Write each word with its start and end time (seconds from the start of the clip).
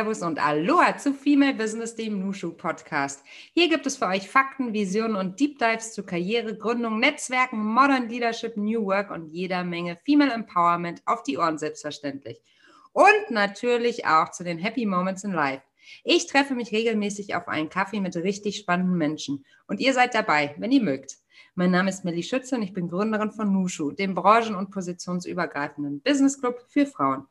Servus 0.00 0.22
und 0.22 0.42
Aloha 0.42 0.96
zu 0.96 1.12
Female 1.12 1.52
Business, 1.52 1.94
dem 1.94 2.20
Nushu 2.20 2.52
Podcast. 2.52 3.22
Hier 3.52 3.68
gibt 3.68 3.84
es 3.84 3.98
für 3.98 4.06
euch 4.06 4.30
Fakten, 4.30 4.72
Visionen 4.72 5.14
und 5.14 5.38
Deep 5.38 5.58
Dives 5.58 5.92
zu 5.92 6.04
Karriere, 6.04 6.56
Gründung, 6.56 7.00
Netzwerken, 7.00 7.62
Modern 7.62 8.08
Leadership, 8.08 8.56
New 8.56 8.86
Work 8.86 9.10
und 9.10 9.26
jeder 9.26 9.62
Menge 9.62 9.98
Female 10.06 10.32
Empowerment 10.32 11.02
auf 11.04 11.22
die 11.22 11.36
Ohren 11.36 11.58
selbstverständlich. 11.58 12.40
Und 12.94 13.28
natürlich 13.28 14.06
auch 14.06 14.30
zu 14.30 14.42
den 14.42 14.56
Happy 14.56 14.86
Moments 14.86 15.22
in 15.22 15.32
Life. 15.32 15.64
Ich 16.02 16.26
treffe 16.26 16.54
mich 16.54 16.72
regelmäßig 16.72 17.34
auf 17.34 17.46
einen 17.46 17.68
Kaffee 17.68 18.00
mit 18.00 18.16
richtig 18.16 18.56
spannenden 18.56 18.96
Menschen 18.96 19.44
und 19.66 19.80
ihr 19.80 19.92
seid 19.92 20.14
dabei, 20.14 20.54
wenn 20.56 20.72
ihr 20.72 20.82
mögt. 20.82 21.18
Mein 21.54 21.72
Name 21.72 21.90
ist 21.90 22.06
Melly 22.06 22.22
Schütze 22.22 22.56
und 22.56 22.62
ich 22.62 22.72
bin 22.72 22.88
Gründerin 22.88 23.32
von 23.32 23.52
Nushu, 23.52 23.90
dem 23.90 24.14
branchen- 24.14 24.54
und 24.54 24.70
positionsübergreifenden 24.70 26.00
Business 26.00 26.40
Club 26.40 26.64
für 26.70 26.86
Frauen. 26.86 27.26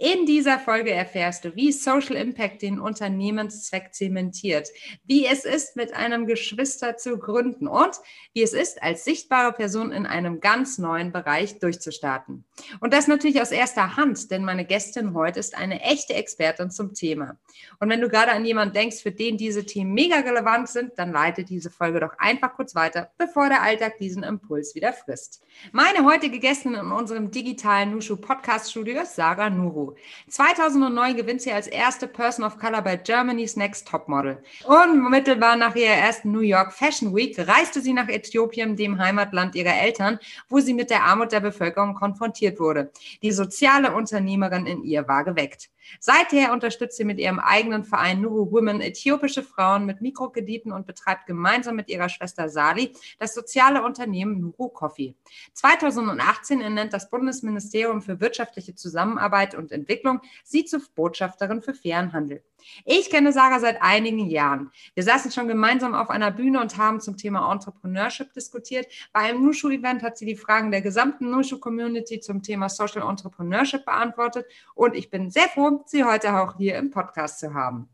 In 0.00 0.26
dieser 0.26 0.60
Folge 0.60 0.92
erfährst 0.92 1.44
du, 1.44 1.56
wie 1.56 1.72
Social 1.72 2.14
Impact 2.14 2.62
den 2.62 2.78
Unternehmenszweck 2.78 3.92
zementiert, 3.92 4.68
wie 5.04 5.26
es 5.26 5.44
ist, 5.44 5.74
mit 5.74 5.92
einem 5.92 6.28
Geschwister 6.28 6.96
zu 6.96 7.18
gründen 7.18 7.66
und 7.66 7.90
wie 8.32 8.42
es 8.44 8.52
ist, 8.52 8.80
als 8.80 9.04
sichtbare 9.04 9.52
Person 9.52 9.90
in 9.90 10.06
einem 10.06 10.38
ganz 10.38 10.78
neuen 10.78 11.10
Bereich 11.10 11.58
durchzustarten. 11.58 12.44
Und 12.78 12.92
das 12.92 13.08
natürlich 13.08 13.42
aus 13.42 13.50
erster 13.50 13.96
Hand, 13.96 14.30
denn 14.30 14.44
meine 14.44 14.64
Gästin 14.64 15.14
heute 15.14 15.40
ist 15.40 15.58
eine 15.58 15.80
echte 15.80 16.14
Expertin 16.14 16.70
zum 16.70 16.94
Thema. 16.94 17.36
Und 17.80 17.88
wenn 17.88 18.00
du 18.00 18.08
gerade 18.08 18.30
an 18.30 18.44
jemanden 18.44 18.74
denkst, 18.74 19.02
für 19.02 19.10
den 19.10 19.36
diese 19.36 19.66
Themen 19.66 19.94
mega 19.94 20.20
relevant 20.20 20.68
sind, 20.68 20.92
dann 20.96 21.10
leite 21.10 21.42
diese 21.42 21.70
Folge 21.70 21.98
doch 21.98 22.16
einfach 22.18 22.54
kurz 22.54 22.76
weiter, 22.76 23.10
bevor 23.18 23.48
der 23.48 23.62
Alltag 23.62 23.98
diesen 23.98 24.22
Impuls 24.22 24.76
wieder 24.76 24.92
frisst. 24.92 25.42
Meine 25.72 26.04
heutige 26.04 26.38
Gästin 26.38 26.74
in 26.74 26.92
unserem 26.92 27.32
digitalen 27.32 27.90
Nushu 27.90 28.16
Podcast 28.16 28.70
Studio 28.70 29.02
ist 29.02 29.16
Sarah 29.16 29.50
Nuru. 29.50 29.87
2009 30.28 31.16
gewinnt 31.16 31.42
sie 31.42 31.52
als 31.52 31.66
erste 31.66 32.08
Person 32.08 32.44
of 32.44 32.58
Color 32.58 32.82
bei 32.82 32.96
Germany's 32.96 33.56
Next 33.56 33.88
Topmodel. 33.88 34.42
Unmittelbar 34.64 35.56
nach 35.56 35.74
ihrer 35.74 35.94
ersten 35.94 36.32
New 36.32 36.40
York 36.40 36.72
Fashion 36.72 37.14
Week 37.14 37.38
reiste 37.38 37.80
sie 37.80 37.92
nach 37.92 38.08
Äthiopien, 38.08 38.76
dem 38.76 38.98
Heimatland 38.98 39.54
ihrer 39.54 39.80
Eltern, 39.80 40.18
wo 40.48 40.60
sie 40.60 40.74
mit 40.74 40.90
der 40.90 41.04
Armut 41.04 41.32
der 41.32 41.40
Bevölkerung 41.40 41.94
konfrontiert 41.94 42.60
wurde. 42.60 42.90
Die 43.22 43.32
soziale 43.32 43.94
Unternehmerin 43.94 44.66
in 44.66 44.82
ihr 44.84 45.06
war 45.08 45.24
geweckt. 45.24 45.70
Seither 46.00 46.52
unterstützt 46.52 46.96
sie 46.96 47.04
mit 47.04 47.18
ihrem 47.18 47.38
eigenen 47.38 47.84
Verein 47.84 48.20
Nuru 48.20 48.50
Women 48.52 48.80
äthiopische 48.80 49.42
Frauen 49.42 49.86
mit 49.86 50.00
Mikrokrediten 50.00 50.72
und 50.72 50.86
betreibt 50.86 51.26
gemeinsam 51.26 51.76
mit 51.76 51.88
ihrer 51.88 52.08
Schwester 52.08 52.48
Sali 52.48 52.92
das 53.18 53.34
soziale 53.34 53.82
Unternehmen 53.82 54.40
Nuru 54.40 54.68
Coffee. 54.68 55.14
2018 55.54 56.60
ernennt 56.60 56.92
das 56.92 57.10
Bundesministerium 57.10 58.02
für 58.02 58.20
wirtschaftliche 58.20 58.74
Zusammenarbeit 58.74 59.54
und 59.54 59.72
Entwicklung 59.78 60.20
sie 60.44 60.64
zur 60.64 60.80
Botschafterin 60.94 61.62
für 61.62 61.74
fairen 61.74 62.12
Handel. 62.12 62.42
Ich 62.84 63.10
kenne 63.10 63.32
Sarah 63.32 63.60
seit 63.60 63.80
einigen 63.82 64.28
Jahren. 64.28 64.70
Wir 64.94 65.02
saßen 65.02 65.30
schon 65.30 65.48
gemeinsam 65.48 65.94
auf 65.94 66.10
einer 66.10 66.30
Bühne 66.30 66.60
und 66.60 66.76
haben 66.76 67.00
zum 67.00 67.16
Thema 67.16 67.50
Entrepreneurship 67.52 68.32
diskutiert. 68.32 68.86
Bei 69.12 69.20
einem 69.20 69.44
Nushu-Event 69.44 70.02
hat 70.02 70.18
sie 70.18 70.26
die 70.26 70.36
Fragen 70.36 70.70
der 70.70 70.82
gesamten 70.82 71.30
Nushu-Community 71.30 72.20
zum 72.20 72.42
Thema 72.42 72.68
Social 72.68 73.08
Entrepreneurship 73.08 73.84
beantwortet 73.84 74.46
und 74.74 74.94
ich 74.94 75.10
bin 75.10 75.30
sehr 75.30 75.48
froh, 75.48 75.84
sie 75.86 76.04
heute 76.04 76.34
auch 76.34 76.56
hier 76.56 76.76
im 76.76 76.90
Podcast 76.90 77.40
zu 77.40 77.54
haben. 77.54 77.88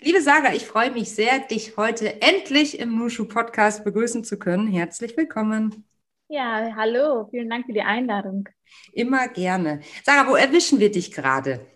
Liebe 0.00 0.20
Sarah, 0.20 0.54
ich 0.54 0.66
freue 0.66 0.90
mich 0.90 1.10
sehr, 1.10 1.38
dich 1.40 1.76
heute 1.76 2.22
endlich 2.22 2.78
im 2.78 2.98
Nushu 2.98 3.26
Podcast 3.26 3.84
begrüßen 3.84 4.24
zu 4.24 4.38
können. 4.38 4.66
Herzlich 4.66 5.16
willkommen. 5.16 5.89
Ja, 6.32 6.70
hallo, 6.76 7.26
vielen 7.28 7.50
Dank 7.50 7.66
für 7.66 7.72
die 7.72 7.82
Einladung. 7.82 8.48
Immer 8.92 9.26
gerne. 9.26 9.80
Sarah, 10.04 10.30
wo 10.30 10.36
erwischen 10.36 10.78
wir 10.78 10.92
dich 10.92 11.10
gerade? 11.10 11.66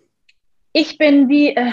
Ich 0.73 0.97
bin 0.97 1.29
wie 1.29 1.57
äh, 1.57 1.73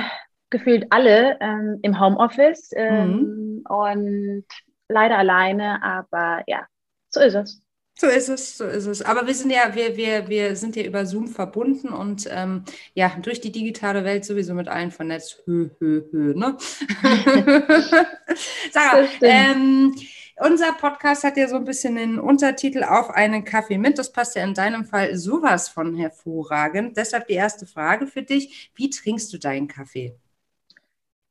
gefühlt 0.49 0.87
alle 0.89 1.37
ähm, 1.41 1.77
im 1.83 1.99
Homeoffice 1.99 2.71
ähm, 2.75 3.11
mhm. 3.11 3.63
und 3.69 4.45
leider 4.89 5.19
alleine, 5.19 5.83
aber 5.83 6.41
ja, 6.47 6.65
so 7.09 7.19
ist 7.19 7.35
es. 7.35 7.61
So 7.99 8.07
ist 8.07 8.29
es, 8.29 8.57
so 8.57 8.65
ist 8.65 8.87
es. 8.87 9.03
Aber 9.03 9.27
wir 9.27 9.35
sind 9.35 9.51
ja, 9.51 9.75
wir, 9.75 9.95
wir, 9.95 10.27
wir 10.27 10.55
sind 10.55 10.75
ja 10.75 10.81
über 10.81 11.05
Zoom 11.05 11.27
verbunden 11.27 11.89
und 11.89 12.27
ähm, 12.31 12.63
ja, 12.95 13.15
durch 13.21 13.41
die 13.41 13.51
digitale 13.51 14.03
Welt 14.05 14.25
sowieso 14.25 14.55
mit 14.55 14.67
allen 14.67 14.89
vernetzt. 14.89 15.43
Hö, 15.45 15.69
hö, 15.77 16.01
hö, 16.11 16.33
ne? 16.33 16.57
Sarah, 18.71 19.07
ähm, 19.21 19.93
unser 20.41 20.73
Podcast 20.73 21.23
hat 21.23 21.37
ja 21.37 21.47
so 21.47 21.55
ein 21.55 21.65
bisschen 21.65 21.95
den 21.95 22.19
Untertitel 22.19 22.83
auf 22.83 23.09
einen 23.11 23.43
Kaffee 23.43 23.77
mit. 23.77 23.97
Das 23.97 24.11
passt 24.11 24.35
ja 24.35 24.43
in 24.43 24.53
deinem 24.53 24.85
Fall 24.85 25.15
sowas 25.15 25.69
von 25.69 25.95
hervorragend. 25.95 26.97
Deshalb 26.97 27.27
die 27.27 27.33
erste 27.33 27.65
Frage 27.65 28.07
für 28.07 28.23
dich. 28.23 28.71
Wie 28.75 28.89
trinkst 28.89 29.31
du 29.31 29.37
deinen 29.37 29.67
Kaffee? 29.67 30.15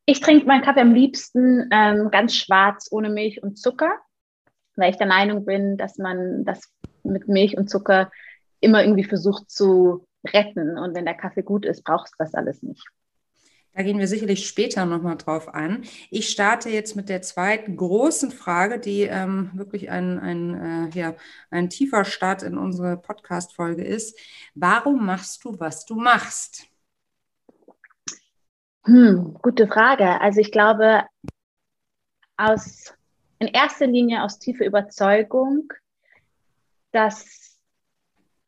Ich 0.06 0.20
trinke 0.20 0.46
meinen 0.46 0.62
Kaffee 0.62 0.80
am 0.80 0.94
liebsten 0.94 1.68
ähm, 1.72 2.10
ganz 2.10 2.34
schwarz, 2.34 2.88
ohne 2.90 3.10
Milch 3.10 3.42
und 3.42 3.58
Zucker, 3.58 3.92
weil 4.76 4.90
ich 4.90 4.96
der 4.96 5.06
Meinung 5.06 5.44
bin, 5.44 5.76
dass 5.76 5.98
man 5.98 6.44
das 6.44 6.72
mit 7.02 7.28
Milch 7.28 7.56
und 7.56 7.68
Zucker 7.68 8.10
immer 8.60 8.82
irgendwie 8.82 9.04
versucht 9.04 9.50
zu 9.50 10.06
retten. 10.26 10.78
Und 10.78 10.94
wenn 10.94 11.04
der 11.04 11.14
Kaffee 11.14 11.42
gut 11.42 11.64
ist, 11.64 11.82
brauchst 11.84 12.14
du 12.14 12.16
das 12.18 12.34
alles 12.34 12.62
nicht. 12.62 12.84
Da 13.80 13.84
gehen 13.84 13.98
wir 13.98 14.08
sicherlich 14.08 14.46
später 14.46 14.84
nochmal 14.84 15.16
drauf 15.16 15.54
an. 15.54 15.84
Ich 16.10 16.28
starte 16.28 16.68
jetzt 16.68 16.96
mit 16.96 17.08
der 17.08 17.22
zweiten 17.22 17.78
großen 17.78 18.30
Frage, 18.30 18.78
die 18.78 19.04
ähm, 19.04 19.52
wirklich 19.54 19.88
ein, 19.88 20.18
ein, 20.18 20.90
äh, 20.92 20.98
ja, 20.98 21.14
ein 21.50 21.70
tiefer 21.70 22.04
Start 22.04 22.42
in 22.42 22.58
unsere 22.58 22.98
Podcast-Folge 22.98 23.82
ist. 23.82 24.18
Warum 24.54 25.06
machst 25.06 25.42
du, 25.44 25.58
was 25.58 25.86
du 25.86 25.94
machst? 25.94 26.66
Hm, 28.84 29.38
gute 29.40 29.66
Frage. 29.66 30.20
Also 30.20 30.40
ich 30.40 30.52
glaube, 30.52 31.04
aus, 32.36 32.92
in 33.38 33.48
erster 33.48 33.86
Linie 33.86 34.24
aus 34.24 34.38
tiefer 34.38 34.66
Überzeugung, 34.66 35.72
dass 36.92 37.58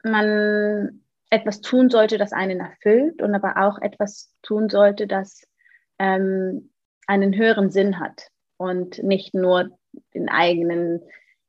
man 0.05 1.02
etwas 1.33 1.63
tun 1.63 1.89
sollte, 1.89 2.19
das 2.19 2.33
einen 2.33 2.61
erfüllt 2.61 3.23
und 3.23 3.35
aber 3.35 3.57
auch 3.57 3.81
etwas 3.81 4.35
tun 4.43 4.69
sollte, 4.69 5.07
das 5.07 5.43
ähm, 5.99 6.71
einen 7.07 7.35
höheren 7.35 7.71
Sinn 7.71 7.99
hat 7.99 8.29
und 8.59 9.03
nicht 9.03 9.35
nur 9.35 9.71
den 10.15 10.29
eigenen, 10.29 11.01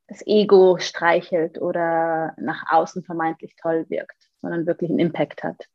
das 0.08 0.26
Ego 0.26 0.78
streichelt 0.78 1.60
oder 1.60 2.34
nach 2.38 2.64
außen 2.70 3.04
vermeintlich 3.04 3.56
toll 3.60 3.84
wirkt, 3.90 4.30
sondern 4.40 4.66
wirklich 4.66 4.88
einen 4.88 5.00
Impact 5.00 5.44
hat. 5.44 5.68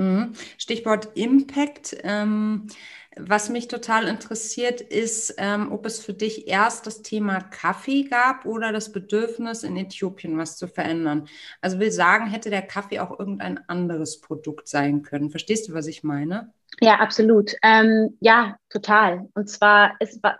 Mhm. 0.00 0.32
Stichwort 0.56 1.10
Impact. 1.14 1.96
Ähm, 2.04 2.68
was 3.16 3.50
mich 3.50 3.68
total 3.68 4.06
interessiert, 4.06 4.80
ist, 4.80 5.34
ähm, 5.36 5.72
ob 5.72 5.84
es 5.84 5.98
für 6.02 6.14
dich 6.14 6.48
erst 6.48 6.86
das 6.86 7.02
Thema 7.02 7.40
Kaffee 7.40 8.04
gab 8.04 8.46
oder 8.46 8.72
das 8.72 8.92
Bedürfnis, 8.92 9.62
in 9.62 9.76
Äthiopien 9.76 10.38
was 10.38 10.56
zu 10.56 10.68
verändern. 10.68 11.28
Also 11.60 11.80
will 11.80 11.90
sagen, 11.90 12.28
hätte 12.28 12.48
der 12.48 12.62
Kaffee 12.62 13.00
auch 13.00 13.18
irgendein 13.18 13.58
anderes 13.68 14.20
Produkt 14.20 14.68
sein 14.68 15.02
können. 15.02 15.30
Verstehst 15.30 15.68
du, 15.68 15.74
was 15.74 15.86
ich 15.86 16.02
meine? 16.02 16.52
Ja, 16.80 17.00
absolut. 17.00 17.52
Ähm, 17.62 18.16
ja, 18.20 18.56
total. 18.70 19.28
Und 19.34 19.50
zwar, 19.50 19.96
es 19.98 20.22
war 20.22 20.38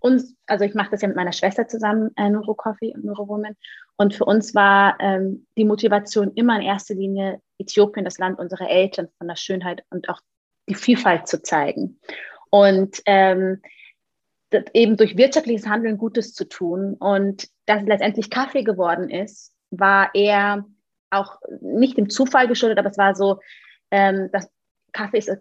uns, 0.00 0.34
also 0.46 0.64
ich 0.64 0.74
mache 0.74 0.90
das 0.90 1.02
ja 1.02 1.08
mit 1.08 1.16
meiner 1.16 1.32
Schwester 1.32 1.66
zusammen, 1.66 2.10
äh, 2.16 2.30
Neuro 2.30 2.54
Coffee 2.54 2.92
und 2.94 3.04
Neuro 3.04 3.28
Woman. 3.28 3.56
Und 3.96 4.14
für 4.14 4.24
uns 4.24 4.54
war 4.54 4.96
ähm, 5.00 5.46
die 5.56 5.64
Motivation 5.64 6.32
immer 6.34 6.56
in 6.56 6.62
erster 6.62 6.94
Linie 6.94 7.40
Äthiopien, 7.58 8.04
das 8.04 8.18
Land 8.18 8.38
unserer 8.38 8.70
Eltern, 8.70 9.08
von 9.18 9.28
der 9.28 9.36
Schönheit 9.36 9.84
und 9.90 10.08
auch 10.08 10.20
die 10.68 10.74
Vielfalt 10.74 11.26
zu 11.26 11.42
zeigen. 11.42 12.00
Und 12.50 13.02
ähm, 13.06 13.60
eben 14.72 14.96
durch 14.96 15.16
wirtschaftliches 15.16 15.66
Handeln 15.66 15.98
Gutes 15.98 16.34
zu 16.34 16.48
tun. 16.48 16.94
Und 16.94 17.48
dass 17.66 17.82
es 17.82 17.88
letztendlich 17.88 18.30
Kaffee 18.30 18.62
geworden 18.62 19.10
ist, 19.10 19.52
war 19.70 20.14
eher 20.14 20.64
auch 21.10 21.38
nicht 21.60 21.98
dem 21.98 22.10
Zufall 22.10 22.48
geschuldet, 22.48 22.78
aber 22.78 22.90
es 22.90 22.98
war 22.98 23.14
so, 23.14 23.40
ähm, 23.90 24.30
dass 24.32 24.50
Kaffee 24.92 25.18
ist 25.18 25.28
das 25.28 25.40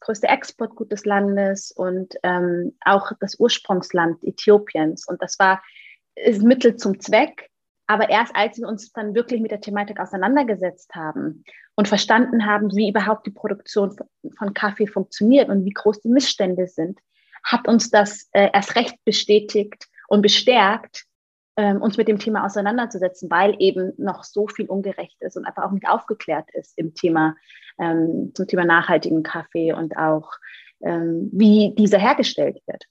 größte, 0.00 0.28
Exportgut 0.28 0.90
des 0.90 1.04
Landes 1.04 1.72
und 1.72 2.14
ähm, 2.22 2.76
auch 2.84 3.12
das 3.20 3.38
Ursprungsland 3.38 4.22
Äthiopiens. 4.24 5.06
Und 5.06 5.22
das 5.22 5.38
war 5.38 5.62
ist 6.24 6.42
Mittel 6.42 6.76
zum 6.76 7.00
Zweck. 7.00 7.50
Aber 7.86 8.10
erst 8.10 8.36
als 8.36 8.58
wir 8.58 8.68
uns 8.68 8.92
dann 8.92 9.14
wirklich 9.14 9.40
mit 9.40 9.50
der 9.50 9.62
Thematik 9.62 9.98
auseinandergesetzt 9.98 10.94
haben 10.94 11.42
und 11.74 11.88
verstanden 11.88 12.44
haben, 12.44 12.76
wie 12.76 12.90
überhaupt 12.90 13.26
die 13.26 13.30
Produktion 13.30 13.96
von 14.36 14.52
Kaffee 14.52 14.86
funktioniert 14.86 15.48
und 15.48 15.64
wie 15.64 15.70
groß 15.70 16.02
die 16.02 16.10
Missstände 16.10 16.66
sind, 16.66 16.98
hat 17.42 17.66
uns 17.66 17.90
das 17.90 18.28
äh, 18.32 18.50
erst 18.52 18.76
recht 18.76 18.96
bestätigt 19.04 19.86
und 20.06 20.20
bestärkt, 20.20 21.04
ähm, 21.58 21.82
uns 21.82 21.96
mit 21.96 22.06
dem 22.06 22.20
Thema 22.20 22.46
auseinanderzusetzen, 22.46 23.28
weil 23.30 23.56
eben 23.58 23.92
noch 23.98 24.22
so 24.22 24.46
viel 24.46 24.66
ungerecht 24.66 25.20
ist 25.20 25.36
und 25.36 25.44
einfach 25.44 25.64
auch 25.64 25.72
nicht 25.72 25.88
aufgeklärt 25.88 26.48
ist 26.52 26.78
im 26.78 26.94
Thema, 26.94 27.34
ähm, 27.80 28.30
zum 28.34 28.46
Thema 28.46 28.64
nachhaltigen 28.64 29.24
Kaffee 29.24 29.72
und 29.72 29.96
auch, 29.96 30.30
ähm, 30.82 31.28
wie 31.32 31.74
dieser 31.76 31.98
hergestellt 31.98 32.62
wird. 32.66 32.84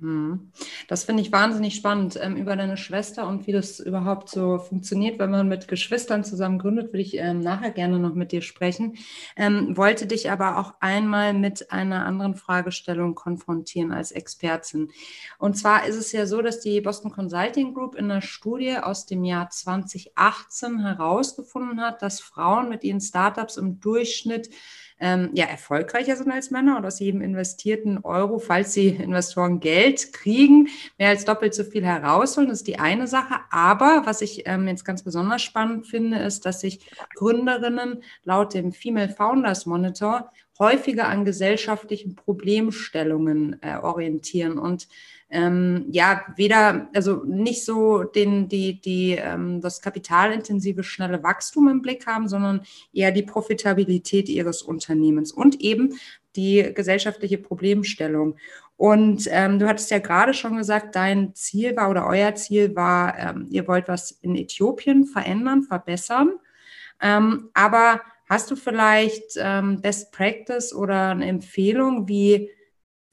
Mhm. 0.00 0.52
Das 0.86 1.04
finde 1.04 1.22
ich 1.22 1.32
wahnsinnig 1.32 1.74
spannend 1.74 2.18
ähm, 2.22 2.36
über 2.36 2.54
deine 2.54 2.76
Schwester 2.76 3.26
und 3.26 3.48
wie 3.48 3.52
das 3.52 3.80
überhaupt 3.80 4.28
so 4.28 4.58
funktioniert, 4.58 5.18
wenn 5.18 5.30
man 5.30 5.48
mit 5.48 5.66
Geschwistern 5.66 6.22
zusammen 6.22 6.60
gründet, 6.60 6.92
würde 6.92 7.00
ich 7.00 7.16
ähm, 7.16 7.40
nachher 7.40 7.72
gerne 7.72 7.98
noch 7.98 8.14
mit 8.14 8.30
dir 8.30 8.40
sprechen. 8.40 8.96
Ähm, 9.36 9.76
wollte 9.76 10.06
dich 10.06 10.30
aber 10.30 10.58
auch 10.58 10.74
einmal 10.78 11.34
mit 11.34 11.72
einer 11.72 12.06
anderen 12.06 12.36
Fragestellung 12.36 13.16
konfrontieren 13.16 13.90
als 13.90 14.12
Expertin. 14.12 14.92
Und 15.38 15.56
zwar 15.56 15.84
ist 15.86 15.96
es 15.96 16.12
ja 16.12 16.26
so, 16.26 16.42
dass 16.42 16.60
die 16.60 16.80
Boston 16.80 17.10
Consulting 17.10 17.74
Group 17.74 17.96
in 17.96 18.08
einer 18.08 18.22
Studie 18.22 18.76
aus 18.78 19.04
dem 19.04 19.24
Jahr 19.24 19.50
2018 19.50 20.78
herausgefunden 20.78 21.80
hat, 21.80 22.02
dass 22.02 22.20
Frauen 22.20 22.68
mit 22.68 22.84
ihren 22.84 23.00
Startups 23.00 23.56
im 23.56 23.80
Durchschnitt 23.80 24.48
ähm, 25.00 25.30
ja, 25.32 25.46
erfolgreicher 25.46 26.16
sind 26.16 26.30
als 26.30 26.50
Männer 26.50 26.76
und 26.76 26.84
aus 26.84 26.98
jedem 26.98 27.20
investierten 27.20 27.98
Euro, 27.98 28.38
falls 28.38 28.72
sie 28.72 28.88
Investoren 28.88 29.60
Geld 29.60 30.12
kriegen, 30.12 30.68
mehr 30.98 31.10
als 31.10 31.24
doppelt 31.24 31.54
so 31.54 31.64
viel 31.64 31.84
herausholen. 31.84 32.48
Das 32.48 32.58
ist 32.58 32.66
die 32.68 32.78
eine 32.78 33.06
Sache. 33.06 33.36
Aber 33.50 34.02
was 34.04 34.22
ich 34.22 34.42
ähm, 34.46 34.66
jetzt 34.66 34.84
ganz 34.84 35.02
besonders 35.02 35.42
spannend 35.42 35.86
finde, 35.86 36.18
ist, 36.18 36.46
dass 36.46 36.60
sich 36.60 36.90
Gründerinnen 37.14 38.02
laut 38.24 38.54
dem 38.54 38.72
Female 38.72 39.10
Founders 39.10 39.66
Monitor 39.66 40.30
häufiger 40.58 41.08
an 41.08 41.24
gesellschaftlichen 41.24 42.16
Problemstellungen 42.16 43.62
äh, 43.62 43.76
orientieren 43.76 44.58
und 44.58 44.88
ähm, 45.30 45.86
ja, 45.90 46.22
weder, 46.36 46.88
also 46.94 47.22
nicht 47.24 47.64
so 47.64 48.02
den, 48.02 48.48
die, 48.48 48.80
die, 48.80 49.12
ähm, 49.12 49.60
das 49.60 49.82
kapitalintensive, 49.82 50.82
schnelle 50.82 51.22
Wachstum 51.22 51.68
im 51.68 51.82
Blick 51.82 52.06
haben, 52.06 52.28
sondern 52.28 52.62
eher 52.92 53.12
die 53.12 53.22
Profitabilität 53.22 54.28
ihres 54.28 54.62
Unternehmens 54.62 55.32
und 55.32 55.60
eben 55.60 55.98
die 56.34 56.72
gesellschaftliche 56.74 57.38
Problemstellung. 57.38 58.36
Und 58.76 59.28
ähm, 59.30 59.58
du 59.58 59.68
hattest 59.68 59.90
ja 59.90 59.98
gerade 59.98 60.32
schon 60.32 60.56
gesagt, 60.56 60.94
dein 60.94 61.34
Ziel 61.34 61.76
war 61.76 61.90
oder 61.90 62.06
euer 62.06 62.34
Ziel 62.36 62.74
war, 62.76 63.18
ähm, 63.18 63.46
ihr 63.50 63.66
wollt 63.66 63.88
was 63.88 64.12
in 64.12 64.36
Äthiopien 64.36 65.04
verändern, 65.04 65.64
verbessern. 65.64 66.38
Ähm, 67.02 67.50
aber 67.54 68.00
hast 68.28 68.50
du 68.50 68.56
vielleicht 68.56 69.36
ähm, 69.36 69.80
Best 69.82 70.12
Practice 70.12 70.72
oder 70.72 71.10
eine 71.10 71.26
Empfehlung, 71.26 72.08
wie 72.08 72.50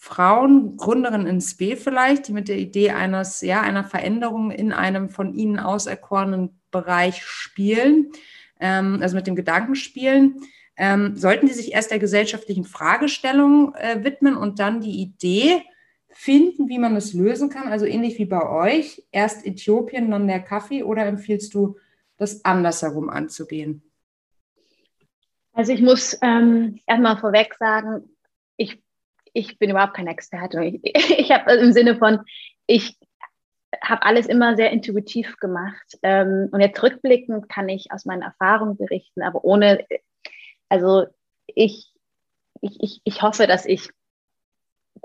Frauen, 0.05 0.77
Gründerinnen 0.77 1.25
ins 1.25 1.57
B 1.57 1.75
vielleicht, 1.75 2.27
die 2.27 2.31
mit 2.33 2.47
der 2.47 2.59
Idee 2.59 2.91
eines, 2.91 3.41
ja, 3.41 3.61
einer 3.61 3.83
Veränderung 3.83 4.51
in 4.51 4.71
einem 4.71 5.09
von 5.09 5.33
ihnen 5.33 5.57
auserkorenen 5.57 6.61
Bereich 6.69 7.23
spielen, 7.23 8.11
ähm, 8.59 8.99
also 9.01 9.15
mit 9.15 9.25
dem 9.25 9.35
Gedanken 9.35 9.73
spielen, 9.73 10.41
ähm, 10.77 11.15
sollten 11.15 11.47
die 11.47 11.53
sich 11.53 11.73
erst 11.73 11.89
der 11.89 11.97
gesellschaftlichen 11.97 12.65
Fragestellung 12.65 13.73
äh, 13.73 14.03
widmen 14.03 14.37
und 14.37 14.59
dann 14.59 14.79
die 14.79 15.01
Idee 15.01 15.63
finden, 16.11 16.69
wie 16.69 16.77
man 16.77 16.95
es 16.95 17.15
lösen 17.15 17.49
kann, 17.49 17.67
also 17.69 17.87
ähnlich 17.87 18.19
wie 18.19 18.25
bei 18.25 18.47
euch, 18.47 19.03
erst 19.11 19.43
Äthiopien, 19.43 20.11
dann 20.11 20.27
der 20.27 20.39
Kaffee 20.39 20.83
oder 20.83 21.07
empfiehlst 21.07 21.51
du, 21.55 21.77
das 22.17 22.45
andersherum 22.45 23.09
anzugehen? 23.09 23.81
Also 25.51 25.71
ich 25.71 25.81
muss 25.81 26.15
ähm, 26.21 26.79
erstmal 26.85 27.17
vorweg 27.17 27.55
sagen, 27.55 28.14
ich 29.35 29.59
bin 29.59 29.69
überhaupt 29.69 29.93
kein 29.95 30.07
Experte. 30.07 30.63
Ich, 30.63 30.81
ich 31.19 31.31
habe 31.31 31.51
im 31.53 31.73
Sinne 31.73 31.97
von, 31.97 32.21
ich 32.65 32.97
habe 33.83 34.03
alles 34.03 34.25
immer 34.25 34.55
sehr 34.55 34.71
intuitiv 34.71 35.37
gemacht. 35.37 35.97
Ähm, 36.01 36.49
und 36.51 36.61
jetzt 36.61 36.81
rückblickend 36.81 37.49
kann 37.49 37.69
ich 37.69 37.91
aus 37.91 38.05
meinen 38.05 38.21
Erfahrungen 38.21 38.77
berichten, 38.77 39.21
aber 39.21 39.43
ohne, 39.43 39.85
also 40.69 41.05
ich, 41.47 41.91
ich, 42.61 42.81
ich, 42.81 43.01
ich 43.03 43.21
hoffe, 43.21 43.45
dass 43.45 43.65
ich 43.65 43.89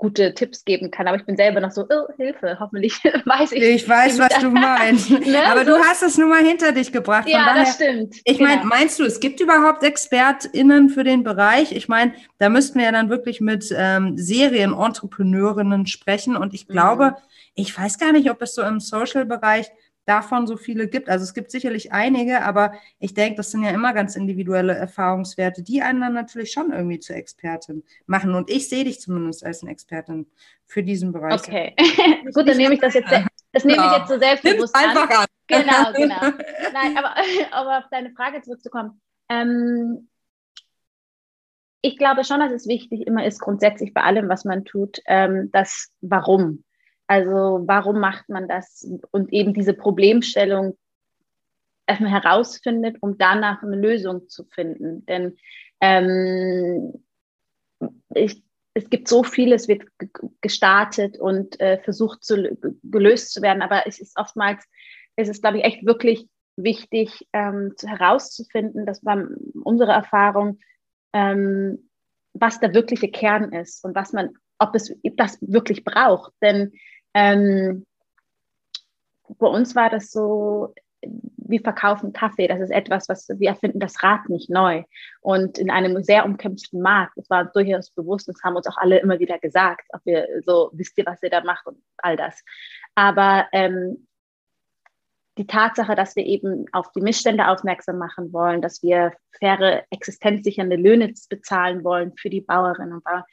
gute 0.01 0.33
Tipps 0.33 0.65
geben 0.65 0.89
kann. 0.89 1.07
Aber 1.07 1.15
ich 1.15 1.25
bin 1.25 1.37
selber 1.37 1.61
noch 1.61 1.69
so, 1.69 1.85
oh, 1.87 2.07
Hilfe, 2.17 2.57
hoffentlich 2.59 2.93
weiß 3.25 3.51
ich. 3.51 3.61
Ich 3.61 3.87
weiß, 3.87 4.17
was 4.17 4.39
du 4.39 4.49
meinst. 4.49 5.11
ne? 5.27 5.45
Aber 5.45 5.63
so. 5.63 5.75
du 5.75 5.83
hast 5.83 6.01
es 6.01 6.17
nun 6.17 6.29
mal 6.29 6.43
hinter 6.43 6.71
dich 6.71 6.91
gebracht. 6.91 7.23
Von 7.23 7.31
ja, 7.31 7.45
daher, 7.45 7.65
das 7.65 7.75
stimmt. 7.75 8.15
Ich 8.23 8.39
genau. 8.39 8.49
meine, 8.49 8.65
meinst 8.65 8.99
du, 8.99 9.03
es 9.03 9.19
gibt 9.19 9.39
überhaupt 9.39 9.83
ExpertInnen 9.83 10.89
für 10.89 11.03
den 11.03 11.23
Bereich? 11.23 11.71
Ich 11.71 11.87
meine, 11.87 12.13
da 12.39 12.49
müssten 12.49 12.79
wir 12.79 12.85
ja 12.85 12.91
dann 12.91 13.11
wirklich 13.11 13.41
mit 13.41 13.71
ähm, 13.77 14.17
Serienentrepreneurinnen 14.17 15.85
sprechen. 15.85 16.35
Und 16.35 16.55
ich 16.55 16.67
glaube, 16.67 17.11
mhm. 17.11 17.15
ich 17.53 17.77
weiß 17.77 17.99
gar 17.99 18.11
nicht, 18.11 18.31
ob 18.31 18.41
es 18.41 18.55
so 18.55 18.63
im 18.63 18.79
Social-Bereich 18.79 19.71
davon 20.11 20.45
so 20.45 20.57
viele 20.57 20.89
gibt. 20.89 21.09
Also 21.09 21.23
es 21.23 21.33
gibt 21.33 21.51
sicherlich 21.51 21.93
einige, 21.93 22.43
aber 22.43 22.73
ich 22.99 23.13
denke, 23.13 23.37
das 23.37 23.51
sind 23.51 23.63
ja 23.63 23.69
immer 23.69 23.93
ganz 23.93 24.17
individuelle 24.17 24.73
Erfahrungswerte, 24.73 25.63
die 25.63 25.81
einen 25.81 26.01
dann 26.01 26.13
natürlich 26.13 26.51
schon 26.51 26.73
irgendwie 26.73 26.99
zur 26.99 27.15
Expertin 27.15 27.83
machen. 28.07 28.35
Und 28.35 28.49
ich 28.49 28.67
sehe 28.67 28.83
dich 28.83 28.99
zumindest 28.99 29.45
als 29.45 29.61
eine 29.61 29.71
Expertin 29.71 30.27
für 30.65 30.83
diesen 30.83 31.13
Bereich. 31.13 31.39
Okay, 31.39 31.75
gut, 32.33 32.47
dann 32.47 32.57
nehme 32.57 32.73
ich 32.73 32.81
das 32.81 32.93
jetzt, 32.93 33.09
das 33.53 33.63
nehme 33.63 33.85
ich 33.85 33.97
jetzt 33.99 34.09
so 34.09 34.19
selbstbewusst 34.19 34.75
an. 34.75 34.89
Einfach 34.89 35.09
an. 35.21 35.25
Genau, 35.47 35.93
genau. 35.95 36.37
Nein, 36.73 36.97
aber, 36.97 37.15
aber 37.51 37.77
auf 37.77 37.85
deine 37.89 38.11
Frage 38.11 38.41
zurückzukommen. 38.41 38.99
Ähm, 39.29 40.09
ich 41.81 41.97
glaube 41.97 42.25
schon, 42.25 42.41
dass 42.41 42.51
es 42.51 42.67
wichtig 42.67 43.07
immer 43.07 43.25
ist, 43.25 43.39
grundsätzlich 43.39 43.93
bei 43.93 44.01
allem, 44.01 44.27
was 44.27 44.43
man 44.43 44.65
tut, 44.65 44.99
ähm, 45.05 45.49
das 45.53 45.89
Warum. 46.01 46.65
Also 47.11 47.63
warum 47.65 47.99
macht 47.99 48.29
man 48.29 48.47
das? 48.47 48.89
Und 49.11 49.33
eben 49.33 49.53
diese 49.53 49.73
Problemstellung 49.73 50.77
herausfindet, 51.85 52.99
um 53.01 53.17
danach 53.17 53.61
eine 53.61 53.75
Lösung 53.75 54.29
zu 54.29 54.45
finden. 54.45 55.05
Denn 55.07 55.35
ähm, 55.81 57.03
ich, 58.15 58.41
es 58.75 58.89
gibt 58.89 59.09
so 59.09 59.23
viel, 59.23 59.51
es 59.51 59.67
wird 59.67 59.83
gestartet 60.39 61.19
und 61.19 61.59
äh, 61.59 61.79
versucht 61.83 62.23
zu, 62.23 62.57
gelöst 62.81 63.33
zu 63.33 63.41
werden, 63.41 63.61
aber 63.61 63.85
es 63.87 63.99
ist 63.99 64.17
oftmals, 64.17 64.63
es 65.17 65.27
ist, 65.27 65.41
glaube 65.41 65.57
ich, 65.57 65.65
echt 65.65 65.85
wirklich 65.85 66.29
wichtig 66.55 67.27
ähm, 67.33 67.73
herauszufinden, 67.85 68.85
das 68.85 69.03
war 69.03 69.27
unsere 69.65 69.91
Erfahrung, 69.91 70.59
ähm, 71.11 71.89
was 72.31 72.61
der 72.61 72.73
wirkliche 72.73 73.11
Kern 73.11 73.51
ist 73.51 73.83
und 73.83 73.95
was 73.95 74.13
man, 74.13 74.29
ob 74.59 74.75
es 74.75 74.95
das 75.17 75.37
wirklich 75.41 75.83
braucht. 75.83 76.31
Denn 76.41 76.71
ähm, 77.13 77.85
bei 79.37 79.47
uns 79.47 79.75
war 79.75 79.89
das 79.89 80.11
so, 80.11 80.73
wir 81.51 81.61
verkaufen 81.61 82.13
Kaffee. 82.13 82.47
Das 82.47 82.59
ist 82.59 82.71
etwas, 82.71 83.09
was 83.09 83.27
wir 83.29 83.49
erfinden 83.49 83.79
das 83.79 84.01
Rad 84.03 84.29
nicht 84.29 84.49
neu. 84.49 84.83
Und 85.21 85.57
in 85.57 85.69
einem 85.69 86.03
sehr 86.03 86.25
umkämpften 86.25 86.81
Markt, 86.81 87.17
das 87.17 87.29
war 87.29 87.45
durchaus 87.45 87.91
bewusst, 87.91 88.27
das 88.27 88.41
haben 88.43 88.55
uns 88.55 88.67
auch 88.67 88.77
alle 88.77 88.99
immer 88.99 89.19
wieder 89.19 89.39
gesagt, 89.39 89.87
ob 89.93 90.05
wir 90.05 90.27
so, 90.45 90.69
wisst 90.73 90.97
ihr, 90.97 91.05
was 91.05 91.21
ihr 91.23 91.29
da 91.29 91.43
macht 91.43 91.65
und 91.65 91.77
all 91.97 92.15
das. 92.15 92.43
Aber 92.95 93.47
ähm, 93.51 94.07
die 95.37 95.47
Tatsache, 95.47 95.95
dass 95.95 96.15
wir 96.15 96.25
eben 96.25 96.65
auf 96.71 96.91
die 96.91 97.01
Missstände 97.01 97.47
aufmerksam 97.47 97.97
machen 97.97 98.33
wollen, 98.33 98.61
dass 98.61 98.83
wir 98.83 99.13
faire, 99.39 99.83
existenzsichernde 99.89 100.75
Löhne 100.75 101.13
bezahlen 101.29 101.83
wollen 101.83 102.13
für 102.17 102.29
die 102.29 102.41
Bauerinnen 102.41 102.93
und 102.93 103.03
Bauern, 103.03 103.23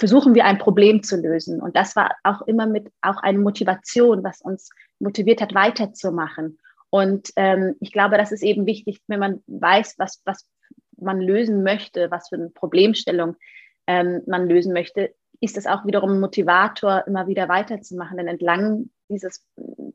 versuchen 0.00 0.34
wir 0.34 0.46
ein 0.46 0.58
Problem 0.58 1.02
zu 1.02 1.16
lösen. 1.16 1.60
Und 1.60 1.76
das 1.76 1.94
war 1.94 2.16
auch 2.24 2.42
immer 2.42 2.66
mit 2.66 2.90
auch 3.02 3.18
eine 3.18 3.38
Motivation, 3.38 4.24
was 4.24 4.40
uns 4.40 4.70
motiviert 4.98 5.40
hat, 5.40 5.54
weiterzumachen. 5.54 6.58
Und 6.88 7.30
ähm, 7.36 7.76
ich 7.80 7.92
glaube, 7.92 8.16
das 8.16 8.32
ist 8.32 8.42
eben 8.42 8.66
wichtig, 8.66 9.00
wenn 9.06 9.20
man 9.20 9.42
weiß, 9.46 9.96
was, 9.98 10.22
was 10.24 10.48
man 10.96 11.20
lösen 11.20 11.62
möchte, 11.62 12.10
was 12.10 12.30
für 12.30 12.36
eine 12.36 12.48
Problemstellung 12.48 13.36
ähm, 13.86 14.22
man 14.26 14.48
lösen 14.48 14.72
möchte, 14.72 15.14
ist 15.40 15.56
es 15.56 15.66
auch 15.66 15.86
wiederum 15.86 16.12
ein 16.12 16.20
Motivator, 16.20 17.04
immer 17.06 17.26
wieder 17.26 17.48
weiterzumachen. 17.48 18.16
Denn 18.16 18.26
entlang 18.26 18.90
dieses, 19.10 19.46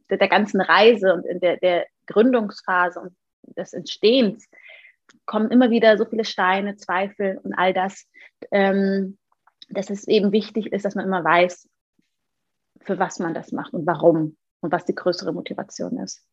der, 0.09 0.17
der 0.17 0.29
ganzen 0.29 0.61
Reise 0.61 1.13
und 1.13 1.25
in 1.25 1.39
der, 1.39 1.57
der 1.57 1.87
Gründungsphase 2.05 2.99
und 2.99 3.15
des 3.57 3.73
Entstehens 3.73 4.47
kommen 5.25 5.49
immer 5.49 5.71
wieder 5.71 5.97
so 5.97 6.05
viele 6.05 6.25
Steine, 6.25 6.75
Zweifel 6.75 7.39
und 7.43 7.53
all 7.53 7.73
das. 7.73 8.07
Ähm, 8.51 9.17
dass 9.69 9.89
es 9.89 10.07
eben 10.07 10.31
wichtig 10.31 10.71
ist, 10.71 10.85
dass 10.85 10.95
man 10.95 11.05
immer 11.05 11.23
weiß, 11.23 11.67
für 12.81 12.99
was 12.99 13.19
man 13.19 13.33
das 13.33 13.51
macht 13.51 13.73
und 13.73 13.85
warum 13.87 14.37
und 14.61 14.71
was 14.71 14.85
die 14.85 14.95
größere 14.95 15.33
Motivation 15.33 15.97
ist. 15.99 16.23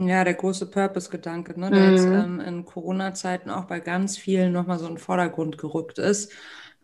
Ja, 0.00 0.22
der 0.22 0.34
große 0.34 0.70
Purpose-Gedanke, 0.70 1.58
ne, 1.58 1.70
der 1.70 1.80
mhm. 1.80 1.92
jetzt 1.92 2.06
ähm, 2.06 2.40
in 2.40 2.64
Corona-Zeiten 2.64 3.50
auch 3.50 3.64
bei 3.64 3.80
ganz 3.80 4.16
vielen 4.16 4.52
nochmal 4.52 4.78
so 4.78 4.86
in 4.86 4.92
den 4.92 4.98
Vordergrund 4.98 5.58
gerückt 5.58 5.98
ist. 5.98 6.32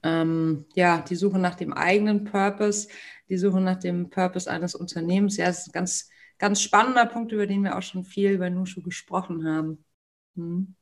Ähm, 0.02 0.66
ja, 0.74 1.00
die 1.00 1.14
Suche 1.14 1.38
nach 1.38 1.54
dem 1.54 1.72
eigenen 1.72 2.24
Purpose, 2.24 2.88
die 3.28 3.38
Suche 3.38 3.60
nach 3.60 3.78
dem 3.78 4.10
Purpose 4.10 4.50
eines 4.50 4.74
Unternehmens. 4.74 5.36
Ja, 5.36 5.46
das 5.46 5.60
ist 5.60 5.68
ein 5.68 5.72
ganz, 5.72 6.10
ganz 6.38 6.60
spannender 6.60 7.06
Punkt, 7.06 7.30
über 7.30 7.46
den 7.46 7.62
wir 7.62 7.78
auch 7.78 7.82
schon 7.82 8.04
viel 8.04 8.38
bei 8.38 8.50
Nushu 8.50 8.82
gesprochen 8.82 9.46
haben. 9.46 9.84
Hm. 10.34 10.74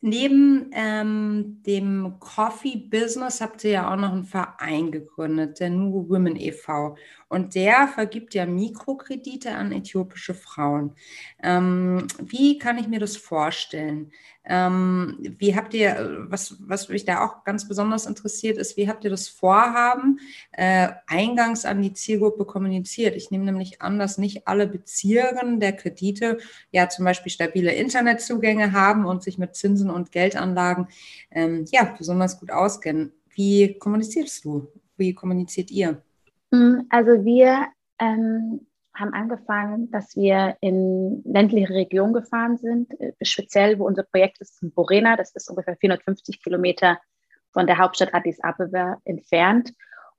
Neben 0.00 0.70
ähm, 0.72 1.62
dem 1.66 2.20
Coffee-Business 2.20 3.40
habt 3.40 3.64
ihr 3.64 3.70
ja 3.70 3.92
auch 3.92 3.96
noch 3.96 4.12
einen 4.12 4.24
Verein 4.24 4.92
gegründet, 4.92 5.58
der 5.58 5.70
Nuru 5.70 6.08
Women 6.08 6.36
e.V. 6.36 6.96
Und 7.28 7.56
der 7.56 7.88
vergibt 7.88 8.34
ja 8.34 8.46
Mikrokredite 8.46 9.52
an 9.52 9.72
äthiopische 9.72 10.32
Frauen. 10.32 10.94
Ähm, 11.42 12.06
wie 12.22 12.58
kann 12.58 12.78
ich 12.78 12.86
mir 12.86 13.00
das 13.00 13.16
vorstellen? 13.16 14.12
Ähm, 14.44 15.16
wie 15.38 15.56
habt 15.56 15.74
ihr, 15.74 16.26
was, 16.28 16.56
was 16.60 16.88
mich 16.88 17.04
da 17.04 17.24
auch 17.24 17.42
ganz 17.42 17.66
besonders 17.66 18.06
interessiert 18.06 18.58
ist, 18.58 18.76
wie 18.76 18.88
habt 18.88 19.02
ihr 19.02 19.10
das 19.10 19.28
Vorhaben 19.28 20.20
äh, 20.52 20.90
eingangs 21.08 21.64
an 21.64 21.82
die 21.82 21.92
Zielgruppe 21.92 22.44
kommuniziert? 22.44 23.16
Ich 23.16 23.32
nehme 23.32 23.44
nämlich 23.44 23.82
an, 23.82 23.98
dass 23.98 24.18
nicht 24.18 24.46
alle 24.46 24.68
Bezieherinnen 24.68 25.58
der 25.58 25.72
Kredite 25.72 26.38
ja 26.70 26.88
zum 26.88 27.04
Beispiel 27.04 27.32
stabile 27.32 27.72
Internetzugänge 27.72 28.70
haben 28.70 29.04
und 29.04 29.24
sich 29.24 29.36
mit 29.36 29.56
Zinsen 29.56 29.90
und 29.90 30.12
Geldanlagen 30.12 30.86
ähm, 31.32 31.64
ja 31.72 31.92
besonders 31.98 32.38
gut 32.38 32.52
auskennen. 32.52 33.12
Wie 33.34 33.76
kommunizierst 33.78 34.44
du? 34.44 34.68
Wie 34.96 35.12
kommuniziert 35.12 35.72
ihr? 35.72 36.02
Hm, 36.56 36.86
also 36.88 37.24
wir 37.24 37.66
ähm, 37.98 38.66
haben 38.94 39.12
angefangen, 39.12 39.90
dass 39.90 40.16
wir 40.16 40.56
in 40.60 41.22
ländliche 41.24 41.68
Regionen 41.74 42.14
gefahren 42.14 42.56
sind, 42.56 42.98
äh, 42.98 43.12
speziell 43.22 43.78
wo 43.78 43.86
unser 43.86 44.04
Projekt 44.04 44.40
ist 44.40 44.62
in 44.62 44.72
Borena, 44.72 45.16
das 45.16 45.34
ist 45.34 45.50
ungefähr 45.50 45.76
450 45.76 46.42
Kilometer 46.42 46.98
von 47.52 47.66
der 47.66 47.78
Hauptstadt 47.78 48.14
Addis 48.14 48.40
Abeba 48.40 48.96
entfernt. 49.04 49.72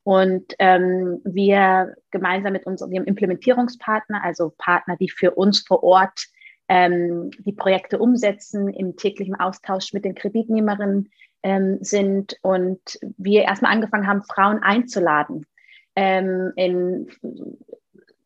Und 0.03 0.53
ähm, 0.59 1.21
wir 1.25 1.95
gemeinsam 2.11 2.53
mit 2.53 2.65
unserem 2.65 3.03
Implementierungspartner, 3.03 4.23
also 4.23 4.53
Partner, 4.57 4.95
die 4.95 5.09
für 5.09 5.31
uns 5.31 5.61
vor 5.67 5.83
Ort 5.83 6.27
ähm, 6.69 7.31
die 7.39 7.51
Projekte 7.51 7.97
umsetzen, 7.97 8.69
im 8.69 8.95
täglichen 8.95 9.35
Austausch 9.35 9.91
mit 9.91 10.05
den 10.05 10.15
Kreditnehmerinnen 10.15 11.09
ähm, 11.43 11.79
sind. 11.81 12.37
Und 12.41 12.99
wir 13.17 13.43
erstmal 13.43 13.73
angefangen 13.73 14.07
haben, 14.07 14.23
Frauen 14.23 14.59
einzuladen 14.59 15.45
ähm, 15.97 16.53
in 16.55 17.09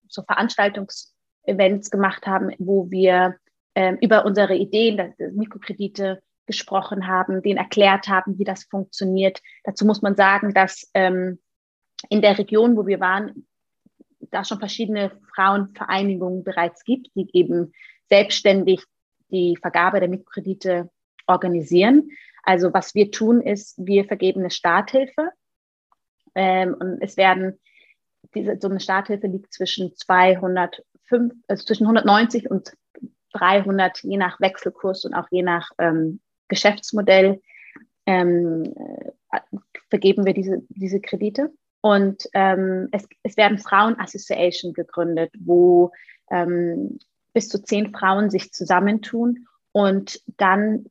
so 0.09 0.23
Veranstaltungsevents 0.23 1.89
gemacht 1.89 2.27
haben, 2.27 2.51
wo 2.59 2.91
wir 2.91 3.37
ähm, 3.75 3.97
über 4.01 4.25
unsere 4.25 4.55
Ideen, 4.55 4.97
das, 4.97 5.15
das 5.17 5.31
Mikrokredite 5.31 6.21
gesprochen 6.45 7.07
haben, 7.07 7.41
denen 7.41 7.57
erklärt 7.57 8.09
haben, 8.09 8.37
wie 8.37 8.43
das 8.43 8.65
funktioniert. 8.65 9.39
Dazu 9.63 9.85
muss 9.85 10.01
man 10.01 10.17
sagen, 10.17 10.53
dass 10.53 10.91
ähm, 10.93 11.39
in 12.09 12.21
der 12.21 12.37
Region, 12.37 12.75
wo 12.75 12.85
wir 12.85 12.99
waren, 12.99 13.47
da 14.19 14.43
schon 14.43 14.59
verschiedene 14.59 15.11
Frauenvereinigungen 15.33 16.43
bereits 16.43 16.83
gibt, 16.83 17.07
die 17.15 17.29
eben 17.31 17.71
selbstständig 18.09 18.83
die 19.29 19.57
Vergabe 19.61 20.01
der 20.01 20.09
Mikrokredite 20.09 20.89
organisieren. 21.25 22.09
Also 22.43 22.73
was 22.73 22.95
wir 22.95 23.11
tun, 23.11 23.39
ist, 23.39 23.75
wir 23.77 24.03
vergeben 24.03 24.41
eine 24.41 24.49
Starthilfe 24.49 25.31
ähm, 26.35 26.75
und 26.79 27.01
es 27.01 27.17
werden 27.17 27.59
diese, 28.33 28.57
so 28.59 28.69
eine 28.69 28.79
Starthilfe 28.79 29.27
liegt 29.27 29.53
zwischen 29.53 29.95
205, 29.95 31.33
also 31.47 31.65
zwischen 31.65 31.83
190 31.85 32.49
und 32.49 32.73
300, 33.33 34.03
je 34.03 34.17
nach 34.17 34.39
Wechselkurs 34.39 35.05
und 35.05 35.13
auch 35.13 35.27
je 35.31 35.43
nach 35.43 35.69
ähm, 35.77 36.19
Geschäftsmodell, 36.47 37.41
ähm, 38.05 38.73
äh, 39.31 39.39
vergeben 39.89 40.25
wir 40.25 40.33
diese, 40.33 40.61
diese 40.69 40.99
Kredite. 40.99 41.51
Und 41.81 42.27
ähm, 42.33 42.89
es, 42.91 43.07
es 43.23 43.37
werden 43.37 43.57
Frauen-Association 43.57 44.73
gegründet, 44.73 45.31
wo 45.39 45.91
ähm, 46.29 46.99
bis 47.33 47.49
zu 47.49 47.63
zehn 47.63 47.91
Frauen 47.93 48.29
sich 48.29 48.51
zusammentun 48.51 49.47
und 49.71 50.21
dann 50.37 50.85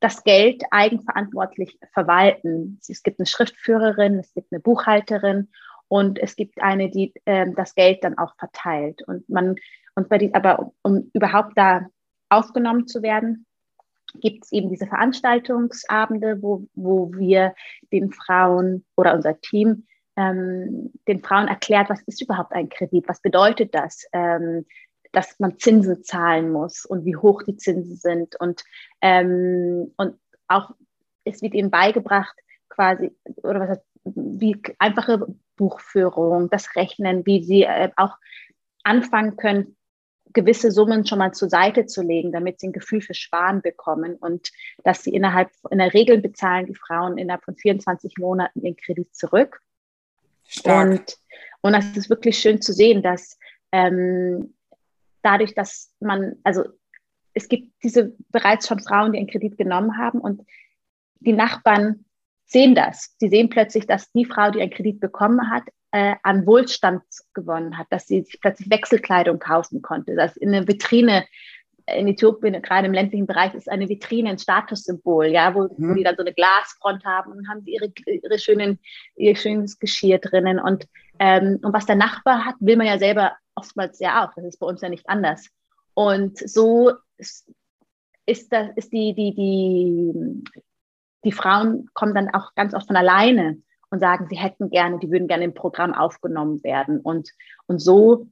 das 0.00 0.24
Geld 0.24 0.62
eigenverantwortlich 0.70 1.78
verwalten. 1.92 2.80
Es 2.88 3.02
gibt 3.02 3.20
eine 3.20 3.26
Schriftführerin, 3.26 4.18
es 4.18 4.32
gibt 4.34 4.52
eine 4.52 4.60
Buchhalterin 4.60 5.48
und 5.88 6.18
es 6.18 6.36
gibt 6.36 6.60
eine, 6.60 6.90
die 6.90 7.12
äh, 7.26 7.46
das 7.54 7.74
Geld 7.74 8.02
dann 8.02 8.16
auch 8.18 8.34
verteilt. 8.36 9.02
Und 9.06 9.28
man, 9.28 9.56
und 9.94 10.08
bei 10.08 10.18
die, 10.18 10.34
aber 10.34 10.72
um, 10.82 11.10
überhaupt 11.12 11.52
da 11.56 11.86
aufgenommen 12.30 12.86
zu 12.86 13.02
werden, 13.02 13.46
gibt 14.14 14.44
es 14.44 14.52
eben 14.52 14.70
diese 14.70 14.86
Veranstaltungsabende, 14.86 16.42
wo, 16.42 16.66
wo 16.74 17.12
wir 17.12 17.54
den 17.92 18.10
Frauen 18.10 18.84
oder 18.96 19.14
unser 19.14 19.40
Team 19.40 19.86
ähm, 20.16 20.92
den 21.06 21.22
Frauen 21.22 21.48
erklärt, 21.48 21.90
was 21.90 22.02
ist 22.02 22.22
überhaupt 22.22 22.52
ein 22.52 22.68
Kredit, 22.68 23.06
was 23.08 23.20
bedeutet 23.20 23.74
das, 23.74 24.04
ähm, 24.12 24.66
dass 25.12 25.38
man 25.38 25.58
Zinsen 25.58 26.02
zahlen 26.02 26.50
muss 26.50 26.84
und 26.84 27.04
wie 27.04 27.16
hoch 27.16 27.42
die 27.42 27.56
Zinsen 27.56 27.96
sind. 27.96 28.36
Und, 28.36 28.64
ähm, 29.00 29.92
und 29.96 30.18
auch, 30.48 30.70
es 31.24 31.42
wird 31.42 31.54
ihnen 31.54 31.70
beigebracht, 31.70 32.34
quasi, 32.68 33.16
oder 33.42 33.60
was 33.60 33.68
heißt, 33.70 33.84
wie 34.04 34.60
einfache 34.78 35.26
Buchführung, 35.56 36.48
das 36.48 36.74
Rechnen, 36.76 37.26
wie 37.26 37.42
sie 37.42 37.64
äh, 37.64 37.90
auch 37.96 38.16
anfangen 38.82 39.36
können, 39.36 39.76
gewisse 40.32 40.70
Summen 40.70 41.06
schon 41.06 41.18
mal 41.18 41.32
zur 41.32 41.48
Seite 41.48 41.86
zu 41.86 42.02
legen, 42.02 42.32
damit 42.32 42.60
sie 42.60 42.68
ein 42.68 42.72
Gefühl 42.72 43.00
für 43.00 43.14
Sparen 43.14 43.62
bekommen 43.62 44.14
und 44.14 44.50
dass 44.84 45.02
sie 45.02 45.12
innerhalb, 45.12 45.50
in 45.70 45.78
der 45.78 45.92
Regel 45.92 46.18
bezahlen 46.18 46.66
die 46.66 46.74
Frauen 46.74 47.18
innerhalb 47.18 47.44
von 47.44 47.56
24 47.56 48.14
Monaten 48.18 48.62
den 48.62 48.76
Kredit 48.76 49.14
zurück. 49.14 49.60
Stark. 50.46 50.90
Und, 50.90 51.16
und 51.62 51.72
das 51.72 51.96
ist 51.96 52.10
wirklich 52.10 52.38
schön 52.38 52.60
zu 52.62 52.72
sehen, 52.72 53.02
dass 53.02 53.38
ähm, 53.72 54.54
dadurch, 55.22 55.54
dass 55.54 55.94
man, 56.00 56.36
also 56.44 56.64
es 57.34 57.48
gibt 57.48 57.72
diese 57.82 58.14
bereits 58.30 58.66
schon 58.66 58.80
Frauen, 58.80 59.12
die 59.12 59.18
einen 59.18 59.28
Kredit 59.28 59.56
genommen 59.56 59.96
haben 59.96 60.20
und 60.20 60.42
die 61.20 61.32
Nachbarn 61.32 62.04
sehen 62.46 62.74
das. 62.74 63.14
Sie 63.18 63.28
sehen 63.28 63.48
plötzlich, 63.48 63.86
dass 63.86 64.10
die 64.12 64.24
Frau, 64.24 64.50
die 64.50 64.60
einen 64.60 64.72
Kredit 64.72 65.00
bekommen 65.00 65.50
hat, 65.50 65.64
äh, 65.92 66.14
an 66.22 66.46
Wohlstand 66.46 67.02
gewonnen 67.34 67.78
hat, 67.78 67.86
dass 67.90 68.06
sie 68.06 68.22
sich 68.22 68.40
plötzlich 68.40 68.70
Wechselkleidung 68.70 69.38
kaufen 69.38 69.82
konnte, 69.82 70.14
dass 70.14 70.36
in 70.36 70.54
einer 70.54 70.66
Vitrine 70.66 71.24
in 71.86 72.08
Äthiopien, 72.08 72.60
gerade 72.62 72.86
im 72.86 72.92
ländlichen 72.92 73.26
Bereich, 73.26 73.54
ist 73.54 73.70
eine 73.70 73.88
Vitrine 73.88 74.30
ein 74.30 74.38
Statussymbol, 74.38 75.26
ja, 75.26 75.54
wo, 75.54 75.68
mhm. 75.76 75.96
die 75.96 76.04
dann 76.04 76.16
so 76.16 76.22
eine 76.22 76.32
Glasfront 76.32 77.04
haben 77.04 77.32
und 77.32 77.48
haben 77.48 77.62
sie 77.62 77.72
ihre, 77.72 77.92
ihre 78.06 78.38
schönen, 78.38 78.78
ihr 79.16 79.36
schönes 79.36 79.78
Geschirr 79.78 80.18
drinnen. 80.18 80.60
Und, 80.60 80.86
ähm, 81.18 81.58
und 81.62 81.72
was 81.72 81.86
der 81.86 81.96
Nachbar 81.96 82.44
hat, 82.44 82.54
will 82.60 82.76
man 82.76 82.86
ja 82.86 82.98
selber 82.98 83.32
oftmals 83.60 83.98
ja 83.98 84.24
auch. 84.24 84.34
Das 84.34 84.44
ist 84.44 84.58
bei 84.58 84.66
uns 84.66 84.80
ja 84.80 84.88
nicht 84.88 85.08
anders. 85.08 85.48
Und 85.94 86.38
so 86.38 86.92
ist, 87.18 87.52
ist, 88.26 88.52
das, 88.52 88.68
ist 88.76 88.92
die, 88.92 89.14
die, 89.14 89.34
die, 89.34 90.44
die 91.24 91.32
Frauen 91.32 91.88
kommen 91.92 92.14
dann 92.14 92.32
auch 92.32 92.54
ganz 92.54 92.74
oft 92.74 92.86
von 92.86 92.96
alleine 92.96 93.60
und 93.90 94.00
sagen, 94.00 94.26
sie 94.30 94.38
hätten 94.38 94.70
gerne, 94.70 94.98
die 94.98 95.10
würden 95.10 95.28
gerne 95.28 95.44
im 95.44 95.54
Programm 95.54 95.92
aufgenommen 95.94 96.62
werden. 96.62 97.00
Und, 97.00 97.30
und 97.66 97.80
so, 97.80 98.28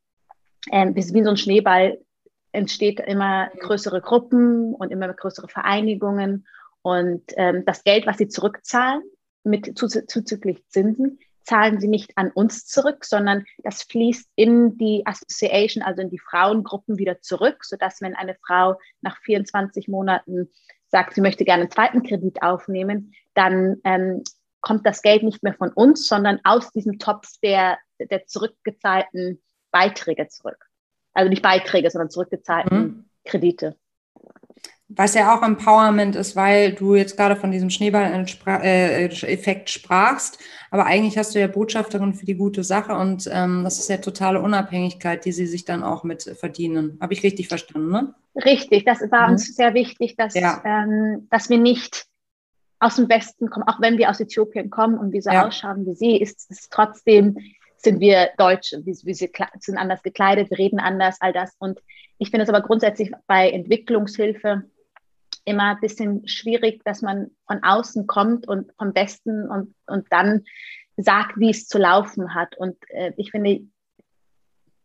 ähm, 0.70 0.94
wie 0.94 1.02
so 1.02 1.30
ein 1.30 1.37
Schneeball, 1.37 1.99
entsteht 2.52 3.00
immer 3.00 3.50
größere 3.61 4.00
Gruppen 4.00 4.75
und 4.75 4.90
immer 4.90 5.12
größere 5.12 5.49
Vereinigungen. 5.49 6.47
Und 6.82 7.23
ähm, 7.37 7.64
das 7.66 7.85
Geld, 7.85 8.06
was 8.06 8.16
sie 8.16 8.28
zurückzahlen, 8.28 9.02
mit 9.44 9.76
zuzüglich 9.76 10.66
Zinsen, 10.68 11.18
zahlen 11.49 11.81
sie 11.81 11.88
nicht 11.88 12.12
an 12.17 12.31
uns 12.31 12.67
zurück, 12.67 13.07
sondern 13.07 13.47
das 13.62 13.83
fließt 13.85 14.28
in 14.35 14.76
die 14.76 15.02
Association, 15.07 15.83
also 15.83 16.02
in 16.02 16.11
die 16.11 16.19
Frauengruppen 16.19 16.99
wieder 16.99 17.23
zurück, 17.23 17.64
sodass 17.64 18.02
wenn 18.02 18.14
eine 18.14 18.37
Frau 18.47 18.78
nach 19.00 19.17
24 19.23 19.88
Monaten 19.88 20.50
sagt, 20.88 21.14
sie 21.14 21.23
möchte 21.23 21.47
gerne 21.47 21.62
einen 21.62 21.71
zweiten 21.71 22.02
Kredit 22.02 22.43
aufnehmen, 22.43 23.14
dann 23.33 23.78
ähm, 23.85 24.23
kommt 24.61 24.85
das 24.85 25.00
Geld 25.00 25.23
nicht 25.23 25.43
mehr 25.43 25.55
von 25.55 25.73
uns, 25.73 26.07
sondern 26.07 26.38
aus 26.45 26.71
diesem 26.73 26.99
Topf 26.99 27.26
der, 27.43 27.78
der 27.99 28.26
zurückgezahlten 28.26 29.43
Beiträge 29.71 30.28
zurück. 30.28 30.67
Also 31.14 31.31
nicht 31.31 31.43
Beiträge, 31.43 31.90
sondern 31.90 32.11
zurückgezahlten 32.11 32.78
mhm. 32.78 33.11
Kredite. 33.25 33.75
Was 34.90 35.14
ja 35.14 35.37
auch 35.37 35.42
Empowerment 35.42 36.16
ist, 36.16 36.35
weil 36.35 36.73
du 36.73 36.95
jetzt 36.95 37.16
gerade 37.16 37.37
von 37.37 37.50
diesem 37.50 37.68
Schneeball-Effekt 37.68 39.68
sprachst. 39.68 40.38
Aber 40.71 40.87
eigentlich 40.87 41.18
hast 41.18 41.35
du 41.35 41.40
ja 41.40 41.47
Botschafterin 41.47 42.14
für 42.14 42.25
die 42.25 42.37
gute 42.37 42.64
Sache 42.64 42.95
und 42.95 43.28
ähm, 43.30 43.64
das 43.64 43.78
ist 43.78 43.90
ja 43.90 43.99
totale 43.99 44.40
Unabhängigkeit, 44.40 45.25
die 45.25 45.33
sie 45.33 45.47
sich 45.47 45.66
dann 45.66 45.83
auch 45.83 46.04
mit 46.04 46.23
verdienen. 46.23 46.97
Habe 47.00 47.12
ich 47.12 47.23
richtig 47.23 47.49
verstanden, 47.49 47.90
ne? 47.90 48.14
Richtig, 48.35 48.85
das 48.85 49.00
war 49.11 49.26
mhm. 49.26 49.33
uns 49.33 49.54
sehr 49.54 49.75
wichtig, 49.75 50.16
dass, 50.16 50.35
ja. 50.35 50.62
ähm, 50.64 51.28
dass 51.30 51.50
wir 51.50 51.59
nicht 51.59 52.07
aus 52.80 52.97
dem 52.97 53.09
Westen 53.09 53.50
kommen, 53.50 53.68
auch 53.68 53.80
wenn 53.80 53.99
wir 53.99 54.09
aus 54.09 54.21
Äthiopien 54.21 54.71
kommen 54.71 54.99
und 54.99 55.12
wie 55.12 55.21
so 55.21 55.30
ja. 55.30 55.47
ausschauen 55.47 55.85
wie 55.87 55.95
sie, 55.95 56.16
ist 56.16 56.50
es 56.50 56.68
trotzdem, 56.71 57.37
sind 57.76 58.00
wir 58.00 58.30
Deutsche, 58.38 58.85
wie 58.85 58.95
sie 58.95 59.30
sind 59.59 59.78
anders 59.78 60.02
gekleidet, 60.02 60.50
wir 60.50 60.59
reden 60.59 60.80
anders, 60.80 61.18
all 61.21 61.33
das. 61.33 61.54
Und 61.59 61.80
ich 62.18 62.30
finde 62.30 62.45
es 62.45 62.49
aber 62.49 62.61
grundsätzlich 62.61 63.12
bei 63.26 63.50
Entwicklungshilfe 63.50 64.64
immer 65.45 65.75
ein 65.75 65.80
bisschen 65.80 66.26
schwierig, 66.26 66.83
dass 66.85 67.02
man 67.02 67.30
von 67.47 67.62
außen 67.62 68.07
kommt 68.07 68.47
und 68.49 68.73
vom 68.76 68.95
Westen 68.95 69.49
und, 69.49 69.75
und 69.87 70.07
dann 70.11 70.45
sagt, 70.97 71.38
wie 71.38 71.50
es 71.50 71.68
zu 71.68 71.78
laufen 71.78 72.35
hat. 72.35 72.57
Und 72.57 72.76
äh, 72.90 73.12
ich 73.16 73.30
finde, 73.30 73.62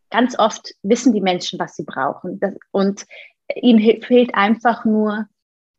ganz 0.10 0.38
oft 0.38 0.74
wissen 0.84 1.14
die 1.14 1.22
Menschen, 1.22 1.60
was 1.60 1.76
sie 1.76 1.84
brauchen. 1.84 2.40
Das, 2.40 2.56
und 2.72 3.06
ihnen 3.56 4.02
fehlt 4.02 4.36
einfach 4.36 4.86
nur 4.86 5.28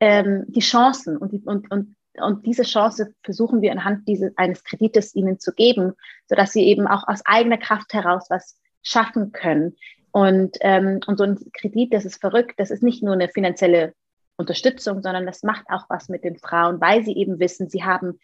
ähm, 0.00 0.44
die 0.48 0.60
Chancen 0.60 1.16
und, 1.16 1.46
und, 1.46 1.70
und, 1.70 1.96
und 2.20 2.46
diese 2.46 2.64
Chance 2.64 3.14
versuchen 3.22 3.62
wir 3.62 3.72
anhand 3.72 4.06
dieses, 4.08 4.36
eines 4.36 4.64
Kredites 4.64 5.14
ihnen 5.14 5.38
zu 5.38 5.52
geben, 5.52 5.92
sodass 6.26 6.52
sie 6.52 6.64
eben 6.64 6.86
auch 6.86 7.06
aus 7.06 7.24
eigener 7.24 7.58
Kraft 7.58 7.92
heraus 7.94 8.26
was 8.28 8.58
schaffen 8.82 9.32
können. 9.32 9.76
Und, 10.10 10.58
ähm, 10.60 11.00
und 11.06 11.16
so 11.16 11.24
ein 11.24 11.38
Kredit, 11.52 11.92
das 11.92 12.04
ist 12.04 12.20
verrückt, 12.20 12.54
das 12.58 12.70
ist 12.70 12.82
nicht 12.82 13.02
nur 13.02 13.14
eine 13.14 13.28
finanzielle 13.28 13.94
Unterstützung, 14.36 15.02
sondern 15.02 15.26
das 15.26 15.42
macht 15.42 15.66
auch 15.68 15.86
was 15.88 16.08
mit 16.08 16.24
den 16.24 16.38
Frauen, 16.38 16.80
weil 16.80 17.04
sie 17.04 17.16
eben 17.16 17.38
wissen, 17.38 17.68
sie 17.68 17.84
haben 17.84 18.18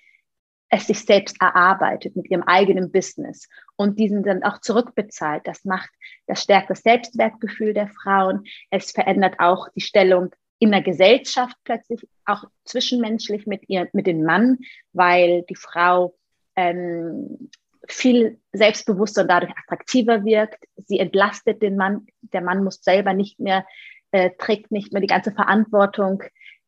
es 0.71 0.87
sich 0.87 1.05
selbst 1.05 1.37
erarbeitet 1.41 2.15
mit 2.15 2.31
ihrem 2.31 2.45
eigenen 2.45 2.93
Business 2.93 3.49
und 3.77 3.99
diesen 3.99 4.23
dann 4.23 4.45
auch 4.45 4.61
zurückbezahlt. 4.61 5.47
Das 5.47 5.65
macht, 5.65 5.91
das 6.27 6.43
stärkt 6.43 6.75
Selbstwertgefühl 6.77 7.75
der 7.75 7.89
Frauen. 7.89 8.45
Es 8.71 8.93
verändert 8.93 9.35
auch 9.39 9.69
die 9.75 9.81
Stellung 9.81 10.31
in 10.61 10.71
der 10.71 10.83
Gesellschaft 10.83 11.57
plötzlich, 11.65 12.07
auch 12.25 12.45
zwischenmenschlich 12.65 13.47
mit 13.47 13.69
ihr, 13.69 13.89
mit 13.93 14.07
dem 14.07 14.23
Mann, 14.23 14.59
weil 14.93 15.43
die 15.49 15.57
Frau 15.57 16.15
ähm, 16.55 17.51
viel 17.89 18.39
selbstbewusster 18.53 19.23
und 19.23 19.29
dadurch 19.29 19.53
attraktiver 19.57 20.25
wirkt. 20.25 20.65
Sie 20.87 21.01
entlastet 21.01 21.63
den 21.63 21.77
Mann. 21.77 22.07
Der 22.21 22.43
Mann 22.43 22.63
muss 22.63 22.83
selber 22.83 23.13
nicht 23.13 23.41
mehr, 23.41 23.67
äh, 24.13 24.31
trägt 24.39 24.71
nicht 24.71 24.93
mehr 24.93 25.01
die 25.01 25.07
ganze 25.07 25.33
Verantwortung 25.33 26.23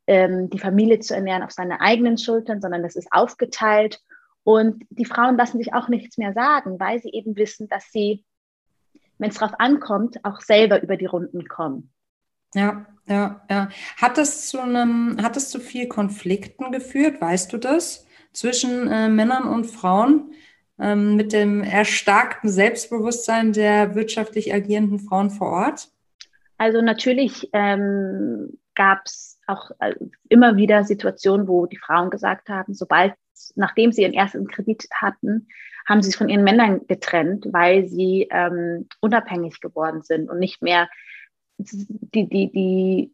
ähm, 0.07 0.51
die 0.51 0.59
Familie 0.59 1.01
zu 1.01 1.15
ernähren 1.15 1.43
auf 1.43 1.53
seine 1.53 1.81
eigenen 1.81 2.19
Schultern, 2.19 2.61
sondern 2.61 2.83
das 2.83 2.97
ist 2.97 3.09
aufgeteilt. 3.13 4.01
Und 4.45 4.85
die 4.91 5.05
Frauen 5.05 5.37
lassen 5.37 5.59
sich 5.59 5.73
auch 5.75 5.89
nichts 5.89 6.19
mehr 6.19 6.33
sagen, 6.33 6.81
weil 6.81 7.01
sie 7.01 7.11
eben 7.11 7.37
wissen, 7.37 7.69
dass 7.69 7.91
sie, 7.93 8.25
wenn 9.19 9.31
es 9.31 9.39
darauf 9.39 9.59
ankommt, 9.61 10.25
auch 10.25 10.41
selber 10.41 10.83
über 10.83 10.97
die 10.97 11.07
Runden 11.07 11.47
kommen. 11.47 11.93
Ja, 12.55 12.87
ja, 13.07 13.43
ja. 13.49 13.69
Hat 13.97 14.19
es 14.19 14.49
zu 14.49 14.61
einem, 14.61 15.17
hat 15.23 15.37
es 15.37 15.49
zu 15.49 15.61
viel 15.61 15.89
Konflikten 15.89 16.73
geführt, 16.73 17.21
weißt 17.21 17.53
du 17.53 17.59
das, 17.59 18.07
zwischen 18.33 18.89
äh, 18.89 19.09
Männern 19.09 19.45
und 19.45 19.67
Frauen 19.67 20.33
ähm, 20.79 21.15
mit 21.17 21.33
dem 21.33 21.63
erstarkten 21.63 22.51
Selbstbewusstsein 22.51 23.53
der 23.53 23.95
wirtschaftlich 23.95 24.53
agierenden 24.53 24.99
Frauen 24.99 25.31
vor 25.31 25.49
Ort? 25.51 25.93
Also 26.63 26.81
natürlich 26.81 27.51
ähm, 27.55 28.57
gab 28.77 29.01
es 29.05 29.41
auch 29.49 29.73
äh, 29.81 29.97
immer 30.29 30.57
wieder 30.57 30.85
Situationen, 30.85 31.49
wo 31.49 31.67
die 31.67 31.77
Frauen 31.77 32.09
gesagt 32.09 32.49
haben, 32.49 32.73
sobald, 32.73 33.15
nachdem 33.57 33.91
sie 33.91 34.03
ihren 34.03 34.15
ersten 34.15 34.47
Kredit 34.47 34.87
hatten, 34.95 35.49
haben 35.89 36.01
sie 36.03 36.11
sich 36.11 36.17
von 36.17 36.29
ihren 36.29 36.45
Männern 36.45 36.87
getrennt, 36.87 37.49
weil 37.51 37.89
sie 37.89 38.29
ähm, 38.31 38.87
unabhängig 39.01 39.61
geworden 39.61 40.03
sind 40.03 40.31
und 40.31 40.39
nicht 40.39 40.63
mehr 40.63 40.89
die, 41.59 42.29
die, 42.29 42.53
die 42.53 43.13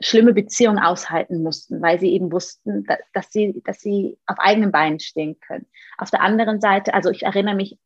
schlimme 0.00 0.34
Beziehung 0.34 0.78
aushalten 0.78 1.42
mussten, 1.42 1.80
weil 1.80 1.98
sie 1.98 2.12
eben 2.12 2.30
wussten, 2.30 2.84
dass, 2.84 2.98
dass, 3.14 3.32
sie, 3.32 3.62
dass 3.64 3.80
sie 3.80 4.18
auf 4.26 4.38
eigenen 4.38 4.70
Beinen 4.70 5.00
stehen 5.00 5.40
können. 5.40 5.64
Auf 5.96 6.10
der 6.10 6.20
anderen 6.20 6.60
Seite, 6.60 6.92
also 6.92 7.08
ich 7.08 7.22
erinnere 7.22 7.54
mich 7.54 7.78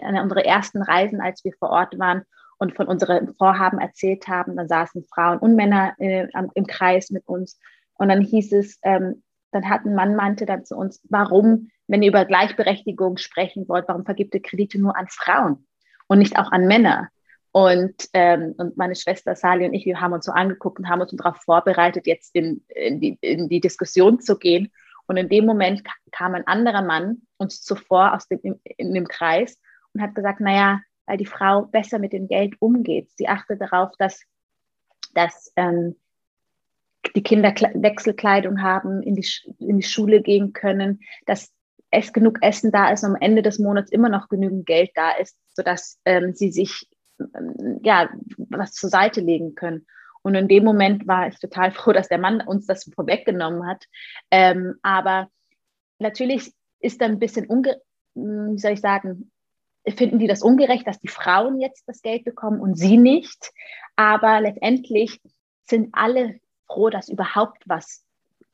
an 0.00 0.18
unsere 0.18 0.46
ersten 0.46 0.80
Reisen, 0.80 1.20
als 1.20 1.44
wir 1.44 1.52
vor 1.58 1.68
Ort 1.68 1.98
waren 1.98 2.24
und 2.60 2.76
von 2.76 2.86
unseren 2.86 3.34
Vorhaben 3.34 3.78
erzählt 3.78 4.28
haben. 4.28 4.54
Dann 4.54 4.68
saßen 4.68 5.04
Frauen 5.12 5.38
und 5.38 5.56
Männer 5.56 5.94
äh, 5.98 6.28
im 6.54 6.66
Kreis 6.66 7.10
mit 7.10 7.26
uns. 7.26 7.58
Und 7.94 8.10
dann 8.10 8.20
hieß 8.20 8.52
es, 8.52 8.78
ähm, 8.82 9.22
dann 9.50 9.68
hat 9.68 9.84
ein 9.84 9.94
Mann 9.94 10.14
meinte 10.14 10.46
dann 10.46 10.64
zu 10.64 10.76
uns, 10.76 11.00
warum, 11.08 11.70
wenn 11.88 12.02
ihr 12.02 12.10
über 12.10 12.24
Gleichberechtigung 12.26 13.16
sprechen 13.16 13.66
wollt, 13.68 13.88
warum 13.88 14.04
vergibt 14.04 14.34
ihr 14.34 14.42
Kredite 14.42 14.78
nur 14.78 14.96
an 14.96 15.08
Frauen 15.08 15.66
und 16.06 16.18
nicht 16.18 16.38
auch 16.38 16.52
an 16.52 16.66
Männer? 16.66 17.08
Und, 17.52 17.94
ähm, 18.12 18.54
und 18.58 18.76
meine 18.76 18.94
Schwester 18.94 19.34
Sali 19.34 19.64
und 19.64 19.74
ich, 19.74 19.86
wir 19.86 20.00
haben 20.00 20.12
uns 20.12 20.26
so 20.26 20.32
angeguckt 20.32 20.78
und 20.78 20.88
haben 20.88 21.00
uns 21.00 21.10
darauf 21.12 21.38
vorbereitet, 21.38 22.06
jetzt 22.06 22.34
in, 22.36 22.62
in, 22.68 23.00
die, 23.00 23.18
in 23.22 23.48
die 23.48 23.60
Diskussion 23.60 24.20
zu 24.20 24.38
gehen. 24.38 24.70
Und 25.06 25.16
in 25.16 25.28
dem 25.28 25.46
Moment 25.46 25.82
kam 26.12 26.34
ein 26.34 26.46
anderer 26.46 26.82
Mann 26.82 27.22
uns 27.38 27.62
zuvor 27.62 28.14
aus 28.14 28.28
dem, 28.28 28.60
in 28.76 28.94
dem 28.94 29.08
Kreis 29.08 29.58
und 29.92 30.02
hat 30.02 30.14
gesagt, 30.14 30.40
naja, 30.40 30.80
weil 31.10 31.16
die 31.16 31.26
Frau 31.26 31.62
besser 31.62 31.98
mit 31.98 32.12
dem 32.12 32.28
Geld 32.28 32.54
umgeht. 32.60 33.10
Sie 33.16 33.26
achtet 33.26 33.60
darauf, 33.60 33.90
dass, 33.98 34.22
dass 35.12 35.52
ähm, 35.56 35.96
die 37.16 37.22
Kinder 37.24 37.52
Wechselkleidung 37.52 38.62
haben, 38.62 39.02
in 39.02 39.16
die, 39.16 39.26
in 39.58 39.78
die 39.78 39.86
Schule 39.86 40.22
gehen 40.22 40.52
können, 40.52 41.00
dass 41.26 41.50
es 41.90 42.12
genug 42.12 42.38
Essen 42.42 42.70
da 42.70 42.92
ist 42.92 43.02
und 43.02 43.16
am 43.16 43.20
Ende 43.20 43.42
des 43.42 43.58
Monats 43.58 43.90
immer 43.90 44.08
noch 44.08 44.28
genügend 44.28 44.66
Geld 44.66 44.90
da 44.94 45.10
ist, 45.10 45.36
sodass 45.52 45.98
ähm, 46.04 46.32
sie 46.32 46.52
sich 46.52 46.88
ähm, 47.18 47.80
ja, 47.82 48.08
was 48.48 48.72
zur 48.74 48.88
Seite 48.88 49.20
legen 49.20 49.56
können. 49.56 49.86
Und 50.22 50.36
in 50.36 50.46
dem 50.46 50.62
Moment 50.62 51.08
war 51.08 51.26
ich 51.26 51.40
total 51.40 51.72
froh, 51.72 51.92
dass 51.92 52.06
der 52.06 52.18
Mann 52.18 52.40
uns 52.40 52.66
das 52.66 52.88
vorweggenommen 52.94 53.66
hat. 53.66 53.84
Ähm, 54.30 54.76
aber 54.82 55.28
natürlich 55.98 56.54
ist 56.78 57.00
da 57.00 57.06
ein 57.06 57.18
bisschen, 57.18 57.46
unge 57.46 57.80
wie 58.14 58.58
soll 58.58 58.72
ich 58.72 58.80
sagen, 58.80 59.32
finden 59.92 60.18
die 60.18 60.26
das 60.26 60.42
ungerecht, 60.42 60.86
dass 60.86 61.00
die 61.00 61.08
Frauen 61.08 61.60
jetzt 61.60 61.84
das 61.86 62.02
Geld 62.02 62.24
bekommen 62.24 62.60
und 62.60 62.76
sie 62.76 62.96
nicht. 62.96 63.52
Aber 63.96 64.40
letztendlich 64.40 65.20
sind 65.66 65.90
alle 65.92 66.40
froh, 66.66 66.90
dass 66.90 67.08
überhaupt 67.08 67.62
was 67.66 68.04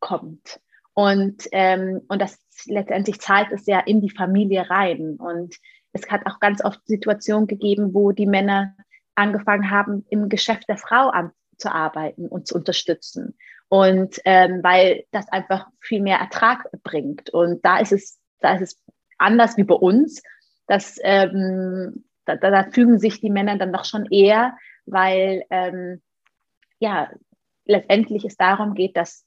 kommt. 0.01 0.61
Und, 0.94 1.46
ähm, 1.53 2.01
und 2.09 2.22
das 2.22 2.38
letztendlich 2.66 3.20
zahlt 3.20 3.53
es 3.53 3.66
ja 3.66 3.81
in 3.81 4.01
die 4.01 4.11
Familie 4.11 4.70
rein. 4.70 5.16
Und 5.16 5.57
es 5.92 6.11
hat 6.11 6.27
auch 6.27 6.40
ganz 6.40 6.64
oft 6.64 6.81
Situationen 6.87 7.46
gegeben, 7.46 7.92
wo 7.92 8.12
die 8.12 8.27
Männer 8.27 8.75
angefangen 9.14 9.70
haben, 9.70 10.07
im 10.09 10.29
Geschäft 10.29 10.68
der 10.68 10.79
Frau 10.79 11.11
zu 11.59 11.72
arbeiten 11.72 12.29
und 12.29 12.46
zu 12.46 12.55
unterstützen. 12.55 13.37
Und 13.68 14.20
ähm, 14.25 14.61
weil 14.62 15.05
das 15.11 15.29
einfach 15.29 15.68
viel 15.81 16.01
mehr 16.01 16.18
Ertrag 16.18 16.70
bringt. 16.83 17.31
Und 17.31 17.64
da 17.64 17.79
ist 17.79 17.92
es, 17.92 18.18
da 18.40 18.55
ist 18.55 18.62
es 18.62 18.81
anders 19.18 19.57
wie 19.57 19.64
bei 19.64 19.75
uns, 19.75 20.22
das, 20.66 20.98
ähm, 21.02 22.05
da, 22.24 22.37
da, 22.37 22.64
fügen 22.70 22.98
sich 22.98 23.20
die 23.20 23.31
Männer 23.31 23.57
dann 23.57 23.72
doch 23.72 23.85
schon 23.85 24.07
eher, 24.07 24.57
weil 24.85 25.44
ähm, 25.50 26.02
ja, 26.79 27.11
letztendlich 27.64 28.24
es 28.24 28.37
darum 28.37 28.74
geht, 28.74 28.96
dass, 28.96 29.24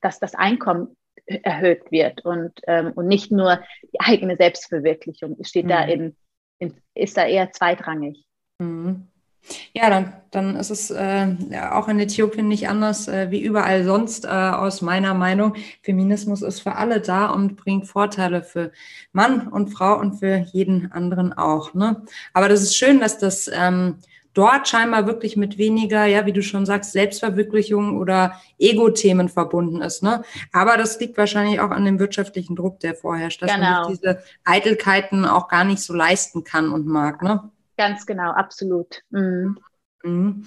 dass 0.00 0.18
das 0.18 0.34
Einkommen 0.34 0.96
erhöht 1.26 1.90
wird 1.90 2.24
und, 2.24 2.52
ähm, 2.66 2.92
und 2.94 3.08
nicht 3.08 3.32
nur 3.32 3.60
die 3.92 4.00
eigene 4.00 4.36
Selbstverwirklichung 4.36 5.42
steht 5.42 5.64
mhm. 5.64 5.70
da 5.70 5.84
in, 5.84 6.16
in, 6.58 6.80
ist 6.94 7.16
da 7.16 7.26
eher 7.26 7.50
zweitrangig. 7.52 8.24
Mhm. 8.58 9.08
Ja, 9.72 9.90
dann, 9.90 10.12
dann 10.30 10.56
ist 10.56 10.70
es 10.70 10.90
äh, 10.90 11.26
auch 11.70 11.88
in 11.88 12.00
Äthiopien 12.00 12.48
nicht 12.48 12.68
anders 12.68 13.08
äh, 13.08 13.30
wie 13.30 13.40
überall 13.40 13.84
sonst, 13.84 14.24
äh, 14.24 14.28
aus 14.28 14.82
meiner 14.82 15.14
Meinung. 15.14 15.54
Feminismus 15.82 16.42
ist 16.42 16.60
für 16.60 16.74
alle 16.76 17.00
da 17.00 17.26
und 17.26 17.56
bringt 17.56 17.86
Vorteile 17.86 18.42
für 18.42 18.72
Mann 19.12 19.48
und 19.48 19.68
Frau 19.68 19.98
und 19.98 20.18
für 20.18 20.44
jeden 20.52 20.90
anderen 20.92 21.32
auch. 21.32 21.74
Ne? 21.74 22.02
Aber 22.32 22.48
das 22.48 22.62
ist 22.62 22.76
schön, 22.76 23.00
dass 23.00 23.18
das 23.18 23.48
ähm, 23.52 23.96
dort 24.36 24.68
scheinbar 24.68 25.06
wirklich 25.06 25.36
mit 25.36 25.56
weniger, 25.56 26.04
ja, 26.04 26.26
wie 26.26 26.32
du 26.32 26.42
schon 26.42 26.66
sagst, 26.66 26.92
Selbstverwirklichung 26.92 27.96
oder 27.98 28.38
Ego-Themen 28.58 29.28
verbunden 29.30 29.80
ist. 29.80 30.02
Ne? 30.02 30.22
Aber 30.52 30.76
das 30.76 31.00
liegt 31.00 31.16
wahrscheinlich 31.16 31.60
auch 31.60 31.70
an 31.70 31.86
dem 31.86 31.98
wirtschaftlichen 31.98 32.54
Druck, 32.54 32.80
der 32.80 32.94
vorherrscht, 32.94 33.42
dass 33.42 33.54
genau. 33.54 33.66
man 33.66 33.84
sich 33.90 34.00
diese 34.00 34.22
Eitelkeiten 34.44 35.24
auch 35.24 35.48
gar 35.48 35.64
nicht 35.64 35.80
so 35.80 35.94
leisten 35.94 36.44
kann 36.44 36.70
und 36.70 36.86
mag. 36.86 37.22
Ne? 37.22 37.50
Ganz 37.76 38.06
genau, 38.06 38.30
absolut. 38.30 39.02
Mhm. 39.10 39.58
Mhm. 40.06 40.46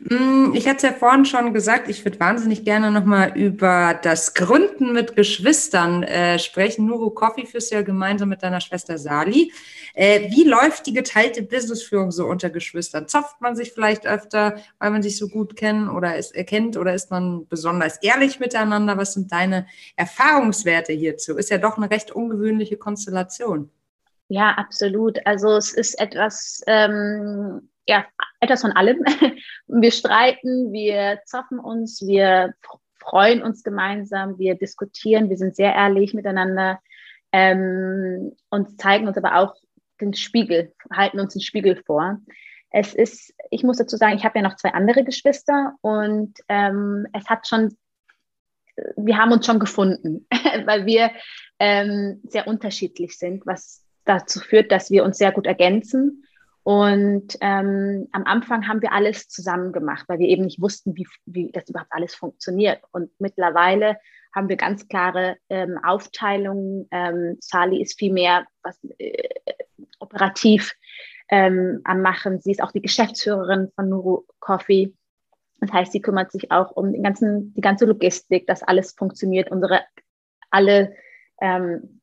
Mm, 0.00 0.54
ich 0.54 0.66
hatte 0.68 0.76
es 0.76 0.82
ja 0.82 0.92
vorhin 0.92 1.24
schon 1.24 1.54
gesagt, 1.54 1.88
ich 1.88 2.04
würde 2.04 2.20
wahnsinnig 2.20 2.64
gerne 2.64 2.90
nochmal 2.90 3.32
über 3.38 3.98
das 4.02 4.34
Gründen 4.34 4.92
mit 4.92 5.16
Geschwistern 5.16 6.02
äh, 6.02 6.38
sprechen. 6.38 6.86
Nuru 6.86 7.10
Coffee 7.10 7.46
führst 7.46 7.72
ja 7.72 7.82
gemeinsam 7.82 8.28
mit 8.28 8.42
deiner 8.42 8.60
Schwester 8.60 8.98
Sali. 8.98 9.52
Äh, 9.94 10.30
wie 10.30 10.44
läuft 10.44 10.86
die 10.86 10.92
geteilte 10.92 11.42
Businessführung 11.42 12.10
so 12.10 12.26
unter 12.26 12.50
Geschwistern? 12.50 13.08
Zopft 13.08 13.40
man 13.40 13.56
sich 13.56 13.72
vielleicht 13.72 14.06
öfter, 14.06 14.56
weil 14.78 14.90
man 14.90 15.02
sich 15.02 15.16
so 15.16 15.28
gut 15.28 15.56
kennt 15.56 15.88
oder 15.90 16.16
ist, 16.16 16.34
erkennt 16.34 16.76
oder 16.76 16.92
ist 16.92 17.10
man 17.10 17.46
besonders 17.48 17.96
ehrlich 18.02 18.40
miteinander? 18.40 18.98
Was 18.98 19.14
sind 19.14 19.32
deine 19.32 19.66
Erfahrungswerte 19.96 20.92
hierzu? 20.92 21.36
Ist 21.36 21.50
ja 21.50 21.58
doch 21.58 21.78
eine 21.78 21.90
recht 21.90 22.10
ungewöhnliche 22.10 22.76
Konstellation. 22.76 23.70
Ja, 24.28 24.52
absolut. 24.52 25.24
Also 25.26 25.56
es 25.56 25.72
ist 25.72 25.98
etwas, 25.98 26.62
ähm, 26.66 27.70
ja, 27.86 28.04
etwas 28.40 28.60
von 28.60 28.72
allem. 28.72 29.02
Wir 29.66 29.90
streiten, 29.90 30.72
wir 30.72 31.20
zoffen 31.26 31.58
uns, 31.58 32.00
wir 32.06 32.54
freuen 32.98 33.42
uns 33.42 33.62
gemeinsam, 33.62 34.38
wir 34.38 34.54
diskutieren, 34.54 35.28
wir 35.28 35.36
sind 35.36 35.56
sehr 35.56 35.74
ehrlich 35.74 36.14
miteinander 36.14 36.80
ähm, 37.32 38.34
und 38.50 38.80
zeigen 38.80 39.06
uns 39.06 39.16
aber 39.16 39.36
auch 39.36 39.54
den 40.00 40.14
Spiegel, 40.14 40.74
halten 40.90 41.20
uns 41.20 41.34
den 41.34 41.42
Spiegel 41.42 41.76
vor. 41.84 42.18
Es 42.70 42.94
ist, 42.94 43.34
ich 43.50 43.62
muss 43.62 43.78
dazu 43.78 43.96
sagen, 43.96 44.16
ich 44.16 44.24
habe 44.24 44.38
ja 44.38 44.42
noch 44.42 44.56
zwei 44.56 44.72
andere 44.72 45.04
Geschwister 45.04 45.74
und 45.80 46.34
ähm, 46.48 47.06
es 47.12 47.28
hat 47.28 47.46
schon, 47.46 47.76
wir 48.96 49.16
haben 49.16 49.32
uns 49.32 49.46
schon 49.46 49.58
gefunden, 49.58 50.26
weil 50.64 50.86
wir 50.86 51.10
ähm, 51.58 52.20
sehr 52.24 52.46
unterschiedlich 52.46 53.16
sind, 53.16 53.46
was 53.46 53.87
dazu 54.08 54.40
führt, 54.40 54.72
dass 54.72 54.90
wir 54.90 55.04
uns 55.04 55.18
sehr 55.18 55.32
gut 55.32 55.46
ergänzen. 55.46 56.24
Und 56.62 57.38
ähm, 57.40 58.08
am 58.12 58.24
Anfang 58.24 58.68
haben 58.68 58.82
wir 58.82 58.92
alles 58.92 59.28
zusammen 59.28 59.72
gemacht, 59.72 60.04
weil 60.08 60.18
wir 60.18 60.28
eben 60.28 60.44
nicht 60.44 60.60
wussten, 60.60 60.94
wie, 60.96 61.06
wie 61.24 61.50
das 61.50 61.68
überhaupt 61.68 61.92
alles 61.92 62.14
funktioniert. 62.14 62.82
Und 62.92 63.10
mittlerweile 63.18 63.96
haben 64.34 64.48
wir 64.48 64.56
ganz 64.56 64.86
klare 64.88 65.36
ähm, 65.48 65.78
Aufteilungen. 65.82 66.86
Ähm, 66.90 67.38
Sali 67.40 67.80
ist 67.80 67.98
viel 67.98 68.12
mehr 68.12 68.46
was, 68.62 68.78
äh, 68.98 69.28
operativ 69.98 70.74
ähm, 71.30 71.80
am 71.84 72.02
Machen. 72.02 72.40
Sie 72.40 72.50
ist 72.50 72.62
auch 72.62 72.72
die 72.72 72.82
Geschäftsführerin 72.82 73.70
von 73.74 73.88
Nuru 73.88 74.24
Coffee. 74.40 74.94
Das 75.60 75.72
heißt, 75.72 75.92
sie 75.92 76.00
kümmert 76.00 76.30
sich 76.32 76.50
auch 76.52 76.72
um 76.72 76.92
den 76.92 77.02
ganzen, 77.02 77.52
die 77.54 77.60
ganze 77.60 77.84
Logistik, 77.84 78.46
dass 78.46 78.62
alles 78.62 78.92
funktioniert, 78.92 79.50
unsere 79.50 79.80
alle, 80.50 80.94
ähm, 81.40 81.97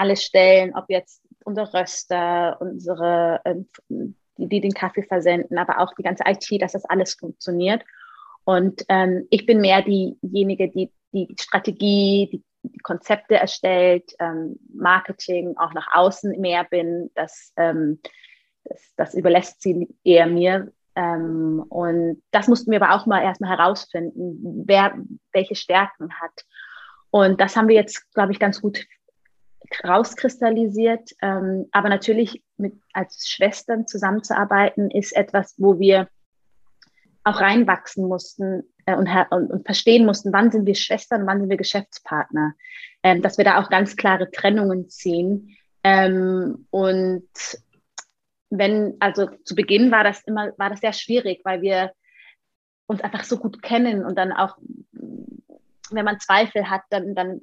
alle 0.00 0.16
Stellen, 0.16 0.74
ob 0.74 0.86
jetzt 0.88 1.22
unser 1.44 1.72
Röster, 1.72 2.56
unsere, 2.60 3.40
ähm, 3.44 3.68
die, 4.36 4.48
die 4.48 4.60
den 4.60 4.72
Kaffee 4.72 5.02
versenden, 5.02 5.58
aber 5.58 5.80
auch 5.80 5.94
die 5.94 6.02
ganze 6.02 6.24
IT, 6.26 6.62
dass 6.62 6.72
das 6.72 6.84
alles 6.84 7.14
funktioniert. 7.14 7.82
Und 8.44 8.84
ähm, 8.88 9.26
ich 9.30 9.46
bin 9.46 9.60
mehr 9.60 9.82
diejenige, 9.82 10.68
die 10.68 10.90
die 11.12 11.34
Strategie, 11.38 12.28
die, 12.32 12.44
die 12.62 12.78
Konzepte 12.78 13.36
erstellt, 13.36 14.12
ähm, 14.18 14.58
Marketing 14.72 15.56
auch 15.56 15.72
nach 15.72 15.88
außen 15.92 16.40
mehr 16.40 16.64
bin. 16.64 17.10
Das, 17.14 17.52
ähm, 17.56 18.00
das, 18.64 18.92
das 18.96 19.14
überlässt 19.14 19.62
sie 19.62 19.88
eher 20.04 20.26
mir. 20.26 20.72
Ähm, 20.94 21.64
und 21.68 22.22
das 22.30 22.48
mussten 22.48 22.70
wir 22.70 22.82
aber 22.82 22.94
auch 22.94 23.06
mal 23.06 23.22
erstmal 23.22 23.56
herausfinden, 23.56 24.64
wer 24.66 24.94
welche 25.32 25.54
Stärken 25.54 26.12
hat. 26.20 26.44
Und 27.10 27.40
das 27.40 27.56
haben 27.56 27.68
wir 27.68 27.74
jetzt, 27.74 28.12
glaube 28.14 28.32
ich, 28.32 28.38
ganz 28.38 28.60
gut 28.60 28.86
rauskristallisiert. 29.84 31.10
Ähm, 31.22 31.66
aber 31.72 31.88
natürlich 31.88 32.42
mit, 32.56 32.74
als 32.92 33.28
Schwestern 33.28 33.86
zusammenzuarbeiten, 33.86 34.90
ist 34.90 35.16
etwas, 35.16 35.54
wo 35.58 35.78
wir 35.78 36.08
auch 37.24 37.40
reinwachsen 37.40 38.06
mussten 38.06 38.64
äh, 38.86 38.94
und, 38.94 39.08
und, 39.30 39.50
und, 39.50 39.64
verstehen 39.64 40.06
mussten, 40.06 40.32
wann 40.32 40.50
sind 40.50 40.66
wir 40.66 40.74
Schwestern, 40.74 41.26
wann 41.26 41.40
sind 41.40 41.50
wir 41.50 41.56
Geschäftspartner. 41.56 42.54
Ähm, 43.02 43.22
dass 43.22 43.38
wir 43.38 43.44
da 43.44 43.60
auch 43.60 43.70
ganz 43.70 43.96
klare 43.96 44.30
Trennungen 44.30 44.90
ziehen. 44.90 45.56
Ähm, 45.82 46.66
und 46.70 47.28
wenn, 48.50 48.96
also 49.00 49.28
zu 49.44 49.54
Beginn 49.54 49.90
war 49.90 50.04
das 50.04 50.22
immer, 50.24 50.52
war 50.58 50.70
das 50.70 50.80
sehr 50.80 50.92
schwierig, 50.92 51.40
weil 51.44 51.62
wir 51.62 51.92
uns 52.86 53.00
einfach 53.00 53.24
so 53.24 53.38
gut 53.38 53.62
kennen 53.62 54.04
und 54.04 54.18
dann 54.18 54.32
auch, 54.32 54.58
wenn 54.92 56.04
man 56.04 56.20
Zweifel 56.20 56.68
hat, 56.68 56.82
dann, 56.90 57.14
dann 57.14 57.40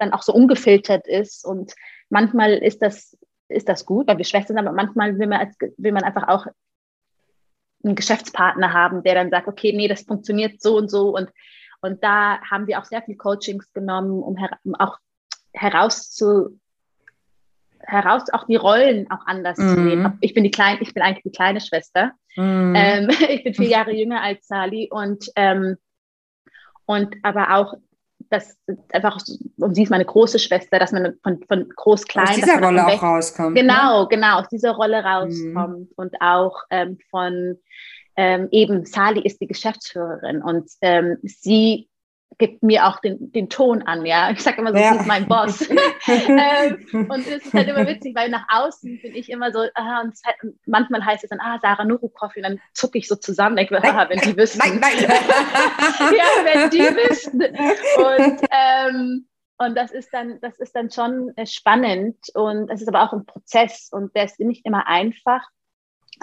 dann 0.00 0.12
auch 0.12 0.22
so 0.22 0.32
ungefiltert 0.32 1.06
ist. 1.06 1.44
Und 1.44 1.74
manchmal 2.08 2.52
ist 2.54 2.82
das, 2.82 3.16
ist 3.48 3.68
das 3.68 3.86
gut, 3.86 4.08
weil 4.08 4.18
wir 4.18 4.24
Schwestern 4.24 4.56
sind, 4.56 4.66
aber 4.66 4.74
manchmal 4.74 5.18
will 5.18 5.26
man, 5.26 5.40
als, 5.40 5.56
will 5.76 5.92
man 5.92 6.04
einfach 6.04 6.28
auch 6.28 6.46
einen 7.84 7.94
Geschäftspartner 7.94 8.72
haben, 8.72 9.02
der 9.02 9.14
dann 9.14 9.30
sagt, 9.30 9.48
okay, 9.48 9.72
nee, 9.72 9.88
das 9.88 10.02
funktioniert 10.02 10.60
so 10.60 10.76
und 10.76 10.90
so. 10.90 11.14
Und, 11.14 11.30
und 11.80 12.02
da 12.02 12.40
haben 12.42 12.66
wir 12.66 12.78
auch 12.78 12.84
sehr 12.84 13.02
viel 13.02 13.16
Coachings 13.16 13.72
genommen, 13.72 14.22
um, 14.22 14.36
her, 14.36 14.58
um 14.64 14.74
auch 14.74 14.98
herauszu, 15.52 16.58
heraus 17.80 18.24
auch 18.32 18.46
die 18.46 18.56
Rollen 18.56 19.10
auch 19.10 19.26
anders 19.26 19.58
mhm. 19.58 19.68
zu 19.68 19.74
sehen. 19.82 20.18
Ich 20.20 20.34
bin 20.34 20.44
die 20.44 20.50
kleine, 20.50 20.80
ich 20.82 20.92
bin 20.92 21.02
eigentlich 21.02 21.24
die 21.24 21.32
kleine 21.32 21.60
Schwester. 21.60 22.12
Mhm. 22.36 22.74
Ähm, 22.76 23.08
ich 23.28 23.44
bin 23.44 23.54
vier 23.54 23.68
Jahre 23.68 23.92
jünger 23.92 24.22
als 24.22 24.46
Sally 24.46 24.88
und 24.90 25.30
ähm, 25.36 25.76
und 26.84 27.14
aber 27.22 27.54
auch 27.54 27.74
das 28.30 28.56
einfach, 28.92 29.18
und 29.58 29.74
sie 29.74 29.82
ist 29.82 29.90
meine 29.90 30.04
große 30.04 30.38
Schwester, 30.38 30.78
dass 30.78 30.92
man 30.92 31.18
von, 31.22 31.42
von 31.46 31.68
groß 31.68 32.06
klein. 32.06 32.28
Aus 32.28 32.34
dieser 32.36 32.62
Rolle 32.62 32.86
auch 32.86 33.02
rauskommt. 33.02 33.54
Ne? 33.54 33.62
Genau, 33.62 34.02
ne? 34.02 34.08
genau, 34.08 34.40
aus 34.40 34.48
dieser 34.48 34.72
Rolle 34.72 35.02
rauskommt. 35.02 35.78
Mhm. 35.80 35.88
Und 35.96 36.14
auch 36.20 36.62
ähm, 36.70 36.98
von 37.10 37.58
ähm, 38.16 38.48
eben, 38.52 38.86
Sali 38.86 39.20
ist 39.20 39.40
die 39.40 39.46
Geschäftsführerin 39.46 40.42
und 40.42 40.70
ähm, 40.80 41.18
sie 41.22 41.89
gibt 42.38 42.62
mir 42.62 42.86
auch 42.86 43.00
den, 43.00 43.32
den 43.32 43.48
Ton 43.48 43.82
an, 43.82 44.06
ja. 44.06 44.30
Ich 44.30 44.42
sage 44.42 44.60
immer 44.60 44.72
so, 44.72 44.78
ja. 44.78 44.92
sie 44.92 45.00
ist 45.00 45.06
mein 45.06 45.26
Boss. 45.26 45.68
ähm, 46.08 47.08
und 47.10 47.26
es 47.26 47.44
ist 47.44 47.54
halt 47.54 47.68
immer 47.68 47.86
witzig, 47.86 48.14
weil 48.14 48.30
nach 48.30 48.46
außen 48.48 49.00
bin 49.02 49.14
ich 49.14 49.30
immer 49.30 49.52
so, 49.52 49.60
ah, 49.74 50.00
und 50.02 50.14
halt, 50.24 50.36
manchmal 50.66 51.04
heißt 51.04 51.24
es 51.24 51.30
dann, 51.30 51.40
ah, 51.40 51.58
Sarah 51.60 51.84
Nurukov, 51.84 52.34
und 52.36 52.42
dann 52.42 52.60
zucke 52.72 52.98
ich 52.98 53.08
so 53.08 53.16
zusammen, 53.16 53.56
denke, 53.56 53.76
ah, 53.82 54.08
wenn 54.08 54.20
die 54.20 54.36
wüssten. 54.36 54.58
Nein, 54.58 54.80
nein. 54.80 54.98
ja, 55.00 56.44
wenn 56.44 56.70
die 56.70 56.78
wüssten. 56.78 57.42
Und, 57.42 58.40
ähm, 58.50 59.26
und 59.58 59.76
das 59.76 59.90
ist 59.90 60.08
dann, 60.12 60.40
das 60.40 60.58
ist 60.58 60.74
dann 60.74 60.90
schon 60.90 61.32
äh, 61.36 61.44
spannend 61.44 62.16
und 62.34 62.70
es 62.70 62.80
ist 62.80 62.88
aber 62.88 63.02
auch 63.02 63.12
ein 63.12 63.26
Prozess 63.26 63.90
und 63.92 64.16
der 64.16 64.24
ist 64.24 64.40
nicht 64.40 64.64
immer 64.64 64.86
einfach. 64.86 65.42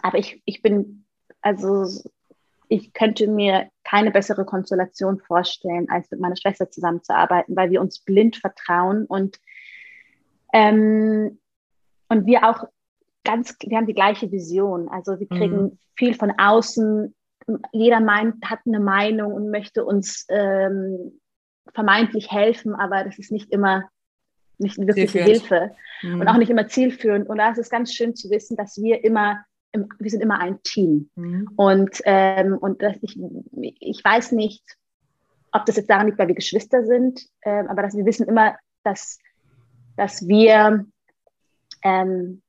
Aber 0.01 0.17
ich, 0.17 0.41
ich 0.45 0.63
bin 0.63 1.05
also 1.41 1.85
ich 2.69 2.93
könnte 2.93 3.27
mir 3.27 3.69
keine 3.83 4.11
bessere 4.11 4.45
Konstellation 4.45 5.19
vorstellen, 5.19 5.89
als 5.89 6.09
mit 6.11 6.19
meiner 6.19 6.35
Schwester 6.35 6.69
zusammenzuarbeiten, 6.69 7.55
weil 7.55 7.71
wir 7.71 7.81
uns 7.81 7.99
blind 7.99 8.37
vertrauen 8.37 9.05
und, 9.05 9.39
ähm, 10.53 11.39
und 12.09 12.25
wir 12.25 12.49
auch 12.49 12.65
ganz, 13.23 13.55
wir 13.65 13.77
haben 13.77 13.87
die 13.87 13.93
gleiche 13.93 14.31
Vision. 14.31 14.89
Also 14.89 15.19
wir 15.19 15.27
kriegen 15.27 15.61
mhm. 15.61 15.79
viel 15.95 16.13
von 16.13 16.33
außen. 16.37 17.13
Jeder 17.71 17.99
meint, 17.99 18.43
hat 18.45 18.59
eine 18.65 18.79
Meinung 18.79 19.33
und 19.33 19.51
möchte 19.51 19.85
uns 19.85 20.25
ähm, 20.29 21.19
vermeintlich 21.73 22.31
helfen, 22.31 22.75
aber 22.75 23.03
das 23.03 23.17
ist 23.19 23.31
nicht 23.31 23.51
immer 23.51 23.89
nicht 24.59 24.77
wirklich 24.77 25.11
Hilfe 25.11 25.75
mhm. 26.01 26.21
und 26.21 26.27
auch 26.27 26.37
nicht 26.37 26.49
immer 26.49 26.67
zielführend. 26.67 27.29
Und 27.29 27.37
da 27.37 27.51
ist 27.51 27.59
es 27.59 27.69
ganz 27.69 27.93
schön 27.93 28.15
zu 28.15 28.29
wissen, 28.29 28.57
dass 28.57 28.77
wir 28.81 29.03
immer 29.03 29.43
wir 29.99 30.09
sind 30.09 30.21
immer 30.21 30.39
ein 30.39 30.61
Team. 30.63 31.09
Mhm. 31.15 31.49
Und, 31.55 32.01
ähm, 32.05 32.57
und 32.57 32.81
das, 32.81 32.97
ich, 33.01 33.19
ich 33.79 34.03
weiß 34.03 34.31
nicht, 34.33 34.63
ob 35.51 35.65
das 35.65 35.77
jetzt 35.77 35.89
daran 35.89 36.07
liegt, 36.07 36.19
weil 36.19 36.27
wir 36.27 36.35
Geschwister 36.35 36.85
sind, 36.85 37.21
äh, 37.41 37.63
aber 37.67 37.81
dass 37.81 37.95
wir 37.95 38.05
wissen 38.05 38.27
immer, 38.27 38.55
dass, 38.83 39.19
dass 39.95 40.27
wir, 40.27 40.85
ähm, 41.83 42.41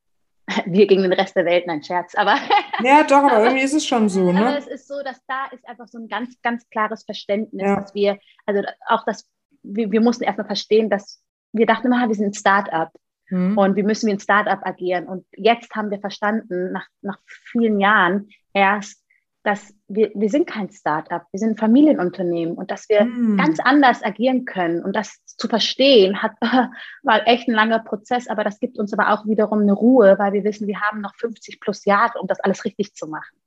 wir 0.66 0.86
gegen 0.86 1.02
den 1.02 1.12
Rest 1.12 1.36
der 1.36 1.44
Welt, 1.44 1.66
nein, 1.66 1.82
Scherz, 1.82 2.14
aber. 2.14 2.36
ja, 2.82 3.04
doch, 3.04 3.22
aber 3.22 3.44
irgendwie 3.44 3.64
ist 3.64 3.74
es 3.74 3.86
schon 3.86 4.08
so, 4.08 4.32
ne? 4.32 4.40
Aber 4.40 4.58
es 4.58 4.66
ist 4.66 4.88
so, 4.88 5.02
dass 5.02 5.24
da 5.26 5.46
ist 5.52 5.66
einfach 5.68 5.88
so 5.88 5.98
ein 5.98 6.08
ganz, 6.08 6.40
ganz 6.42 6.68
klares 6.70 7.04
Verständnis, 7.04 7.62
ja. 7.62 7.80
dass 7.80 7.94
wir, 7.94 8.18
also 8.46 8.62
auch 8.86 9.04
das, 9.04 9.28
wir, 9.62 9.90
wir 9.90 10.00
mussten 10.00 10.24
erstmal 10.24 10.46
verstehen, 10.46 10.90
dass 10.90 11.22
wir 11.52 11.66
dachten 11.66 11.86
immer, 11.86 12.06
wir 12.06 12.14
sind 12.14 12.26
ein 12.26 12.34
Start-up. 12.34 12.92
Mhm. 13.30 13.58
Und 13.58 13.76
wie 13.76 13.82
müssen 13.82 14.06
wir 14.06 14.14
ein 14.14 14.20
Startup 14.20 14.60
agieren? 14.62 15.06
Und 15.06 15.24
jetzt 15.36 15.74
haben 15.74 15.90
wir 15.90 16.00
verstanden, 16.00 16.72
nach, 16.72 16.86
nach 17.02 17.18
vielen 17.26 17.80
Jahren 17.80 18.28
erst, 18.52 19.04
dass 19.44 19.72
wir, 19.86 20.10
wir 20.14 20.28
sind 20.28 20.46
kein 20.46 20.68
Startup, 20.70 21.22
wir 21.30 21.38
sind 21.38 21.50
ein 21.50 21.56
Familienunternehmen 21.56 22.56
und 22.56 22.70
dass 22.70 22.88
wir 22.88 23.04
mhm. 23.04 23.36
ganz 23.36 23.60
anders 23.60 24.02
agieren 24.02 24.44
können. 24.44 24.82
Und 24.82 24.94
das 24.94 25.24
zu 25.24 25.48
verstehen, 25.48 26.22
hat, 26.22 26.32
war 27.02 27.26
echt 27.26 27.48
ein 27.48 27.54
langer 27.54 27.78
Prozess, 27.78 28.28
aber 28.28 28.44
das 28.44 28.60
gibt 28.60 28.78
uns 28.78 28.92
aber 28.92 29.12
auch 29.12 29.26
wiederum 29.26 29.60
eine 29.60 29.72
Ruhe, 29.72 30.16
weil 30.18 30.32
wir 30.32 30.44
wissen, 30.44 30.66
wir 30.66 30.80
haben 30.80 31.00
noch 31.00 31.14
50 31.16 31.60
plus 31.60 31.84
Jahre, 31.84 32.18
um 32.18 32.26
das 32.26 32.40
alles 32.40 32.64
richtig 32.64 32.94
zu 32.94 33.06
machen. 33.06 33.38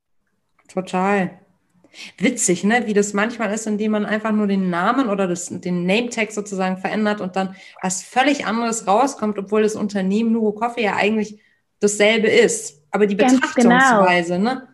Total 0.68 1.32
witzig, 2.18 2.64
ne? 2.64 2.84
wie 2.86 2.94
das 2.94 3.14
manchmal 3.14 3.54
ist, 3.54 3.68
indem 3.68 3.92
man 3.92 4.06
einfach 4.06 4.32
nur 4.32 4.48
den 4.48 4.70
Namen 4.70 5.10
oder 5.10 5.28
das, 5.28 5.48
den 5.48 5.86
Name-Tag 5.86 6.32
sozusagen 6.32 6.78
verändert 6.78 7.22
und 7.22 7.36
dann 7.36 7.56
was 7.82 8.04
völlig 8.04 8.46
anderes 8.46 8.88
rauskommt, 8.88 9.38
obwohl 9.38 9.64
das 9.64 9.76
Unternehmen 9.76 10.32
Nuro 10.32 10.54
Coffee 10.54 10.84
ja 10.84 10.96
eigentlich 10.96 11.42
dasselbe 11.80 12.28
ist. 12.28 12.84
Aber 12.92 13.08
die 13.08 13.18
Ganz 13.18 13.34
Betrachtungsweise, 13.34 14.38
genau. 14.38 14.54
ne? 14.54 14.68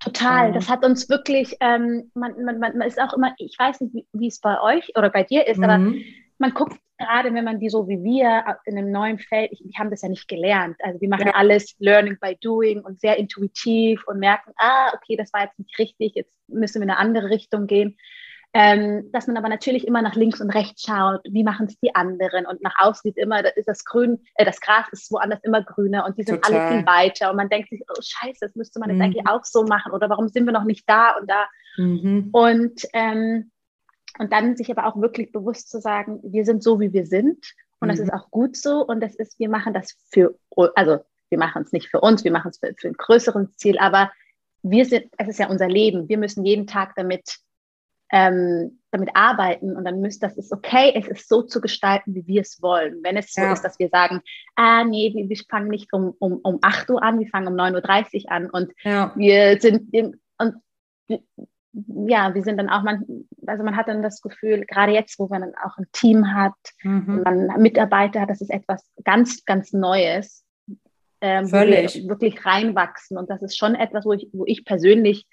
Total, 0.00 0.52
das 0.52 0.68
hat 0.68 0.84
uns 0.84 1.08
wirklich, 1.08 1.56
ähm, 1.60 2.10
man, 2.14 2.44
man, 2.44 2.58
man 2.58 2.80
ist 2.82 3.00
auch 3.00 3.14
immer, 3.14 3.34
ich 3.38 3.56
weiß 3.58 3.80
nicht, 3.80 3.94
wie, 3.94 4.06
wie 4.12 4.28
es 4.28 4.40
bei 4.40 4.60
euch 4.60 4.92
oder 4.96 5.10
bei 5.10 5.24
dir 5.24 5.46
ist, 5.48 5.56
mhm. 5.58 5.64
aber 5.64 5.92
man 6.38 6.52
guckt 6.52 6.78
gerade, 6.98 7.32
wenn 7.34 7.44
man 7.44 7.60
die 7.60 7.68
so 7.68 7.88
wie 7.88 8.02
wir 8.02 8.58
in 8.64 8.78
einem 8.78 8.90
neuen 8.90 9.18
Feld, 9.18 9.52
ich, 9.52 9.62
die 9.62 9.78
haben 9.78 9.90
das 9.90 10.02
ja 10.02 10.08
nicht 10.08 10.28
gelernt. 10.28 10.76
Also 10.80 11.00
wir 11.00 11.08
machen 11.08 11.26
ja. 11.26 11.34
alles 11.34 11.74
Learning 11.78 12.16
by 12.20 12.36
Doing 12.40 12.80
und 12.80 13.00
sehr 13.00 13.16
intuitiv 13.18 14.02
und 14.06 14.18
merken, 14.18 14.52
ah, 14.56 14.92
okay, 14.94 15.16
das 15.16 15.32
war 15.32 15.44
jetzt 15.44 15.58
nicht 15.58 15.78
richtig, 15.78 16.14
jetzt 16.14 16.36
müssen 16.48 16.80
wir 16.80 16.84
in 16.84 16.90
eine 16.90 16.98
andere 16.98 17.30
Richtung 17.30 17.66
gehen. 17.66 17.96
Ähm, 18.54 19.10
dass 19.12 19.26
man 19.26 19.36
aber 19.36 19.50
natürlich 19.50 19.86
immer 19.86 20.00
nach 20.00 20.14
links 20.14 20.40
und 20.40 20.48
rechts 20.48 20.82
schaut, 20.82 21.20
wie 21.28 21.44
machen 21.44 21.66
es 21.66 21.78
die 21.80 21.94
anderen 21.94 22.46
und 22.46 22.62
nach 22.62 22.74
außen 22.78 23.02
sieht 23.02 23.18
immer, 23.18 23.42
da 23.42 23.50
ist 23.50 23.68
das 23.68 23.84
Grün, 23.84 24.24
äh, 24.36 24.46
das 24.46 24.62
Gras 24.62 24.86
ist 24.92 25.12
woanders 25.12 25.40
immer 25.42 25.62
grüner 25.62 26.06
und 26.06 26.16
die 26.16 26.22
sind 26.22 26.42
Total. 26.42 26.60
alle 26.60 26.68
viel 26.72 26.86
weiter 26.86 27.30
und 27.30 27.36
man 27.36 27.50
denkt 27.50 27.68
sich, 27.68 27.82
oh 27.86 28.00
Scheiße, 28.00 28.38
das 28.40 28.54
müsste 28.54 28.80
man 28.80 28.88
jetzt 28.88 28.96
mhm. 28.96 29.02
eigentlich 29.02 29.28
auch 29.28 29.44
so 29.44 29.64
machen 29.64 29.92
oder 29.92 30.08
warum 30.08 30.28
sind 30.28 30.46
wir 30.46 30.54
noch 30.54 30.64
nicht 30.64 30.88
da 30.88 31.16
und 31.20 31.28
da 31.28 31.44
mhm. 31.76 32.30
und 32.32 32.80
ähm, 32.94 33.50
und 34.18 34.32
dann 34.32 34.56
sich 34.56 34.70
aber 34.70 34.86
auch 34.86 35.00
wirklich 35.00 35.32
bewusst 35.32 35.70
zu 35.70 35.80
sagen, 35.80 36.20
wir 36.22 36.44
sind 36.44 36.62
so, 36.62 36.80
wie 36.80 36.92
wir 36.92 37.06
sind. 37.06 37.52
Und 37.80 37.88
mhm. 37.88 37.90
das 37.90 38.00
ist 38.00 38.12
auch 38.12 38.30
gut 38.30 38.56
so. 38.56 38.84
Und 38.84 39.00
das 39.00 39.14
ist, 39.14 39.38
wir 39.38 39.48
machen 39.48 39.74
das 39.74 39.96
für, 40.10 40.38
also 40.74 40.98
wir 41.28 41.38
machen 41.38 41.62
es 41.62 41.72
nicht 41.72 41.88
für 41.88 42.00
uns, 42.00 42.24
wir 42.24 42.32
machen 42.32 42.50
es 42.50 42.58
für, 42.58 42.74
für 42.78 42.88
ein 42.88 42.94
größeres 42.94 43.56
Ziel, 43.56 43.78
aber 43.78 44.10
wir 44.62 44.84
sind, 44.84 45.06
es 45.18 45.28
ist 45.28 45.38
ja 45.38 45.48
unser 45.48 45.68
Leben. 45.68 46.08
Wir 46.08 46.18
müssen 46.18 46.44
jeden 46.44 46.66
Tag 46.66 46.94
damit 46.96 47.38
ähm, 48.12 48.78
damit 48.92 49.10
arbeiten 49.14 49.76
und 49.76 49.84
dann 49.84 50.00
müsst 50.00 50.22
das 50.22 50.36
ist 50.36 50.52
okay, 50.52 50.92
es 50.94 51.08
ist 51.08 51.28
so 51.28 51.42
zu 51.42 51.60
gestalten, 51.60 52.14
wie 52.14 52.26
wir 52.26 52.42
es 52.42 52.62
wollen. 52.62 53.00
Wenn 53.02 53.16
es 53.16 53.32
so 53.32 53.42
ja. 53.42 53.52
ist, 53.52 53.62
dass 53.62 53.78
wir 53.78 53.88
sagen, 53.88 54.20
ah 54.54 54.84
nee, 54.84 55.12
wir, 55.14 55.28
wir 55.28 55.36
fangen 55.50 55.68
nicht 55.68 55.92
um, 55.92 56.14
um, 56.18 56.38
um 56.42 56.58
8 56.62 56.88
Uhr 56.90 57.02
an, 57.02 57.18
wir 57.18 57.26
fangen 57.28 57.48
um 57.48 57.54
9.30 57.54 58.24
Uhr 58.24 58.30
an 58.30 58.50
und 58.50 58.72
ja. 58.84 59.12
wir 59.16 59.60
sind 59.60 59.92
und 60.38 60.54
ja, 62.08 62.34
wir 62.34 62.42
sind 62.42 62.56
dann 62.56 62.70
auch 62.70 62.82
man, 62.82 63.04
also 63.46 63.62
man 63.62 63.76
hat 63.76 63.88
dann 63.88 64.02
das 64.02 64.22
Gefühl, 64.22 64.64
gerade 64.66 64.92
jetzt, 64.92 65.18
wo 65.18 65.28
man 65.28 65.42
dann 65.42 65.54
auch 65.62 65.76
ein 65.78 65.86
Team 65.92 66.34
hat, 66.34 66.54
mhm. 66.82 67.22
man 67.22 67.60
Mitarbeiter 67.60 68.20
hat, 68.20 68.30
das 68.30 68.40
ist 68.40 68.50
etwas 68.50 68.84
ganz, 69.04 69.44
ganz 69.44 69.72
Neues, 69.72 70.44
ähm, 71.20 71.48
Völlig. 71.48 71.94
wo 71.94 72.02
wir 72.02 72.08
wirklich 72.08 72.46
reinwachsen 72.46 73.18
und 73.18 73.28
das 73.28 73.42
ist 73.42 73.58
schon 73.58 73.74
etwas, 73.74 74.04
wo 74.04 74.12
ich, 74.12 74.28
wo 74.32 74.44
ich 74.46 74.64
persönlich 74.64 75.26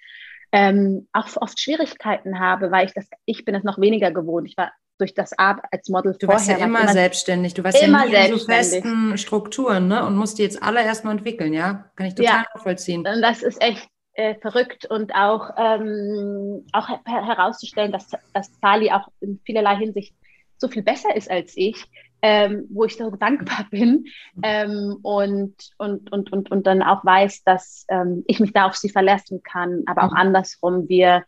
ähm, 0.51 1.07
auch 1.13 1.27
oft 1.37 1.59
Schwierigkeiten 1.59 2.39
habe, 2.39 2.71
weil 2.71 2.85
ich 2.85 2.93
das, 2.93 3.07
ich 3.25 3.45
bin 3.45 3.55
es 3.55 3.63
noch 3.63 3.79
weniger 3.79 4.11
gewohnt. 4.11 4.47
Ich 4.47 4.57
war 4.57 4.71
durch 4.99 5.15
das 5.15 5.37
Arbeitsmodel 5.37 6.15
du 6.19 6.27
warst 6.27 6.47
ja 6.47 6.57
immer, 6.57 6.81
immer 6.81 6.93
selbstständig. 6.93 7.55
Du 7.55 7.63
warst 7.63 7.81
immer 7.81 8.05
ja 8.05 8.21
nie 8.21 8.33
in 8.33 8.37
so 8.37 8.45
festen 8.45 9.17
Strukturen 9.17 9.87
ne? 9.87 10.05
und 10.05 10.15
musst 10.15 10.37
die 10.37 10.43
jetzt 10.43 10.61
alle 10.61 10.83
erstmal 10.83 11.15
entwickeln, 11.15 11.53
ja? 11.53 11.89
Kann 11.95 12.07
ich 12.07 12.15
total 12.15 12.41
ja. 12.41 12.45
nachvollziehen. 12.53 12.99
Und 12.99 13.21
das 13.21 13.41
ist 13.41 13.59
echt 13.61 13.89
äh, 14.13 14.35
verrückt 14.35 14.85
und 14.85 15.13
auch, 15.15 15.51
ähm, 15.57 16.65
auch 16.71 16.87
herauszustellen, 17.05 17.91
dass, 17.91 18.11
dass 18.33 18.51
Sali 18.61 18.91
auch 18.91 19.07
in 19.21 19.39
vielerlei 19.45 19.75
Hinsicht 19.77 20.15
so 20.57 20.67
viel 20.67 20.83
besser 20.83 21.15
ist 21.15 21.29
als 21.29 21.53
ich, 21.55 21.85
ähm, 22.21 22.67
wo 22.69 22.85
ich 22.85 22.95
so 22.95 23.09
dankbar 23.19 23.67
bin 23.69 24.05
ähm, 24.41 24.97
und, 25.01 25.55
und, 25.77 26.11
und, 26.11 26.31
und, 26.31 26.51
und 26.51 26.67
dann 26.67 26.81
auch 26.81 27.03
weiß, 27.03 27.43
dass 27.43 27.85
ähm, 27.89 28.23
ich 28.27 28.39
mich 28.39 28.53
da 28.53 28.67
auf 28.67 28.75
sie 28.75 28.89
verlassen 28.89 29.41
kann, 29.43 29.83
aber 29.87 30.03
auch 30.03 30.11
mhm. 30.11 30.17
andersrum, 30.17 30.89
wir 30.89 31.23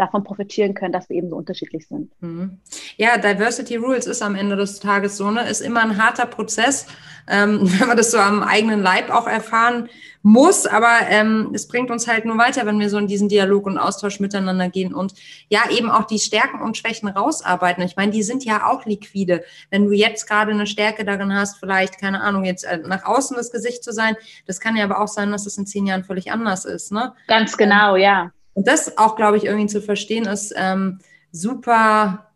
davon 0.00 0.24
profitieren 0.24 0.74
können, 0.74 0.92
dass 0.92 1.08
wir 1.08 1.16
eben 1.16 1.28
so 1.28 1.36
unterschiedlich 1.36 1.86
sind. 1.86 2.10
Mhm. 2.20 2.58
Ja, 2.96 3.18
Diversity 3.18 3.76
Rules 3.76 4.06
ist 4.06 4.22
am 4.22 4.34
Ende 4.34 4.56
des 4.56 4.80
Tages 4.80 5.16
so, 5.16 5.30
ne? 5.30 5.48
ist 5.48 5.60
immer 5.60 5.82
ein 5.82 6.02
harter 6.02 6.26
Prozess, 6.26 6.86
ähm, 7.28 7.60
wenn 7.78 7.88
man 7.88 7.96
das 7.96 8.10
so 8.10 8.18
am 8.18 8.42
eigenen 8.42 8.82
Leib 8.82 9.10
auch 9.10 9.26
erfahren 9.26 9.88
muss, 10.22 10.66
aber 10.66 11.00
ähm, 11.08 11.50
es 11.54 11.66
bringt 11.66 11.90
uns 11.90 12.06
halt 12.06 12.24
nur 12.24 12.36
weiter, 12.36 12.66
wenn 12.66 12.78
wir 12.78 12.90
so 12.90 12.98
in 12.98 13.06
diesen 13.06 13.28
Dialog 13.28 13.66
und 13.66 13.78
Austausch 13.78 14.20
miteinander 14.20 14.68
gehen 14.68 14.92
und 14.92 15.14
ja 15.48 15.60
eben 15.70 15.90
auch 15.90 16.04
die 16.04 16.18
Stärken 16.18 16.60
und 16.60 16.76
Schwächen 16.76 17.08
rausarbeiten. 17.08 17.82
Ich 17.84 17.96
meine, 17.96 18.12
die 18.12 18.22
sind 18.22 18.44
ja 18.44 18.66
auch 18.66 18.84
liquide. 18.84 19.42
Wenn 19.70 19.86
du 19.86 19.92
jetzt 19.92 20.26
gerade 20.28 20.50
eine 20.50 20.66
Stärke 20.66 21.04
darin 21.04 21.34
hast, 21.34 21.58
vielleicht, 21.58 21.98
keine 21.98 22.20
Ahnung, 22.20 22.44
jetzt 22.44 22.64
äh, 22.64 22.78
nach 22.78 23.04
außen 23.04 23.36
das 23.36 23.50
Gesicht 23.50 23.82
zu 23.82 23.92
sein, 23.92 24.14
das 24.46 24.60
kann 24.60 24.76
ja 24.76 24.84
aber 24.84 25.00
auch 25.00 25.08
sein, 25.08 25.30
dass 25.30 25.46
es 25.46 25.56
in 25.56 25.66
zehn 25.66 25.86
Jahren 25.86 26.04
völlig 26.04 26.32
anders 26.32 26.64
ist. 26.64 26.92
Ne? 26.92 27.14
Ganz 27.26 27.56
genau, 27.56 27.96
ja. 27.96 28.30
Und 28.60 28.68
das 28.68 28.98
auch, 28.98 29.16
glaube 29.16 29.38
ich, 29.38 29.46
irgendwie 29.46 29.68
zu 29.68 29.80
verstehen, 29.80 30.26
ist 30.26 30.52
ähm, 30.54 30.98
super, 31.32 32.26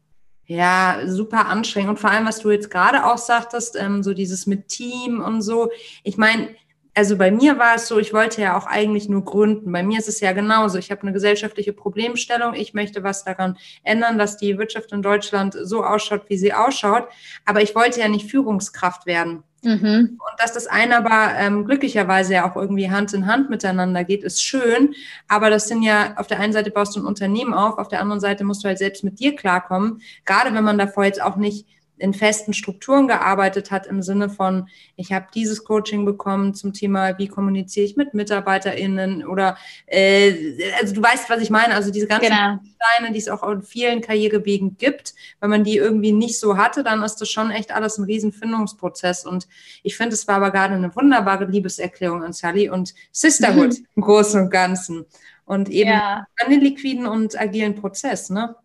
ja, 0.46 1.00
super 1.04 1.48
anstrengend. 1.48 1.90
Und 1.90 1.98
vor 1.98 2.08
allem, 2.08 2.24
was 2.24 2.38
du 2.38 2.50
jetzt 2.50 2.70
gerade 2.70 3.04
auch 3.04 3.18
sagtest, 3.18 3.76
ähm, 3.78 4.02
so 4.02 4.14
dieses 4.14 4.46
mit 4.46 4.68
Team 4.68 5.20
und 5.20 5.42
so. 5.42 5.70
Ich 6.02 6.16
meine, 6.16 6.48
also 6.94 7.18
bei 7.18 7.30
mir 7.30 7.58
war 7.58 7.74
es 7.74 7.88
so, 7.88 7.98
ich 7.98 8.14
wollte 8.14 8.40
ja 8.40 8.56
auch 8.56 8.64
eigentlich 8.64 9.06
nur 9.06 9.22
gründen. 9.22 9.70
Bei 9.70 9.82
mir 9.82 9.98
ist 9.98 10.08
es 10.08 10.20
ja 10.20 10.32
genauso. 10.32 10.78
Ich 10.78 10.90
habe 10.90 11.02
eine 11.02 11.12
gesellschaftliche 11.12 11.74
Problemstellung. 11.74 12.54
Ich 12.54 12.72
möchte 12.72 13.02
was 13.02 13.24
daran 13.24 13.58
ändern, 13.82 14.16
dass 14.16 14.38
die 14.38 14.56
Wirtschaft 14.56 14.92
in 14.92 15.02
Deutschland 15.02 15.54
so 15.60 15.84
ausschaut, 15.84 16.22
wie 16.28 16.38
sie 16.38 16.54
ausschaut. 16.54 17.06
Aber 17.44 17.60
ich 17.60 17.74
wollte 17.74 18.00
ja 18.00 18.08
nicht 18.08 18.30
Führungskraft 18.30 19.04
werden. 19.04 19.42
Mhm. 19.64 20.18
Und 20.18 20.40
dass 20.40 20.52
das 20.52 20.66
eine 20.66 20.96
aber 20.96 21.34
ähm, 21.36 21.64
glücklicherweise 21.64 22.34
ja 22.34 22.50
auch 22.50 22.56
irgendwie 22.56 22.90
Hand 22.90 23.12
in 23.14 23.26
Hand 23.26 23.50
miteinander 23.50 24.04
geht, 24.04 24.22
ist 24.22 24.42
schön. 24.42 24.94
Aber 25.28 25.50
das 25.50 25.68
sind 25.68 25.82
ja, 25.82 26.14
auf 26.16 26.26
der 26.26 26.40
einen 26.40 26.52
Seite 26.52 26.70
baust 26.70 26.94
du 26.96 27.00
ein 27.00 27.06
Unternehmen 27.06 27.54
auf, 27.54 27.78
auf 27.78 27.88
der 27.88 28.00
anderen 28.00 28.20
Seite 28.20 28.44
musst 28.44 28.64
du 28.64 28.68
halt 28.68 28.78
selbst 28.78 29.04
mit 29.04 29.18
dir 29.20 29.34
klarkommen. 29.34 30.00
Gerade 30.24 30.54
wenn 30.54 30.64
man 30.64 30.78
davor 30.78 31.04
jetzt 31.04 31.22
auch 31.22 31.36
nicht 31.36 31.66
in 31.98 32.12
festen 32.12 32.52
Strukturen 32.52 33.06
gearbeitet 33.06 33.70
hat 33.70 33.86
im 33.86 34.02
Sinne 34.02 34.28
von, 34.28 34.68
ich 34.96 35.12
habe 35.12 35.26
dieses 35.34 35.64
Coaching 35.64 36.04
bekommen 36.04 36.54
zum 36.54 36.72
Thema, 36.72 37.18
wie 37.18 37.28
kommuniziere 37.28 37.86
ich 37.86 37.96
mit 37.96 38.14
MitarbeiterInnen 38.14 39.24
oder 39.24 39.56
äh, 39.86 40.32
also 40.80 40.94
du 40.94 41.02
weißt, 41.02 41.30
was 41.30 41.40
ich 41.40 41.50
meine, 41.50 41.74
also 41.74 41.90
diese 41.90 42.06
ganzen 42.06 42.30
genau. 42.30 42.58
Steine, 42.74 43.12
die 43.12 43.18
es 43.18 43.28
auch 43.28 43.48
in 43.48 43.62
vielen 43.62 44.00
Karrierewegen 44.00 44.76
gibt, 44.76 45.14
wenn 45.40 45.50
man 45.50 45.64
die 45.64 45.76
irgendwie 45.76 46.12
nicht 46.12 46.40
so 46.40 46.56
hatte, 46.56 46.82
dann 46.82 47.02
ist 47.02 47.16
das 47.16 47.30
schon 47.30 47.50
echt 47.50 47.72
alles 47.72 47.98
ein 47.98 48.04
Riesenfindungsprozess 48.04 49.24
und 49.24 49.46
ich 49.82 49.96
finde, 49.96 50.14
es 50.14 50.26
war 50.26 50.36
aber 50.36 50.50
gerade 50.50 50.74
eine 50.74 50.94
wunderbare 50.94 51.44
Liebeserklärung 51.44 52.24
an 52.24 52.32
Sally 52.32 52.68
und 52.70 52.94
Sisterhood 53.12 53.76
im 53.96 54.02
Großen 54.02 54.40
und 54.40 54.50
Ganzen 54.50 55.06
und 55.44 55.68
eben 55.68 55.90
ja. 55.90 56.26
an 56.42 56.50
den 56.50 56.60
liquiden 56.60 57.06
und 57.06 57.38
agilen 57.38 57.74
Prozess, 57.74 58.30
ne? 58.30 58.56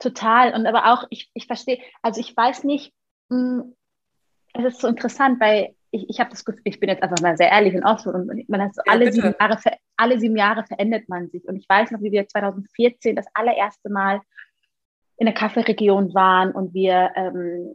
Total. 0.00 0.54
Und 0.54 0.66
aber 0.66 0.92
auch, 0.92 1.06
ich, 1.10 1.30
ich 1.34 1.46
verstehe, 1.46 1.78
also 2.02 2.20
ich 2.20 2.36
weiß 2.36 2.64
nicht, 2.64 2.92
mh, 3.28 3.62
hm, 3.62 3.76
es 4.54 4.64
ist 4.64 4.80
so 4.80 4.88
interessant, 4.88 5.40
weil 5.40 5.76
ich, 5.92 6.08
ich 6.08 6.18
habe 6.18 6.30
das 6.30 6.44
Gefühl, 6.44 6.62
ich 6.64 6.80
bin 6.80 6.88
jetzt 6.88 7.02
einfach 7.02 7.20
mal 7.22 7.36
sehr 7.36 7.50
ehrlich 7.50 7.74
und 7.74 7.84
offen 7.84 8.14
und 8.14 8.48
man 8.48 8.62
hat 8.62 8.74
so 8.74 8.82
ja, 8.84 8.92
alle, 8.92 9.12
sieben 9.12 9.34
Jahre, 9.38 9.58
alle 9.96 10.18
sieben 10.18 10.36
Jahre 10.36 10.64
verändert 10.64 11.08
man 11.08 11.28
sich. 11.30 11.46
Und 11.46 11.56
ich 11.56 11.68
weiß 11.68 11.90
noch, 11.92 12.00
wie 12.00 12.10
wir 12.10 12.26
2014 12.26 13.14
das 13.14 13.26
allererste 13.34 13.90
Mal 13.90 14.20
in 15.18 15.26
der 15.26 15.34
Kaffeeregion 15.34 16.14
waren 16.14 16.52
und 16.52 16.74
wir 16.74 17.10
ähm, 17.14 17.74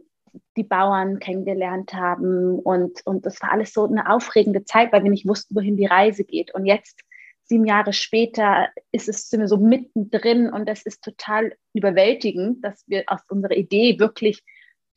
die 0.56 0.64
Bauern 0.64 1.18
kennengelernt 1.18 1.94
haben 1.94 2.58
und, 2.58 3.00
und 3.06 3.24
das 3.24 3.40
war 3.40 3.52
alles 3.52 3.72
so 3.72 3.86
eine 3.86 4.10
aufregende 4.10 4.64
Zeit, 4.64 4.92
weil 4.92 5.02
wir 5.02 5.10
nicht 5.10 5.26
wussten, 5.26 5.54
wohin 5.54 5.76
die 5.76 5.86
Reise 5.86 6.24
geht. 6.24 6.54
Und 6.54 6.66
jetzt 6.66 7.00
sieben 7.46 7.64
Jahre 7.64 7.92
später 7.92 8.68
ist 8.92 9.08
es 9.08 9.28
sind 9.28 9.40
wir 9.40 9.48
so 9.48 9.56
mittendrin 9.56 10.52
und 10.52 10.68
das 10.68 10.82
ist 10.82 11.02
total 11.02 11.54
überwältigend, 11.72 12.64
dass 12.64 12.84
wir 12.86 13.04
aus 13.06 13.20
unserer 13.28 13.56
Idee 13.56 13.98
wirklich 13.98 14.42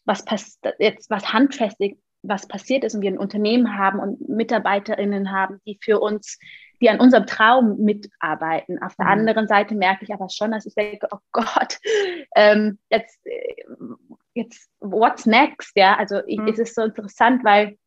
was 0.05 0.23
jetzt 0.79 1.09
was 1.09 1.31
handfestig 1.31 1.99
was 2.21 2.47
passiert 2.47 2.83
ist 2.83 2.95
und 2.95 3.01
wir 3.01 3.11
ein 3.11 3.17
Unternehmen 3.17 3.77
haben 3.77 3.99
und 3.99 4.27
MitarbeiterInnen 4.27 5.31
haben, 5.31 5.61
die 5.65 5.79
für 5.81 5.99
uns, 5.99 6.37
die 6.81 6.89
an 6.89 6.99
unserem 6.99 7.25
Traum 7.25 7.77
mitarbeiten. 7.77 8.81
Auf 8.81 8.95
der 8.95 9.05
mhm. 9.05 9.11
anderen 9.11 9.47
Seite 9.47 9.75
merke 9.75 10.03
ich 10.03 10.13
aber 10.13 10.29
schon, 10.29 10.51
dass 10.51 10.65
ich 10.65 10.75
denke, 10.75 11.07
oh 11.11 11.19
Gott, 11.31 11.77
ähm, 12.35 12.77
jetzt, 12.89 13.19
jetzt, 14.33 14.69
what's 14.79 15.25
next? 15.25 15.71
Ja, 15.75 15.95
also 15.95 16.21
ich, 16.27 16.39
mhm. 16.39 16.47
es 16.47 16.59
ist 16.59 16.75
so 16.75 16.81
interessant, 16.81 17.43
weil 17.43 17.77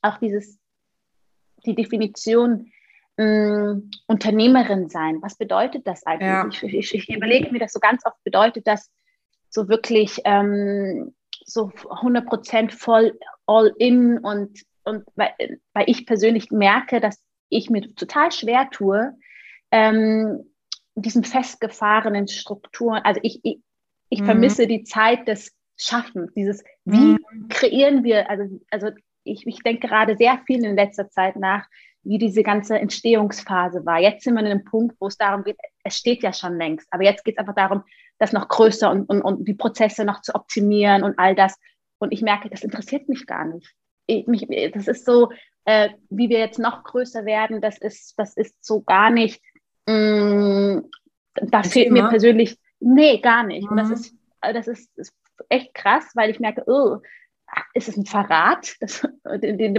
auch 0.00 0.18
dieses, 0.18 0.60
die 1.64 1.74
Definition 1.74 2.70
Mm, 3.18 3.90
Unternehmerin 4.06 4.90
sein. 4.90 5.22
Was 5.22 5.38
bedeutet 5.38 5.86
das 5.86 6.04
eigentlich? 6.04 6.28
Ja. 6.28 6.48
Ich, 6.48 6.62
ich, 6.62 6.94
ich, 6.94 7.08
überlege 7.08 7.50
mir 7.50 7.60
das 7.60 7.72
so 7.72 7.80
ganz 7.80 8.04
oft, 8.04 8.22
bedeutet 8.24 8.66
das 8.66 8.90
so 9.48 9.68
wirklich 9.68 10.20
ähm, 10.24 11.14
so 11.46 11.72
100 11.88 12.26
Prozent 12.26 12.74
voll 12.74 13.18
all 13.46 13.72
in 13.78 14.18
und, 14.18 14.60
und 14.84 15.04
weil, 15.14 15.32
weil 15.72 15.84
ich 15.86 16.04
persönlich 16.04 16.50
merke, 16.50 17.00
dass 17.00 17.22
ich 17.48 17.70
mir 17.70 17.94
total 17.94 18.32
schwer 18.32 18.68
tue, 18.70 19.14
ähm, 19.70 20.52
diesen 20.94 21.24
festgefahrenen 21.24 22.28
Strukturen, 22.28 23.00
also 23.02 23.20
ich, 23.22 23.40
ich, 23.44 23.60
ich 24.10 24.20
mhm. 24.20 24.26
vermisse 24.26 24.66
die 24.66 24.84
Zeit 24.84 25.26
des 25.26 25.54
Schaffens, 25.78 26.32
dieses, 26.34 26.62
wie 26.84 27.14
mhm. 27.14 27.48
kreieren 27.48 28.04
wir, 28.04 28.28
also, 28.28 28.60
also 28.70 28.88
ich, 29.24 29.46
ich 29.46 29.62
denke 29.62 29.88
gerade 29.88 30.16
sehr 30.16 30.38
viel 30.46 30.64
in 30.64 30.76
letzter 30.76 31.08
Zeit 31.08 31.36
nach, 31.36 31.66
wie 32.06 32.18
diese 32.18 32.42
ganze 32.42 32.78
Entstehungsphase 32.78 33.84
war. 33.84 33.98
Jetzt 33.98 34.24
sind 34.24 34.34
wir 34.34 34.40
an 34.40 34.46
einem 34.46 34.64
Punkt, 34.64 34.96
wo 35.00 35.08
es 35.08 35.16
darum 35.16 35.42
geht, 35.44 35.56
es 35.82 35.96
steht 35.96 36.22
ja 36.22 36.32
schon 36.32 36.56
längst, 36.56 36.86
aber 36.90 37.02
jetzt 37.02 37.24
geht 37.24 37.34
es 37.34 37.38
einfach 37.38 37.54
darum, 37.54 37.82
das 38.18 38.32
noch 38.32 38.48
größer 38.48 38.90
und, 38.90 39.08
und, 39.08 39.22
und 39.22 39.46
die 39.46 39.54
Prozesse 39.54 40.04
noch 40.04 40.22
zu 40.22 40.34
optimieren 40.34 41.02
und 41.02 41.18
all 41.18 41.34
das. 41.34 41.58
Und 41.98 42.12
ich 42.12 42.22
merke, 42.22 42.48
das 42.48 42.62
interessiert 42.62 43.08
mich 43.08 43.26
gar 43.26 43.44
nicht. 43.44 43.74
Ich, 44.06 44.26
mich, 44.26 44.46
das 44.72 44.88
ist 44.88 45.04
so, 45.04 45.30
äh, 45.64 45.90
wie 46.08 46.28
wir 46.28 46.38
jetzt 46.38 46.58
noch 46.58 46.84
größer 46.84 47.24
werden, 47.24 47.60
das 47.60 47.76
ist, 47.78 48.14
das 48.16 48.36
ist 48.36 48.64
so 48.64 48.82
gar 48.82 49.10
nicht, 49.10 49.42
mh, 49.86 49.94
mm, 49.94 50.90
da 51.42 51.62
fehlt 51.62 51.90
mir 51.90 52.08
persönlich, 52.08 52.58
nee, 52.80 53.18
gar 53.18 53.42
nicht. 53.42 53.64
Mhm. 53.64 53.70
Und 53.70 53.76
das 53.78 53.90
ist, 53.90 54.14
das 54.40 54.68
ist, 54.68 54.96
ist 54.96 55.14
echt 55.48 55.74
krass, 55.74 56.04
weil 56.14 56.30
ich 56.30 56.40
merke, 56.40 56.62
oh, 56.66 56.98
ist 57.74 57.88
es 57.88 57.96
ein 57.96 58.06
Verrat 58.06 58.74
das, 58.80 59.06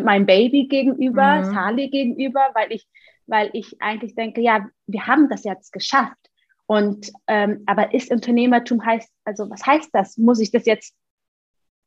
mein 0.03 0.25
Baby 0.25 0.67
gegenüber, 0.67 1.37
mhm. 1.37 1.53
Sali 1.53 1.89
gegenüber, 1.89 2.49
weil 2.53 2.71
ich, 2.71 2.87
weil 3.25 3.49
ich 3.53 3.81
eigentlich 3.81 4.15
denke, 4.15 4.41
ja, 4.41 4.67
wir 4.85 5.07
haben 5.07 5.29
das 5.29 5.43
jetzt 5.43 5.71
geschafft. 5.71 6.17
Und 6.65 7.11
ähm, 7.27 7.63
aber 7.65 7.93
ist 7.93 8.11
Unternehmertum 8.11 8.85
heißt, 8.85 9.09
also 9.23 9.49
was 9.49 9.65
heißt 9.65 9.89
das? 9.93 10.17
Muss 10.17 10.39
ich 10.39 10.51
das 10.51 10.65
jetzt, 10.65 10.93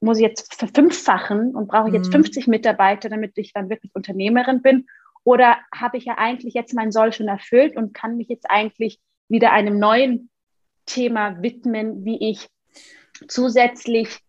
muss 0.00 0.18
ich 0.18 0.22
jetzt 0.22 0.54
verfünffachen 0.54 1.54
und 1.54 1.68
brauche 1.68 1.88
ich 1.88 1.94
jetzt 1.94 2.08
mhm. 2.08 2.24
50 2.24 2.46
Mitarbeiter, 2.46 3.10
damit 3.10 3.36
ich 3.36 3.52
dann 3.52 3.68
wirklich 3.68 3.94
Unternehmerin 3.94 4.62
bin? 4.62 4.86
Oder 5.22 5.58
habe 5.74 5.98
ich 5.98 6.06
ja 6.06 6.16
eigentlich 6.16 6.54
jetzt 6.54 6.72
mein 6.72 6.92
Soll 6.92 7.12
schon 7.12 7.28
erfüllt 7.28 7.76
und 7.76 7.92
kann 7.92 8.16
mich 8.16 8.28
jetzt 8.28 8.50
eigentlich 8.50 9.00
wieder 9.28 9.52
einem 9.52 9.78
neuen 9.78 10.30
Thema 10.86 11.42
widmen, 11.42 12.04
wie 12.06 12.30
ich 12.30 12.48
zusätzlich 13.28 14.20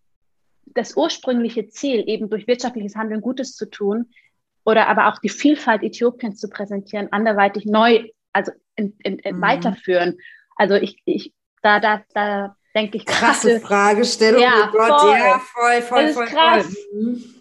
das 0.66 0.96
ursprüngliche 0.96 1.68
Ziel, 1.68 2.08
eben 2.08 2.30
durch 2.30 2.48
wirtschaftliches 2.48 2.96
Handeln 2.96 3.22
Gutes 3.22 3.56
zu 3.56 3.70
tun 3.70 4.12
oder 4.64 4.88
aber 4.88 5.08
auch 5.08 5.20
die 5.20 5.30
Vielfalt 5.30 5.84
Äthiopiens 5.84 6.40
zu 6.40 6.50
präsentieren, 6.50 7.12
anderweitig 7.12 7.66
neu, 7.66 8.10
also 8.34 8.52
in, 8.76 8.96
in, 9.04 9.20
in 9.20 9.38
mhm. 9.38 9.42
weiterführen. 9.42 10.18
Also 10.56 10.76
ich, 10.76 11.02
ich, 11.06 11.34
da, 11.62 11.80
da, 11.80 12.04
da 12.14 12.56
denke 12.76 12.98
ich 12.98 13.06
Krasse 13.06 13.60
gerade, 13.60 13.66
Fragestellung, 13.66 14.42
ja, 14.42 14.70
oh 14.70 14.72
Gott, 14.72 15.02
voll. 15.02 15.12
ja, 15.12 15.40
voll, 15.40 15.82
voll, 15.82 16.04
das 16.04 16.14
voll, 16.14 16.26
krass. 16.26 16.66
voll. 16.66 17.02
Mhm. 17.02 17.36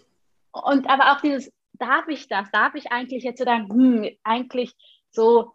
Und 0.51 0.89
aber 0.89 1.13
auch 1.13 1.21
dieses, 1.21 1.51
darf 1.73 2.07
ich 2.07 2.27
das? 2.27 2.49
Darf 2.51 2.75
ich 2.75 2.91
eigentlich 2.91 3.23
jetzt 3.23 3.39
so 3.39 3.45
dann, 3.45 3.69
hm, 3.69 4.09
eigentlich 4.23 4.73
so, 5.11 5.53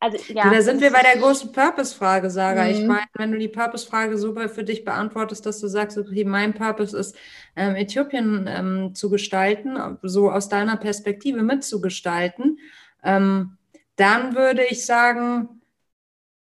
also 0.00 0.18
ja. 0.32 0.50
da 0.50 0.62
sind 0.62 0.80
wir 0.80 0.90
bei 0.90 1.02
der 1.02 1.20
großen 1.20 1.52
Purpose-Frage, 1.52 2.30
Sarah. 2.30 2.64
Mhm. 2.64 2.70
Ich 2.70 2.80
meine, 2.80 3.06
wenn 3.14 3.32
du 3.32 3.38
die 3.38 3.48
Purpose-Frage 3.48 4.16
super 4.16 4.48
für 4.48 4.64
dich 4.64 4.84
beantwortest, 4.84 5.44
dass 5.44 5.60
du 5.60 5.68
sagst, 5.68 5.98
okay, 5.98 6.24
mein 6.24 6.54
Purpose 6.54 6.96
ist, 6.96 7.14
ähm, 7.54 7.76
Äthiopien 7.76 8.48
ähm, 8.48 8.94
zu 8.94 9.10
gestalten, 9.10 9.78
so 10.02 10.30
aus 10.30 10.48
deiner 10.48 10.78
Perspektive 10.78 11.42
mitzugestalten, 11.42 12.58
ähm, 13.04 13.58
dann 13.96 14.34
würde 14.34 14.64
ich 14.64 14.86
sagen, 14.86 15.60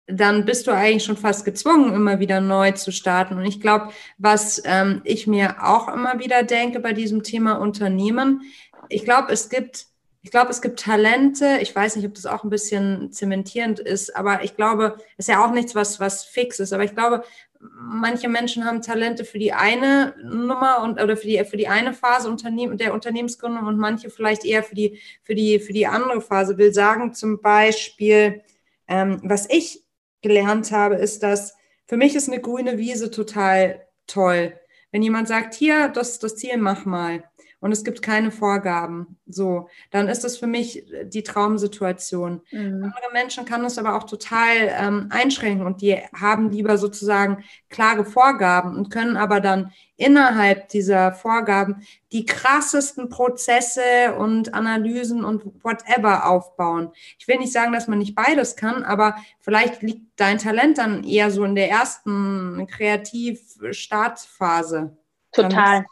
dann 0.06 0.44
bist 0.44 0.66
du 0.66 0.72
eigentlich 0.72 1.04
schon 1.04 1.16
fast 1.16 1.46
gezwungen, 1.46 1.94
immer 1.94 2.20
wieder 2.20 2.42
neu 2.42 2.72
zu 2.72 2.92
starten. 2.92 3.38
Und 3.38 3.46
ich 3.46 3.60
glaube, 3.60 3.90
was 4.18 4.60
ähm, 4.66 5.00
ich 5.04 5.26
mir 5.26 5.56
auch 5.62 5.88
immer 5.88 6.18
wieder 6.18 6.42
denke 6.42 6.80
bei 6.80 6.92
diesem 6.92 7.22
Thema 7.22 7.54
Unternehmen, 7.54 8.42
ich 8.90 9.04
glaube, 9.04 9.32
es 9.32 9.48
gibt 9.48 9.86
ich 10.22 10.30
glaube, 10.30 10.50
es 10.50 10.60
gibt 10.60 10.80
Talente. 10.80 11.58
Ich 11.62 11.74
weiß 11.74 11.96
nicht, 11.96 12.06
ob 12.06 12.14
das 12.14 12.26
auch 12.26 12.44
ein 12.44 12.50
bisschen 12.50 13.10
zementierend 13.10 13.80
ist, 13.80 14.14
aber 14.14 14.44
ich 14.44 14.54
glaube, 14.54 14.96
es 15.16 15.26
ist 15.26 15.34
ja 15.34 15.44
auch 15.44 15.52
nichts, 15.52 15.74
was, 15.74 15.98
was 15.98 16.24
fix 16.24 16.60
ist. 16.60 16.72
Aber 16.74 16.84
ich 16.84 16.94
glaube, 16.94 17.24
manche 17.58 18.28
Menschen 18.28 18.64
haben 18.64 18.82
Talente 18.82 19.24
für 19.24 19.38
die 19.38 19.52
eine 19.52 20.14
Nummer 20.22 20.82
und 20.82 21.00
oder 21.00 21.16
für 21.16 21.26
die 21.26 21.42
für 21.44 21.56
die 21.56 21.68
eine 21.68 21.94
Phase 21.94 22.28
Unternehmen 22.28 22.76
der 22.76 22.92
Unternehmensgründung 22.94 23.66
und 23.66 23.78
manche 23.78 24.10
vielleicht 24.10 24.44
eher 24.44 24.62
für 24.62 24.74
die 24.74 24.98
für 25.22 25.34
die 25.34 25.58
für 25.58 25.72
die 25.72 25.86
andere 25.86 26.20
Phase. 26.20 26.58
Will 26.58 26.72
sagen 26.74 27.14
zum 27.14 27.40
Beispiel, 27.40 28.42
ähm, 28.88 29.20
was 29.22 29.48
ich 29.48 29.84
gelernt 30.22 30.70
habe, 30.70 30.96
ist, 30.96 31.22
dass 31.22 31.54
für 31.86 31.96
mich 31.96 32.14
ist 32.14 32.28
eine 32.28 32.40
grüne 32.40 32.76
Wiese 32.78 33.10
total 33.10 33.86
toll. 34.06 34.54
Wenn 34.92 35.02
jemand 35.02 35.28
sagt, 35.28 35.54
hier, 35.54 35.88
das 35.88 36.18
das 36.18 36.36
Ziel, 36.36 36.58
mach 36.58 36.84
mal 36.84 37.24
und 37.60 37.72
es 37.72 37.84
gibt 37.84 38.02
keine 38.02 38.30
Vorgaben, 38.30 39.18
so, 39.26 39.68
dann 39.90 40.08
ist 40.08 40.24
das 40.24 40.38
für 40.38 40.46
mich 40.46 40.84
die 41.04 41.22
Traumsituation. 41.22 42.40
Mhm. 42.50 42.84
Andere 42.84 43.12
Menschen 43.12 43.44
kann 43.44 43.64
es 43.64 43.78
aber 43.78 43.96
auch 43.96 44.04
total 44.04 44.70
ähm, 44.70 45.08
einschränken 45.10 45.66
und 45.66 45.82
die 45.82 45.98
haben 46.18 46.50
lieber 46.50 46.78
sozusagen 46.78 47.44
klare 47.68 48.04
Vorgaben 48.04 48.76
und 48.76 48.90
können 48.90 49.16
aber 49.16 49.40
dann 49.40 49.72
innerhalb 49.96 50.68
dieser 50.68 51.12
Vorgaben 51.12 51.86
die 52.12 52.24
krassesten 52.24 53.10
Prozesse 53.10 54.14
und 54.18 54.54
Analysen 54.54 55.22
und 55.22 55.44
whatever 55.62 56.26
aufbauen. 56.26 56.90
Ich 57.18 57.28
will 57.28 57.36
nicht 57.36 57.52
sagen, 57.52 57.74
dass 57.74 57.86
man 57.86 57.98
nicht 57.98 58.14
beides 58.14 58.56
kann, 58.56 58.82
aber 58.82 59.16
vielleicht 59.40 59.82
liegt 59.82 60.18
dein 60.18 60.38
Talent 60.38 60.78
dann 60.78 61.04
eher 61.04 61.30
so 61.30 61.44
in 61.44 61.54
der 61.54 61.68
ersten 61.68 62.66
Kreativ-Startphase. 62.66 64.96
Total. 65.32 65.84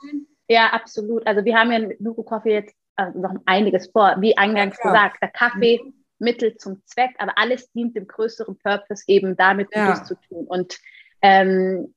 Ja, 0.49 0.71
absolut. 0.73 1.27
Also 1.27 1.45
wir 1.45 1.57
haben 1.57 1.71
ja 1.71 1.79
mit 1.79 2.01
Nuku 2.01 2.23
Coffee 2.23 2.55
jetzt 2.55 2.75
also 2.97 3.19
noch 3.19 3.35
einiges 3.47 3.91
vor. 3.91 4.17
Wie 4.19 4.37
eingangs 4.37 4.77
ja, 4.83 4.91
gesagt, 4.91 5.23
der 5.23 5.29
Kaffee 5.29 5.81
mhm. 5.83 5.95
Mittel 6.19 6.57
zum 6.57 6.83
Zweck, 6.85 7.11
aber 7.19 7.39
alles 7.39 7.71
dient 7.73 7.95
dem 7.95 8.09
größeren 8.09 8.59
Purpose, 8.59 9.05
eben 9.07 9.37
damit 9.37 9.69
ja. 9.73 9.87
Gutes 9.87 10.05
zu 10.05 10.17
tun. 10.17 10.47
Und 10.47 10.79
ähm, 11.23 11.95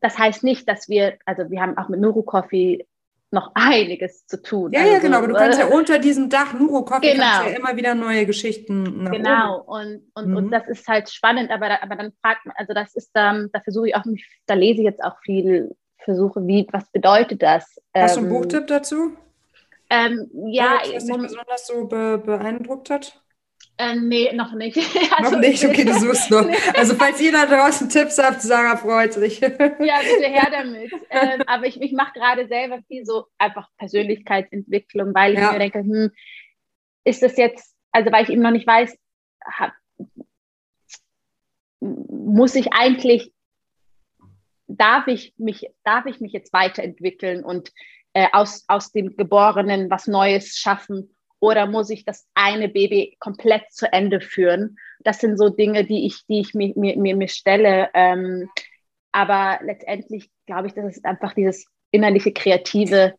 das 0.00 0.18
heißt 0.18 0.44
nicht, 0.44 0.68
dass 0.68 0.88
wir, 0.88 1.16
also 1.24 1.50
wir 1.50 1.62
haben 1.62 1.78
auch 1.78 1.88
mit 1.88 2.00
Nuru 2.00 2.22
Coffee 2.22 2.86
noch 3.30 3.52
einiges 3.54 4.26
zu 4.26 4.40
tun. 4.40 4.72
Ja, 4.72 4.80
also, 4.80 4.92
ja, 4.92 4.98
genau, 4.98 5.18
aber 5.18 5.28
du 5.28 5.34
kannst 5.34 5.58
ja 5.58 5.66
unter 5.66 5.98
diesem 5.98 6.28
Dach 6.28 6.52
Nuru 6.52 6.84
Coffee 6.84 7.12
genau. 7.12 7.24
kannst 7.24 7.50
ja 7.50 7.56
immer 7.56 7.76
wieder 7.76 7.94
neue 7.94 8.26
Geschichten 8.26 9.10
Genau, 9.10 9.62
und, 9.62 10.02
und, 10.14 10.28
mhm. 10.28 10.36
und 10.36 10.50
das 10.50 10.68
ist 10.68 10.86
halt 10.86 11.10
spannend, 11.10 11.50
aber, 11.50 11.82
aber 11.82 11.96
dann 11.96 12.12
fragt 12.22 12.46
man, 12.46 12.54
also 12.56 12.74
das 12.74 12.94
ist, 12.94 13.10
ähm, 13.14 13.48
da 13.52 13.60
versuche 13.60 13.88
ich 13.88 13.96
auch, 13.96 14.04
mich, 14.04 14.26
da 14.46 14.54
lese 14.54 14.80
ich 14.80 14.86
jetzt 14.86 15.02
auch 15.02 15.18
viel 15.22 15.74
versuche, 16.04 16.46
wie, 16.46 16.66
was 16.70 16.88
bedeutet 16.90 17.42
das? 17.42 17.80
Hast 17.94 18.16
du 18.16 18.20
einen 18.20 18.28
ähm, 18.28 18.34
Buchtipp 18.34 18.66
dazu? 18.66 19.16
Ähm, 19.90 20.30
ja, 20.46 20.78
was 20.80 20.88
dich 20.88 21.16
besonders 21.16 21.66
so 21.66 21.86
be 21.86 22.18
beeindruckt 22.18 22.90
hat? 22.90 23.20
Äh, 23.76 23.96
nee, 23.96 24.32
noch 24.32 24.52
nicht. 24.52 24.76
also, 25.16 25.32
noch 25.32 25.40
nicht, 25.40 25.64
okay, 25.64 25.84
du 25.84 25.94
suchst 25.94 26.30
noch. 26.30 26.46
Also 26.76 26.94
falls 26.94 27.20
ihr 27.20 27.32
da 27.32 27.46
draußen 27.46 27.88
Tipps 27.88 28.18
habt, 28.18 28.40
Sarah 28.40 28.76
freut 28.76 29.12
sich. 29.12 29.40
ja, 29.40 29.48
bitte 29.58 30.28
her 30.28 30.48
damit. 30.50 30.92
Ähm, 31.10 31.42
aber 31.46 31.66
ich, 31.66 31.80
ich 31.80 31.92
mache 31.92 32.12
gerade 32.12 32.46
selber 32.46 32.80
viel 32.86 33.04
so 33.04 33.26
einfach 33.36 33.68
Persönlichkeitsentwicklung, 33.78 35.12
weil 35.14 35.34
ich 35.34 35.40
ja. 35.40 35.52
mir 35.52 35.58
denke, 35.58 35.80
hm, 35.80 36.10
ist 37.04 37.22
das 37.22 37.36
jetzt, 37.36 37.74
also 37.90 38.12
weil 38.12 38.24
ich 38.24 38.30
eben 38.30 38.42
noch 38.42 38.52
nicht 38.52 38.66
weiß, 38.66 38.96
hab, 39.44 39.72
muss 41.80 42.54
ich 42.54 42.72
eigentlich 42.72 43.33
darf 44.76 45.06
ich 45.06 45.34
mich, 45.36 45.68
darf 45.84 46.06
ich 46.06 46.20
mich 46.20 46.32
jetzt 46.32 46.52
weiterentwickeln 46.52 47.44
und 47.44 47.72
äh, 48.12 48.26
aus, 48.32 48.64
aus 48.68 48.92
dem 48.92 49.16
Geborenen 49.16 49.90
was 49.90 50.06
Neues 50.06 50.56
schaffen 50.56 51.14
oder 51.40 51.66
muss 51.66 51.90
ich 51.90 52.04
das 52.04 52.26
eine 52.34 52.68
Baby 52.68 53.16
komplett 53.20 53.70
zu 53.70 53.92
Ende 53.92 54.20
führen? 54.20 54.78
Das 55.00 55.18
sind 55.20 55.36
so 55.36 55.50
Dinge, 55.50 55.84
die 55.84 56.06
ich, 56.06 56.24
die 56.26 56.40
ich 56.40 56.54
mir, 56.54 56.72
mir, 56.76 57.16
mir 57.16 57.28
stelle. 57.28 57.90
Ähm, 57.92 58.48
aber 59.12 59.58
letztendlich 59.62 60.30
glaube 60.46 60.68
ich, 60.68 60.74
das 60.74 60.96
ist 60.96 61.04
einfach 61.04 61.34
dieses 61.34 61.66
innerliche 61.90 62.32
Kreative, 62.32 63.14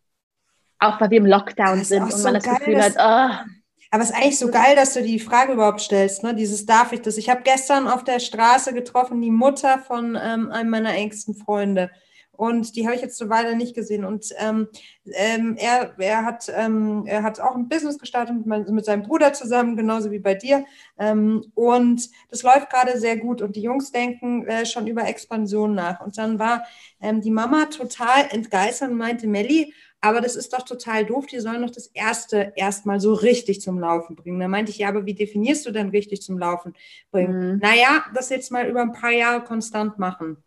auch 0.80 1.00
weil 1.00 1.12
wir 1.12 1.20
im 1.20 1.26
Lockdown 1.26 1.84
sind 1.84 2.04
und 2.04 2.24
man 2.24 2.34
das 2.34 2.46
geil, 2.46 2.58
Gefühl 2.58 2.82
hat, 2.82 2.96
oh, 2.98 3.50
aber 3.96 4.04
es 4.04 4.10
ist 4.10 4.16
eigentlich 4.18 4.38
so 4.38 4.52
geil, 4.52 4.76
dass 4.76 4.94
du 4.94 5.02
die 5.02 5.22
Frage 5.22 5.54
überhaupt 5.54 5.80
stellst, 5.80 6.22
ne? 6.22 6.36
Dieses 6.36 6.66
darf 6.66 6.92
ich 6.92 7.02
das? 7.02 7.16
Ich 7.16 7.30
habe 7.30 7.44
gestern 7.46 7.88
auf 7.88 8.04
der 8.04 8.20
Straße 8.20 8.74
getroffen, 8.74 9.22
die 9.22 9.32
Mutter 9.32 9.80
von 9.80 10.20
ähm, 10.22 10.52
einem 10.52 10.70
meiner 10.70 10.94
engsten 10.94 11.34
Freunde. 11.34 11.90
Und 12.34 12.76
die 12.76 12.86
habe 12.86 12.94
ich 12.94 13.02
jetzt 13.02 13.18
so 13.18 13.30
weiter 13.30 13.56
nicht 13.56 13.74
gesehen. 13.74 14.04
Und 14.04 14.34
ähm, 14.38 14.68
ähm, 15.14 15.56
er, 15.58 15.96
er, 15.98 16.26
hat, 16.26 16.52
ähm, 16.54 17.04
er 17.06 17.24
hat 17.24 17.40
auch 17.40 17.56
ein 17.56 17.70
Business 17.70 17.98
gestartet 17.98 18.46
mit, 18.46 18.70
mit 18.70 18.84
seinem 18.84 19.04
Bruder 19.04 19.32
zusammen, 19.32 19.78
genauso 19.78 20.12
wie 20.12 20.20
bei 20.20 20.34
dir. 20.34 20.66
Ähm, 21.00 21.46
und 21.54 22.10
das 22.30 22.44
läuft 22.44 22.70
gerade 22.70 23.00
sehr 23.00 23.16
gut. 23.16 23.42
Und 23.42 23.56
die 23.56 23.62
Jungs 23.62 23.94
denken 23.94 24.46
äh, 24.46 24.66
schon 24.66 24.88
über 24.88 25.08
Expansion 25.08 25.74
nach. 25.74 26.02
Und 26.02 26.18
dann 26.18 26.38
war 26.38 26.66
ähm, 27.00 27.22
die 27.22 27.32
Mama 27.32 27.68
total 27.68 28.28
entgeistert 28.30 28.92
und 28.92 28.98
meinte, 28.98 29.26
Melli, 29.26 29.74
aber 30.06 30.22
das 30.22 30.36
ist 30.36 30.54
doch 30.54 30.62
total 30.62 31.04
doof, 31.04 31.26
die 31.26 31.40
sollen 31.40 31.64
doch 31.64 31.72
das 31.72 31.88
erste 31.88 32.54
erstmal 32.56 33.00
so 33.00 33.14
richtig 33.14 33.60
zum 33.60 33.80
Laufen 33.80 34.16
bringen. 34.16 34.40
Da 34.40 34.48
meinte 34.48 34.72
ich, 34.72 34.78
ja, 34.78 34.90
aber 34.90 35.08
wie 35.08 35.16
definierst 35.16 35.66
du 35.66 35.72
denn 35.72 35.90
richtig 35.90 36.22
zum 36.22 36.38
Laufen 36.38 36.76
bringen? 37.12 37.54
Mhm. 37.54 37.60
Naja, 37.60 38.06
das 38.14 38.30
jetzt 38.30 38.52
mal 38.52 38.68
über 38.68 38.82
ein 38.82 38.92
paar 38.92 39.12
Jahre 39.12 39.44
konstant 39.44 39.98
machen. 39.98 40.38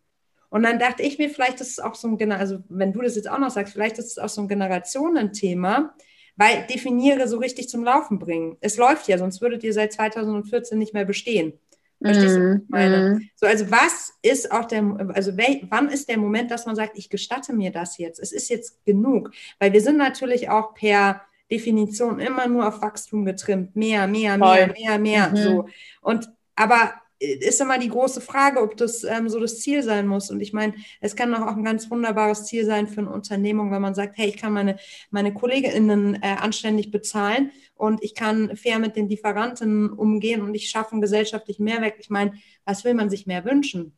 Und 0.49 0.63
dann 0.63 0.79
dachte 0.79 1.03
ich 1.03 1.17
mir, 1.17 1.29
vielleicht 1.29 1.59
ist 1.59 1.71
es 1.71 1.79
auch 1.79 1.95
so 1.95 2.07
ein, 2.07 2.31
also 2.31 2.59
wenn 2.69 2.93
du 2.93 3.01
das 3.01 3.17
jetzt 3.17 3.29
auch 3.29 3.37
noch 3.37 3.49
sagst, 3.49 3.73
vielleicht 3.73 3.99
ist 3.99 4.05
es 4.07 4.17
auch 4.17 4.29
so 4.29 4.41
ein 4.41 4.47
Generationenthema, 4.47 5.93
weil 6.37 6.65
definiere 6.67 7.27
so 7.27 7.37
richtig 7.37 7.67
zum 7.67 7.83
Laufen 7.83 8.17
bringen. 8.17 8.55
Es 8.61 8.77
läuft 8.77 9.09
ja, 9.09 9.17
sonst 9.17 9.41
würdet 9.41 9.61
ihr 9.65 9.73
seit 9.73 9.91
2014 9.91 10.79
nicht 10.79 10.93
mehr 10.93 11.03
bestehen. 11.03 11.51
Verstehst 12.01 12.37
du, 12.37 12.39
was 12.39 12.55
ich 12.55 12.61
mhm, 12.61 12.65
meine? 12.69 13.09
Mhm. 13.09 13.29
So, 13.35 13.45
also 13.45 13.71
was 13.71 14.13
ist 14.21 14.51
auch 14.51 14.65
der, 14.65 14.83
also 15.13 15.35
wel, 15.35 15.61
wann 15.69 15.89
ist 15.89 16.09
der 16.09 16.17
Moment, 16.17 16.49
dass 16.49 16.65
man 16.65 16.75
sagt, 16.75 16.97
ich 16.97 17.09
gestatte 17.09 17.53
mir 17.53 17.71
das 17.71 17.97
jetzt? 17.97 18.19
Es 18.19 18.31
ist 18.31 18.49
jetzt 18.49 18.85
genug. 18.85 19.31
Weil 19.59 19.73
wir 19.73 19.81
sind 19.81 19.97
natürlich 19.97 20.49
auch 20.49 20.73
per 20.73 21.21
Definition 21.51 22.19
immer 22.19 22.47
nur 22.47 22.67
auf 22.67 22.81
Wachstum 22.81 23.25
getrimmt. 23.25 23.75
Mehr, 23.75 24.07
mehr, 24.07 24.37
mehr, 24.37 24.47
Voll. 24.47 24.75
mehr, 24.79 24.99
mehr. 24.99 25.29
Mhm. 25.29 25.35
So. 25.35 25.65
Und 26.01 26.29
aber 26.55 26.93
ist 27.19 27.59
immer 27.59 27.77
die 27.77 27.89
große 27.89 28.21
Frage, 28.21 28.61
ob 28.61 28.77
das 28.77 29.03
ähm, 29.03 29.29
so 29.29 29.39
das 29.39 29.59
Ziel 29.59 29.83
sein 29.83 30.07
muss. 30.07 30.31
Und 30.31 30.39
ich 30.41 30.53
meine, 30.53 30.73
es 31.01 31.15
kann 31.15 31.31
doch 31.31 31.41
auch 31.41 31.55
ein 31.55 31.63
ganz 31.63 31.91
wunderbares 31.91 32.45
Ziel 32.45 32.65
sein 32.65 32.87
für 32.87 33.01
eine 33.01 33.11
Unternehmung, 33.11 33.71
wenn 33.71 33.81
man 33.81 33.93
sagt, 33.93 34.17
hey, 34.17 34.29
ich 34.29 34.37
kann 34.37 34.53
meine, 34.53 34.77
meine 35.11 35.33
KollegInnen 35.33 36.21
äh, 36.21 36.35
anständig 36.39 36.91
bezahlen 36.91 37.51
und 37.75 38.03
ich 38.03 38.15
kann 38.15 38.55
fair 38.55 38.79
mit 38.79 38.95
den 38.95 39.09
Lieferanten 39.09 39.89
umgehen 39.89 40.41
und 40.41 40.55
ich 40.55 40.69
schaffe 40.69 40.93
einen 40.93 41.01
gesellschaftlichen 41.01 41.63
Mehrwert. 41.63 41.95
Ich 41.99 42.09
meine, 42.09 42.33
was 42.65 42.85
will 42.85 42.93
man 42.93 43.09
sich 43.09 43.27
mehr 43.27 43.43
wünschen? 43.43 43.97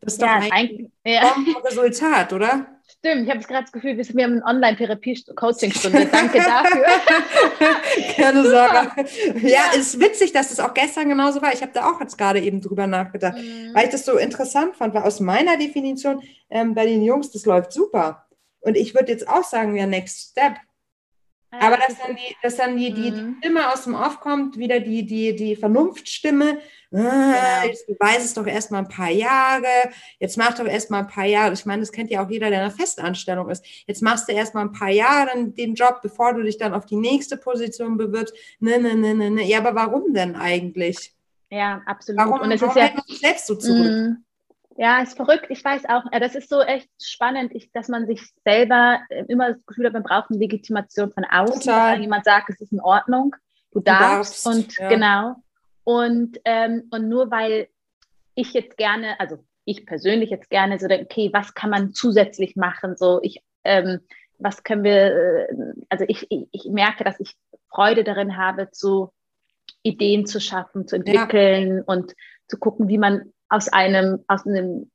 Das 0.00 0.14
ist 0.14 0.22
ja, 0.22 0.40
doch 0.40 0.50
eigentlich 0.50 0.90
ein 1.04 1.12
ja. 1.14 1.34
Resultat, 1.64 2.32
oder? 2.32 2.80
Stimmt, 2.98 3.24
ich 3.24 3.30
habe 3.30 3.40
gerade 3.40 3.62
das 3.62 3.72
Gefühl, 3.72 3.96
wir 3.96 4.04
sind 4.04 4.20
eine 4.20 4.44
Online-Therapie-Coaching-Stunde. 4.44 6.06
Danke 6.06 6.38
dafür. 6.38 6.84
Gerne, 8.16 8.44
Sarah. 8.48 8.94
Ja, 9.42 9.48
ja, 9.48 9.78
ist 9.78 9.98
witzig, 9.98 10.32
dass 10.32 10.50
das 10.50 10.60
auch 10.60 10.74
gestern 10.74 11.08
genauso 11.08 11.40
war. 11.40 11.52
Ich 11.52 11.62
habe 11.62 11.72
da 11.72 11.90
auch 11.90 12.00
jetzt 12.00 12.18
gerade 12.18 12.40
eben 12.40 12.60
drüber 12.60 12.86
nachgedacht, 12.86 13.36
mhm. 13.38 13.74
weil 13.74 13.86
ich 13.86 13.90
das 13.90 14.04
so 14.04 14.18
interessant 14.18 14.76
fand, 14.76 14.94
weil 14.94 15.02
aus 15.02 15.20
meiner 15.20 15.56
Definition 15.56 16.22
ähm, 16.50 16.74
bei 16.74 16.86
den 16.86 17.02
Jungs, 17.02 17.30
das 17.30 17.46
läuft 17.46 17.72
super. 17.72 18.26
Und 18.60 18.76
ich 18.76 18.94
würde 18.94 19.10
jetzt 19.10 19.26
auch 19.28 19.44
sagen, 19.44 19.76
ja, 19.76 19.86
Next 19.86 20.30
Step. 20.30 20.54
Aber 21.60 21.76
dass 21.76 21.98
dann 21.98 22.16
die, 22.16 22.36
dass 22.42 22.56
dann 22.56 22.76
die, 22.78 22.94
die, 22.94 23.10
die 23.10 23.20
mhm. 23.20 23.36
Stimme 23.38 23.70
aus 23.70 23.84
dem 23.84 23.94
Off 23.94 24.20
kommt, 24.20 24.56
wieder 24.56 24.80
die, 24.80 25.04
die, 25.04 25.36
die 25.36 25.54
Vernunftstimme, 25.54 26.58
ah, 26.94 27.64
jetzt 27.64 27.86
es 27.90 28.34
doch 28.34 28.46
erstmal 28.46 28.82
ein 28.82 28.88
paar 28.88 29.10
Jahre, 29.10 29.66
jetzt 30.18 30.38
mach 30.38 30.54
doch 30.54 30.64
erstmal 30.64 31.02
ein 31.02 31.08
paar 31.08 31.26
Jahre. 31.26 31.52
Ich 31.52 31.66
meine, 31.66 31.80
das 31.80 31.92
kennt 31.92 32.10
ja 32.10 32.24
auch 32.24 32.30
jeder, 32.30 32.48
der 32.48 32.60
in 32.60 32.64
einer 32.64 32.74
Festanstellung 32.74 33.50
ist. 33.50 33.64
Jetzt 33.86 34.02
machst 34.02 34.28
du 34.28 34.32
erstmal 34.32 34.64
ein 34.64 34.72
paar 34.72 34.90
Jahre 34.90 35.30
den 35.48 35.74
Job, 35.74 36.00
bevor 36.02 36.32
du 36.32 36.42
dich 36.42 36.56
dann 36.56 36.72
auf 36.72 36.86
die 36.86 36.96
nächste 36.96 37.36
Position 37.36 37.98
bewirbst. 37.98 38.34
Ne, 38.58 38.78
ne, 38.78 38.94
ne, 38.94 39.14
ne, 39.14 39.30
ne. 39.30 39.44
Ja, 39.44 39.58
aber 39.58 39.74
warum 39.74 40.14
denn 40.14 40.36
eigentlich? 40.36 41.14
Ja, 41.50 41.82
absolut. 41.84 42.18
Warum, 42.18 42.40
und 42.40 42.50
es 42.50 42.62
warum 42.62 42.76
ist 42.76 42.82
ja 42.82 43.18
selbst 43.20 43.46
so 43.46 43.56
zurück? 43.56 44.16
Ja, 44.76 45.02
ist 45.02 45.16
verrückt. 45.16 45.46
Ich 45.48 45.64
weiß 45.64 45.84
auch, 45.88 46.04
das 46.18 46.34
ist 46.34 46.48
so 46.48 46.60
echt 46.60 46.88
spannend, 47.00 47.52
ich, 47.54 47.70
dass 47.72 47.88
man 47.88 48.06
sich 48.06 48.22
selber 48.44 49.00
äh, 49.10 49.24
immer 49.28 49.52
das 49.52 49.64
Gefühl 49.66 49.86
hat, 49.86 49.92
man 49.92 50.02
braucht 50.02 50.30
eine 50.30 50.38
Legitimation 50.38 51.12
von 51.12 51.24
außen, 51.24 51.60
Total. 51.60 51.92
dass 51.92 52.00
jemand 52.00 52.24
sagt, 52.24 52.50
es 52.50 52.60
ist 52.60 52.72
in 52.72 52.80
Ordnung, 52.80 53.36
du 53.72 53.80
darfst, 53.80 54.46
darfst, 54.46 54.46
und 54.46 54.78
ja. 54.78 54.88
genau. 54.88 55.36
Und, 55.84 56.38
ähm, 56.44 56.88
und 56.90 57.08
nur 57.08 57.30
weil 57.30 57.68
ich 58.34 58.52
jetzt 58.52 58.76
gerne, 58.76 59.18
also 59.20 59.44
ich 59.64 59.86
persönlich 59.86 60.30
jetzt 60.30 60.50
gerne 60.50 60.78
so 60.78 60.88
denke, 60.88 61.04
okay, 61.04 61.30
was 61.32 61.54
kann 61.54 61.70
man 61.70 61.92
zusätzlich 61.92 62.56
machen? 62.56 62.96
So, 62.96 63.20
ich, 63.22 63.42
ähm, 63.64 64.00
was 64.38 64.62
können 64.62 64.84
wir, 64.84 65.48
äh, 65.48 65.54
also 65.88 66.04
ich, 66.08 66.26
ich, 66.30 66.48
ich 66.50 66.64
merke, 66.66 67.04
dass 67.04 67.20
ich 67.20 67.36
Freude 67.68 68.04
darin 68.04 68.36
habe, 68.36 68.70
zu 68.70 69.12
Ideen 69.82 70.26
zu 70.26 70.40
schaffen, 70.40 70.86
zu 70.86 70.96
entwickeln 70.96 71.82
und 71.82 72.14
zu 72.48 72.58
gucken, 72.58 72.88
wie 72.88 72.98
man 72.98 73.31
aus 73.52 73.68
einem, 73.68 74.24
aus 74.28 74.46
einem, 74.46 74.90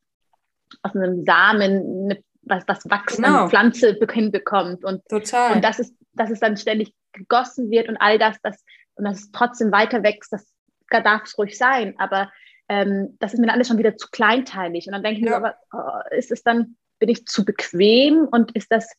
aus 0.82 0.96
einem 0.96 1.24
Samen 1.26 2.10
eine, 2.12 2.24
was, 2.44 2.64
was 2.68 2.90
wachsen, 2.90 3.24
Genau. 3.24 3.42
eine 3.42 3.50
Pflanze 3.50 3.94
be- 3.94 4.08
hinbekommt. 4.12 4.84
Und, 4.84 5.02
Total. 5.08 5.54
und 5.56 5.64
das 5.64 5.80
ist, 5.80 5.96
dass 6.14 6.30
es 6.30 6.40
dann 6.40 6.58
ständig 6.58 6.94
gegossen 7.14 7.70
wird 7.70 7.88
und 7.90 7.98
all 7.98 8.18
das, 8.20 8.38
das 8.42 8.64
und 8.96 9.06
dass 9.06 9.20
es 9.20 9.32
trotzdem 9.32 9.72
weiter 9.72 10.04
wächst, 10.04 10.34
das 10.34 10.52
darf 10.90 11.24
es 11.26 11.38
ruhig 11.38 11.58
sein. 11.58 11.94
Aber 12.00 12.32
ähm, 12.70 13.16
das 13.20 13.34
ist 13.34 13.40
mir 13.40 13.46
dann 13.48 13.56
alles 13.56 13.68
schon 13.68 13.78
wieder 13.78 13.96
zu 13.96 14.08
kleinteilig. 14.12 14.88
Und 14.88 14.94
dann 14.94 15.04
denke 15.04 15.20
ich 15.22 15.26
Ja. 15.26 15.40
mir, 15.40 15.46
aber 15.46 15.56
oh, 15.74 16.16
ist 16.16 16.32
es 16.32 16.42
dann, 16.44 16.76
bin 17.00 17.10
ich 17.10 17.26
zu 17.26 17.46
bequem 17.46 18.28
und 18.32 18.56
ist 18.56 18.72
das 18.72 18.90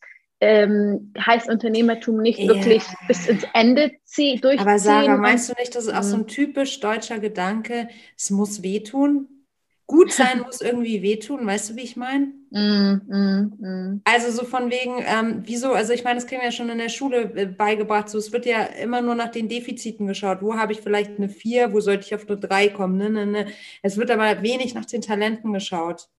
ähm, 0.40 1.12
heißt 1.18 1.48
Unternehmertum 1.50 2.18
nicht 2.22 2.38
Ja. 2.38 2.48
wirklich 2.54 2.84
bis 3.08 3.26
ins 3.26 3.44
Ende 3.54 3.90
ziehen, 4.04 4.40
durchziehen? 4.40 4.68
Aber 4.68 4.78
Sarah, 4.78 5.16
meinst 5.16 5.48
du 5.48 5.54
nicht, 5.58 5.74
das 5.74 5.86
ist 5.86 5.92
auch 5.94 6.04
so 6.04 6.14
ein 6.16 6.28
typisch 6.28 6.78
deutscher 6.78 7.18
Gedanke, 7.18 7.88
es 8.16 8.30
muss 8.30 8.62
wehtun? 8.62 9.37
Gut 9.90 10.12
sein 10.12 10.40
muss 10.42 10.60
irgendwie 10.60 11.00
wehtun, 11.00 11.46
weißt 11.46 11.70
du, 11.70 11.76
wie 11.76 11.80
ich 11.80 11.96
meine? 11.96 12.26
Mm, 12.50 13.00
mm, 13.08 13.54
mm. 13.58 14.00
Also 14.04 14.30
so 14.30 14.44
von 14.44 14.70
wegen, 14.70 15.02
ähm, 15.06 15.42
wieso, 15.46 15.72
also 15.72 15.94
ich 15.94 16.04
meine, 16.04 16.16
das 16.16 16.26
kriegen 16.26 16.42
wir 16.42 16.48
ja 16.48 16.52
schon 16.52 16.68
in 16.68 16.76
der 16.76 16.90
Schule 16.90 17.32
äh, 17.34 17.46
beigebracht, 17.46 18.10
so 18.10 18.18
es 18.18 18.30
wird 18.30 18.44
ja 18.44 18.64
immer 18.64 19.00
nur 19.00 19.14
nach 19.14 19.30
den 19.30 19.48
Defiziten 19.48 20.06
geschaut. 20.06 20.42
Wo 20.42 20.56
habe 20.56 20.72
ich 20.72 20.82
vielleicht 20.82 21.16
eine 21.16 21.30
4, 21.30 21.72
wo 21.72 21.80
sollte 21.80 22.04
ich 22.04 22.14
auf 22.14 22.28
eine 22.28 22.36
3 22.38 22.68
kommen? 22.68 22.98
Ne, 22.98 23.08
ne, 23.08 23.24
ne. 23.24 23.46
Es 23.82 23.96
wird 23.96 24.10
aber 24.10 24.42
wenig 24.42 24.74
nach 24.74 24.84
den 24.84 25.00
Talenten 25.00 25.54
geschaut. 25.54 26.10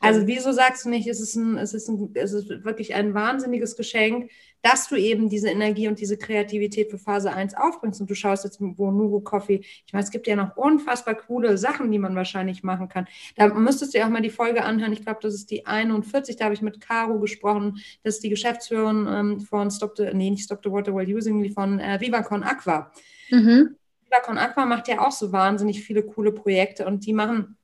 Also 0.00 0.26
wieso 0.26 0.52
sagst 0.52 0.84
du 0.84 0.90
nicht, 0.90 1.06
es 1.08 1.20
ist, 1.20 1.34
ein, 1.36 1.56
es, 1.56 1.74
ist 1.74 1.88
ein, 1.88 2.10
es 2.14 2.32
ist 2.32 2.48
wirklich 2.64 2.94
ein 2.94 3.14
wahnsinniges 3.14 3.76
Geschenk, 3.76 4.30
dass 4.62 4.88
du 4.88 4.96
eben 4.96 5.28
diese 5.28 5.48
Energie 5.48 5.88
und 5.88 6.00
diese 6.00 6.16
Kreativität 6.16 6.90
für 6.90 6.98
Phase 6.98 7.32
1 7.32 7.54
aufbringst 7.54 8.00
und 8.00 8.10
du 8.10 8.14
schaust 8.14 8.44
jetzt, 8.44 8.58
wo 8.60 8.90
Nuro 8.90 9.20
Coffee, 9.20 9.60
ich 9.86 9.92
meine, 9.92 10.02
es 10.02 10.10
gibt 10.10 10.26
ja 10.26 10.36
noch 10.36 10.56
unfassbar 10.56 11.14
coole 11.14 11.56
Sachen, 11.58 11.92
die 11.92 11.98
man 11.98 12.16
wahrscheinlich 12.16 12.62
machen 12.62 12.88
kann. 12.88 13.06
Da 13.36 13.48
müsstest 13.48 13.94
du 13.94 13.98
ja 13.98 14.06
auch 14.06 14.10
mal 14.10 14.20
die 14.20 14.30
Folge 14.30 14.64
anhören, 14.64 14.92
ich 14.92 15.02
glaube, 15.02 15.20
das 15.22 15.34
ist 15.34 15.50
die 15.50 15.66
41, 15.66 16.36
da 16.36 16.46
habe 16.46 16.54
ich 16.54 16.62
mit 16.62 16.80
Caro 16.80 17.18
gesprochen, 17.20 17.80
das 18.02 18.16
ist 18.16 18.24
die 18.24 18.30
Geschäftsführerin 18.30 19.06
ähm, 19.08 19.40
von 19.40 19.70
Stop 19.70 19.96
the, 19.96 20.10
nee, 20.12 20.30
nicht 20.30 20.44
Stop 20.44 20.60
the 20.64 20.70
Water 20.70 20.94
While 20.94 21.14
Using, 21.14 21.42
die 21.42 21.50
von 21.50 21.78
äh, 21.78 22.00
Vivacon 22.00 22.42
Aqua. 22.42 22.90
Mhm. 23.30 23.76
Vivacon 24.04 24.38
Aqua 24.38 24.66
macht 24.66 24.88
ja 24.88 25.00
auch 25.06 25.12
so 25.12 25.32
wahnsinnig 25.32 25.82
viele 25.82 26.02
coole 26.02 26.32
Projekte 26.32 26.86
und 26.86 27.06
die 27.06 27.12
machen, 27.12 27.56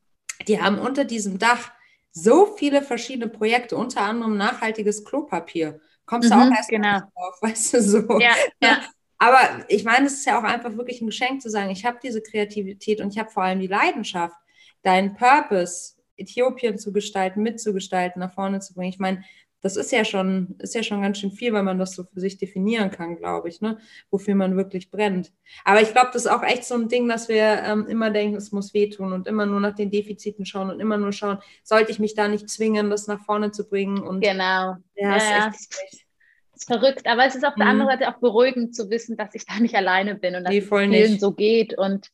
die 0.46 0.60
haben 0.60 0.78
unter 0.78 1.04
diesem 1.04 1.38
Dach 1.38 1.72
so 2.14 2.56
viele 2.56 2.82
verschiedene 2.82 3.28
Projekte, 3.30 3.76
unter 3.76 4.02
anderem 4.02 4.38
nachhaltiges 4.38 5.04
Klopapier. 5.04 5.80
Kommst 6.06 6.30
du 6.30 6.36
Mhm, 6.36 6.36
auch 6.36 6.50
erst 6.56 6.76
mal 6.76 6.82
genau. 6.82 7.00
drauf, 7.14 7.38
weißt 7.42 7.74
du 7.74 7.82
so. 7.82 8.08
Ja, 8.18 8.34
ja. 8.60 8.78
Aber 9.18 9.64
ich 9.68 9.84
meine, 9.84 10.06
es 10.06 10.14
ist 10.14 10.26
ja 10.26 10.38
auch 10.38 10.44
einfach 10.44 10.76
wirklich 10.76 11.00
ein 11.02 11.06
Geschenk 11.06 11.42
zu 11.42 11.50
sagen, 11.50 11.70
ich 11.70 11.84
habe 11.86 11.98
diese 12.02 12.22
Kreativität 12.22 13.00
und 13.00 13.10
ich 13.12 13.18
habe 13.18 13.30
vor 13.30 13.44
allem 13.44 13.60
die 13.60 13.66
Leidenschaft, 13.68 14.36
deinen 14.82 15.14
Purpose, 15.14 15.94
Äthiopien 16.16 16.78
zu 16.78 16.92
gestalten, 16.92 17.42
mitzugestalten, 17.42 18.20
nach 18.20 18.32
vorne 18.34 18.60
zu 18.60 18.74
bringen. 18.74 18.92
Ich 18.92 18.98
meine, 18.98 19.24
das 19.64 19.76
ist 19.76 19.90
ja 19.92 20.04
schon, 20.04 20.54
ist 20.58 20.74
ja 20.74 20.82
schon 20.82 21.00
ganz 21.02 21.18
schön 21.18 21.30
viel, 21.32 21.52
wenn 21.54 21.64
man 21.64 21.78
das 21.78 21.92
so 21.96 22.04
für 22.04 22.20
sich 22.20 22.36
definieren 22.38 22.90
kann, 22.90 23.16
glaube 23.16 23.48
ich, 23.48 23.60
ne? 23.62 23.78
wofür 24.10 24.34
man 24.34 24.56
wirklich 24.58 24.90
brennt. 24.90 25.32
Aber 25.64 25.80
ich 25.80 25.90
glaube, 25.92 26.10
das 26.12 26.26
ist 26.26 26.30
auch 26.30 26.42
echt 26.42 26.64
so 26.64 26.74
ein 26.74 26.88
Ding, 26.88 27.08
dass 27.08 27.28
wir 27.28 27.62
ähm, 27.64 27.86
immer 27.88 28.10
denken, 28.10 28.36
es 28.36 28.52
muss 28.52 28.74
wehtun 28.74 29.12
und 29.14 29.26
immer 29.26 29.46
nur 29.46 29.60
nach 29.60 29.74
den 29.74 29.90
Defiziten 29.90 30.44
schauen 30.44 30.70
und 30.70 30.80
immer 30.80 30.98
nur 30.98 31.12
schauen, 31.12 31.38
sollte 31.62 31.90
ich 31.90 31.98
mich 31.98 32.14
da 32.14 32.28
nicht 32.28 32.48
zwingen, 32.50 32.90
das 32.90 33.06
nach 33.06 33.24
vorne 33.24 33.50
zu 33.52 33.66
bringen. 33.68 33.98
Und 34.02 34.20
Genau. 34.20 34.76
ja, 34.96 35.16
ist 35.16 35.30
Ja, 35.30 35.48
echt 35.48 35.74
schlecht. 35.74 36.06
ist 36.54 36.66
verrückt, 36.66 37.06
aber 37.06 37.24
es 37.24 37.34
ist 37.34 37.44
auf 37.46 37.54
der 37.54 37.64
Mhm. 37.64 37.70
anderen 37.70 37.98
Seite 37.98 38.14
auch 38.14 38.20
beruhigend 38.20 38.76
zu 38.76 38.90
wissen, 38.90 39.16
dass 39.16 39.34
ich 39.34 39.46
da 39.46 39.58
nicht 39.58 39.74
alleine 39.74 40.14
bin 40.14 40.36
und 40.36 40.44
dass 40.44 40.52
Nee, 40.52 40.58
es 40.58 40.68
vielen 40.68 40.90
nicht. 40.90 41.20
so 41.20 41.32
geht 41.32 41.76
und, 41.78 42.10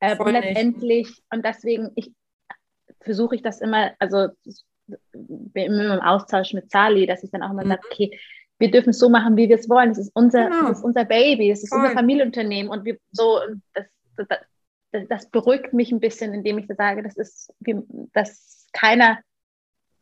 äh, 0.00 0.16
und 0.16 0.32
nicht. 0.32 0.42
letztendlich 0.42 1.22
und 1.30 1.44
deswegen 1.44 1.90
ich 1.96 2.10
versuche 3.00 3.34
ich 3.34 3.42
das 3.42 3.60
immer, 3.60 3.92
also 3.98 4.28
immer 5.54 5.94
im 5.94 6.00
Austausch 6.00 6.52
mit 6.52 6.70
Sali, 6.70 7.06
dass 7.06 7.22
ich 7.24 7.30
dann 7.30 7.42
auch 7.42 7.50
immer 7.50 7.64
Mhm. 7.64 7.68
sage, 7.70 7.80
okay, 7.90 8.18
wir 8.58 8.70
dürfen 8.70 8.90
es 8.90 8.98
so 8.98 9.08
machen, 9.08 9.36
wie 9.36 9.48
wir 9.48 9.56
es 9.56 9.68
wollen. 9.68 9.90
Das 9.90 9.98
ist 9.98 10.12
unser, 10.14 10.48
Genau. 10.50 10.70
ist 10.70 10.84
unser 10.84 11.04
Baby, 11.04 11.50
das 11.50 11.62
ist 11.62 11.70
Voll. 11.70 11.80
unser 11.80 11.94
Familienunternehmen 11.94 12.70
und 12.70 12.84
wir 12.84 12.98
so 13.12 13.40
das, 13.72 13.86
das, 14.92 15.08
das, 15.08 15.30
beruhigt 15.30 15.72
mich 15.72 15.90
ein 15.90 16.00
bisschen, 16.00 16.32
indem 16.34 16.58
ich 16.58 16.66
sage, 16.76 17.02
das 17.02 17.16
ist, 17.16 17.52
dass 18.12 18.66
keiner 18.72 19.18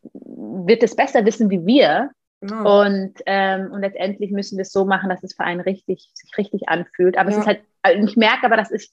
wird 0.03 0.83
es 0.83 0.97
besser 0.97 1.25
wissen 1.25 1.49
wie 1.51 1.65
wir, 1.65 2.11
Genau. 2.41 2.83
und, 2.85 3.15
ähm, 3.27 3.71
und 3.71 3.83
letztendlich 3.83 4.33
müssen 4.33 4.59
wir 4.59 4.63
es 4.63 4.73
so 4.73 4.85
machen, 4.85 5.09
dass 5.09 5.23
es 5.23 5.33
für 5.35 5.45
einen 5.45 5.61
richtig, 5.61 6.11
sich 6.13 6.37
richtig 6.37 6.69
anfühlt. 6.69 7.17
Aber 7.17 7.31
Ja. 7.31 7.37
es 7.37 7.43
ist 7.43 7.47
halt, 7.47 7.61
also 7.83 8.05
ich 8.05 8.17
merke 8.17 8.45
aber, 8.47 8.57
dass 8.57 8.73
ich, 8.73 8.91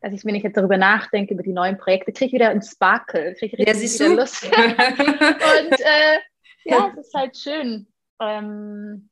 dass 0.00 0.12
ich, 0.12 0.24
wenn 0.24 0.34
ich 0.34 0.42
jetzt 0.42 0.56
darüber 0.56 0.76
nachdenke, 0.78 1.34
über 1.34 1.42
die 1.42 1.52
neuen 1.52 1.76
Projekte, 1.76 2.12
kriege 2.12 2.26
ich 2.28 2.32
wieder 2.32 2.50
einen 2.50 2.62
Sparkle, 2.62 3.34
kriege 3.34 3.56
Ja, 3.58 3.64
richtig 3.72 3.90
siehst 3.92 4.00
wieder 4.00 4.10
du? 4.10 4.16
Lust. 4.16 4.44
und 4.44 5.80
äh, 5.80 6.18
ja, 6.64 6.90
es 6.96 7.06
ist 7.06 7.14
halt 7.14 7.36
schön. 7.36 7.86
Ähm, 8.20 9.10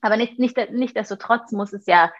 aber 0.00 0.16
nicht, 0.16 0.38
nicht, 0.38 0.56
nichtsdestotrotz 0.72 1.52
muss 1.52 1.72
es 1.72 1.86
ja 1.86 2.10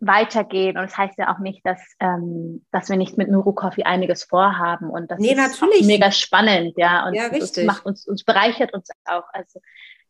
weitergehen. 0.00 0.76
Und 0.76 0.84
es 0.84 0.90
das 0.92 0.98
heißt 0.98 1.18
ja 1.18 1.34
auch 1.34 1.38
nicht, 1.38 1.64
dass, 1.64 1.80
ähm, 2.00 2.64
dass 2.70 2.88
wir 2.88 2.96
nicht 2.96 3.16
mit 3.16 3.30
Nuru 3.30 3.52
Coffee 3.52 3.84
einiges 3.84 4.24
vorhaben. 4.24 4.90
Und 4.90 5.10
das 5.10 5.18
Nee, 5.20 5.32
ist 5.32 5.36
natürlich 5.36 5.86
mega 5.86 6.10
spannend, 6.10 6.74
ja. 6.76 7.06
Und 7.06 7.14
Ja, 7.14 7.28
es 7.28 7.56
macht 7.64 7.86
uns, 7.86 8.06
uns 8.06 8.24
bereichert 8.24 8.74
uns 8.74 8.88
auch. 9.04 9.24
Also, 9.32 9.60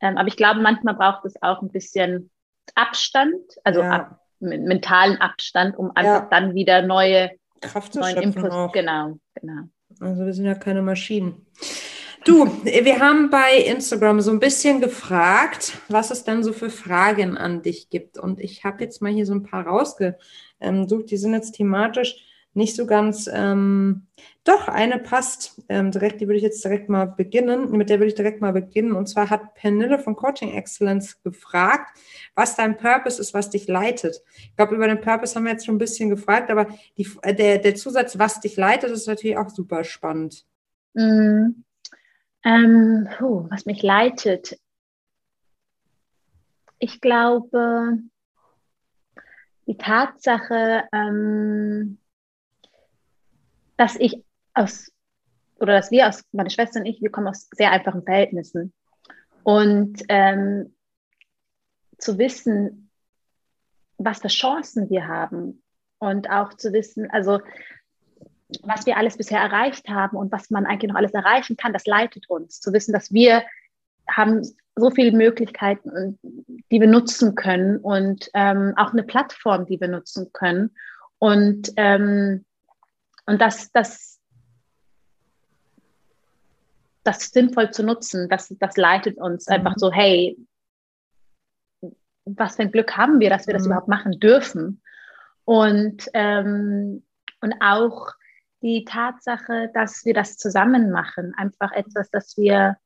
ähm, 0.00 0.16
aber 0.16 0.28
ich 0.28 0.36
glaube, 0.36 0.60
manchmal 0.60 0.94
braucht 0.94 1.24
es 1.24 1.40
auch 1.42 1.62
ein 1.62 1.70
bisschen 1.70 2.30
Abstand, 2.74 3.40
also 3.64 3.80
Ja. 3.82 3.90
ab, 3.90 4.20
mentalen 4.40 5.20
Abstand, 5.20 5.76
um 5.78 5.90
einfach 5.94 6.22
Ja. 6.22 6.28
dann 6.30 6.54
wieder 6.54 6.82
neue, 6.82 7.30
Kraft 7.60 7.92
zu 7.92 8.00
neuen 8.00 8.36
auch. 8.50 8.72
Genau, 8.72 9.18
genau. 9.34 9.62
Also 10.00 10.26
wir 10.26 10.32
sind 10.32 10.44
ja 10.44 10.54
keine 10.54 10.82
Maschinen. 10.82 11.46
Du, 12.24 12.44
wir 12.64 12.98
haben 12.98 13.30
bei 13.30 13.56
Instagram 13.56 14.20
so 14.20 14.32
ein 14.32 14.40
bisschen 14.40 14.80
gefragt, 14.80 15.78
was 15.88 16.10
es 16.10 16.24
denn 16.24 16.42
so 16.42 16.52
für 16.52 16.70
Fragen 16.70 17.38
an 17.38 17.62
dich 17.62 17.88
gibt. 17.88 18.18
Und 18.18 18.40
ich 18.40 18.64
habe 18.64 18.82
jetzt 18.82 19.00
mal 19.00 19.12
hier 19.12 19.26
so 19.26 19.32
ein 19.32 19.44
paar 19.44 19.64
rausgesucht. 19.64 21.10
Die 21.10 21.16
sind 21.16 21.34
jetzt 21.34 21.52
thematisch 21.52 22.16
nicht 22.52 22.74
so 22.74 22.84
ganz. 22.86 23.30
Ähm, 23.32 24.08
doch, 24.46 24.68
eine 24.68 25.00
passt 25.00 25.60
ähm, 25.68 25.90
direkt, 25.90 26.20
die 26.20 26.28
würde 26.28 26.36
ich 26.36 26.44
jetzt 26.44 26.64
direkt 26.64 26.88
mal 26.88 27.06
beginnen. 27.06 27.72
Mit 27.72 27.90
der 27.90 27.98
würde 27.98 28.06
ich 28.06 28.14
direkt 28.14 28.40
mal 28.40 28.52
beginnen. 28.52 28.92
Und 28.92 29.08
zwar 29.08 29.28
hat 29.28 29.54
Pernille 29.54 29.98
von 29.98 30.14
Coaching 30.14 30.52
Excellence 30.54 31.20
gefragt, 31.24 31.98
was 32.36 32.54
dein 32.54 32.76
Purpose 32.76 33.20
ist, 33.20 33.34
was 33.34 33.50
dich 33.50 33.66
leitet. 33.66 34.22
Ich 34.36 34.54
glaube, 34.54 34.76
über 34.76 34.86
den 34.86 35.00
Purpose 35.00 35.34
haben 35.34 35.44
wir 35.44 35.50
jetzt 35.50 35.66
schon 35.66 35.74
ein 35.74 35.78
bisschen 35.78 36.10
gefragt, 36.10 36.48
aber 36.50 36.68
die, 36.96 37.08
äh, 37.22 37.34
der, 37.34 37.58
der 37.58 37.74
Zusatz, 37.74 38.20
was 38.20 38.38
dich 38.38 38.56
leitet, 38.56 38.92
ist 38.92 39.08
natürlich 39.08 39.36
auch 39.36 39.50
super 39.50 39.82
spannend. 39.82 40.46
Mm, 40.94 41.64
ähm, 42.44 43.08
puh, 43.18 43.46
was 43.50 43.66
mich 43.66 43.82
leitet. 43.82 44.60
Ich 46.78 47.00
glaube, 47.00 47.98
die 49.66 49.76
Tatsache, 49.76 50.84
ähm, 50.92 51.98
dass 53.76 53.96
ich 53.96 54.22
aus, 54.56 54.90
oder 55.60 55.74
dass 55.74 55.90
wir 55.90 56.08
aus, 56.08 56.22
meine 56.32 56.50
Schwester 56.50 56.80
und 56.80 56.86
ich, 56.86 57.00
wir 57.00 57.10
kommen 57.10 57.28
aus 57.28 57.48
sehr 57.54 57.70
einfachen 57.70 58.02
Verhältnissen. 58.02 58.72
Und 59.42 60.02
ähm, 60.08 60.74
zu 61.98 62.18
wissen, 62.18 62.90
was 63.98 64.20
für 64.20 64.28
Chancen 64.28 64.90
wir 64.90 65.06
haben 65.06 65.62
und 65.98 66.28
auch 66.30 66.54
zu 66.54 66.72
wissen, 66.72 67.10
also 67.10 67.40
was 68.62 68.86
wir 68.86 68.96
alles 68.96 69.16
bisher 69.16 69.40
erreicht 69.40 69.88
haben 69.88 70.16
und 70.16 70.30
was 70.32 70.50
man 70.50 70.66
eigentlich 70.66 70.90
noch 70.90 70.98
alles 70.98 71.14
erreichen 71.14 71.56
kann, 71.56 71.72
das 71.72 71.86
leitet 71.86 72.28
uns. 72.28 72.60
Zu 72.60 72.72
wissen, 72.72 72.92
dass 72.92 73.12
wir 73.12 73.44
haben 74.08 74.42
so 74.76 74.90
viele 74.90 75.16
Möglichkeiten, 75.16 76.18
die 76.70 76.80
wir 76.80 76.86
nutzen 76.86 77.34
können 77.34 77.78
und 77.78 78.30
ähm, 78.34 78.74
auch 78.76 78.92
eine 78.92 79.02
Plattform, 79.02 79.66
die 79.66 79.80
wir 79.80 79.88
nutzen 79.88 80.30
können. 80.32 80.76
Und, 81.18 81.72
ähm, 81.76 82.44
und 83.24 83.40
das, 83.40 83.72
das, 83.72 84.15
das 87.06 87.30
sinnvoll 87.30 87.70
zu 87.70 87.82
nutzen, 87.82 88.28
das, 88.28 88.54
das 88.58 88.76
leitet 88.76 89.18
uns 89.18 89.46
Mhm. 89.48 89.54
einfach 89.54 89.74
so, 89.76 89.92
hey, 89.92 90.36
was 92.24 92.56
für 92.56 92.62
ein 92.62 92.72
Glück 92.72 92.96
haben 92.96 93.20
wir, 93.20 93.30
dass 93.30 93.46
wir 93.46 93.54
das 93.54 93.62
Mhm. 93.62 93.68
überhaupt 93.68 93.88
machen 93.88 94.18
dürfen. 94.18 94.82
Und, 95.44 96.08
ähm, 96.14 97.02
Und 97.42 97.54
auch 97.60 98.08
die 98.62 98.84
Tatsache, 98.84 99.70
dass 99.74 100.04
wir 100.04 100.14
das 100.14 100.36
zusammen 100.38 100.90
machen, 100.90 101.34
einfach 101.36 101.70
etwas, 101.72 102.10
das 102.10 102.36
wir 102.38 102.76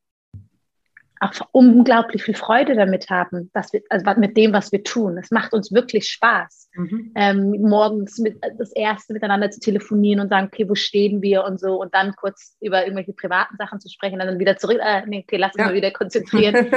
auch 1.20 1.32
unglaublich 1.52 2.22
viel 2.22 2.34
Freude 2.34 2.74
damit 2.74 3.10
haben, 3.10 3.50
dass 3.52 3.72
wir, 3.74 3.82
also 3.90 4.04
mit 4.18 4.38
dem, 4.38 4.54
was 4.54 4.72
wir 4.72 4.82
tun. 4.82 5.18
Es 5.18 5.30
macht 5.30 5.52
uns 5.52 5.70
wirklich 5.70 6.08
Spaß, 6.08 6.70
mhm. 6.74 7.12
ähm, 7.14 7.50
morgens 7.60 8.18
mit, 8.18 8.42
das 8.58 8.72
erste 8.72 9.12
miteinander 9.12 9.50
zu 9.50 9.60
telefonieren 9.60 10.20
und 10.20 10.30
sagen, 10.30 10.46
okay, 10.46 10.68
wo 10.68 10.74
stehen 10.74 11.20
wir 11.20 11.44
und 11.44 11.60
so 11.60 11.78
und 11.78 11.94
dann 11.94 12.16
kurz 12.16 12.56
über 12.60 12.84
irgendwelche 12.84 13.12
privaten 13.12 13.56
Sachen 13.58 13.80
zu 13.80 13.90
sprechen, 13.90 14.18
dann 14.18 14.38
wieder 14.38 14.56
zurück, 14.56 14.78
äh, 14.82 15.04
nee, 15.06 15.24
okay, 15.26 15.36
lass 15.36 15.52
uns 15.54 15.60
ja. 15.60 15.66
mal 15.66 15.74
wieder 15.74 15.90
konzentrieren. 15.90 16.54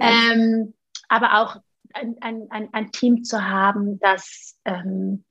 ähm, 0.00 0.74
aber 1.08 1.42
auch 1.42 1.56
ein, 1.92 2.16
ein, 2.20 2.68
ein, 2.72 2.92
Team 2.92 3.24
zu 3.24 3.48
haben, 3.48 3.98
das 3.98 4.56
ähm, 4.64 5.24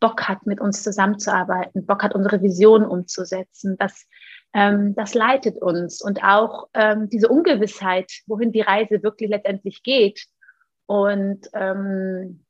Bock 0.00 0.28
hat, 0.28 0.44
mit 0.44 0.60
uns 0.60 0.82
zusammenzuarbeiten, 0.82 1.86
Bock 1.86 2.02
hat, 2.02 2.14
unsere 2.14 2.42
Vision 2.42 2.84
umzusetzen, 2.84 3.76
das 3.78 4.06
ähm, 4.54 4.94
das 4.94 5.14
leitet 5.14 5.60
uns 5.60 6.00
und 6.02 6.22
auch 6.22 6.68
ähm, 6.74 7.08
diese 7.08 7.28
Ungewissheit, 7.28 8.10
wohin 8.26 8.52
die 8.52 8.62
Reise 8.62 9.02
wirklich 9.02 9.30
letztendlich 9.30 9.82
geht 9.82 10.26
und, 10.86 11.48
ähm, 11.54 12.44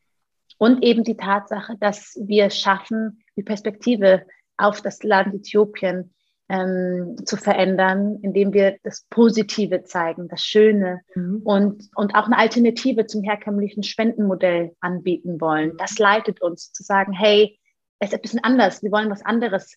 und 0.58 0.82
eben 0.84 1.04
die 1.04 1.16
Tatsache, 1.16 1.76
dass 1.78 2.16
wir 2.20 2.50
schaffen, 2.50 3.22
die 3.36 3.42
Perspektive 3.42 4.24
auf 4.56 4.80
das 4.80 5.02
Land 5.02 5.34
Äthiopien 5.34 6.14
ähm, 6.48 7.16
zu 7.24 7.36
verändern, 7.36 8.18
indem 8.22 8.52
wir 8.52 8.78
das 8.82 9.06
Positive 9.10 9.84
zeigen, 9.84 10.28
das 10.28 10.42
Schöne 10.42 11.02
mhm. 11.14 11.42
und, 11.44 11.90
und 11.94 12.14
auch 12.14 12.26
eine 12.26 12.38
Alternative 12.38 13.06
zum 13.06 13.22
herkömmlichen 13.22 13.82
Spendenmodell 13.82 14.74
anbieten 14.80 15.40
wollen. 15.40 15.76
Das 15.76 15.98
leitet 15.98 16.40
uns 16.40 16.72
zu 16.72 16.82
sagen, 16.82 17.12
hey, 17.12 17.58
es 17.98 18.10
ist 18.10 18.14
ein 18.14 18.22
bisschen 18.22 18.44
anders, 18.44 18.82
wir 18.82 18.92
wollen 18.92 19.10
was 19.10 19.24
anderes 19.24 19.76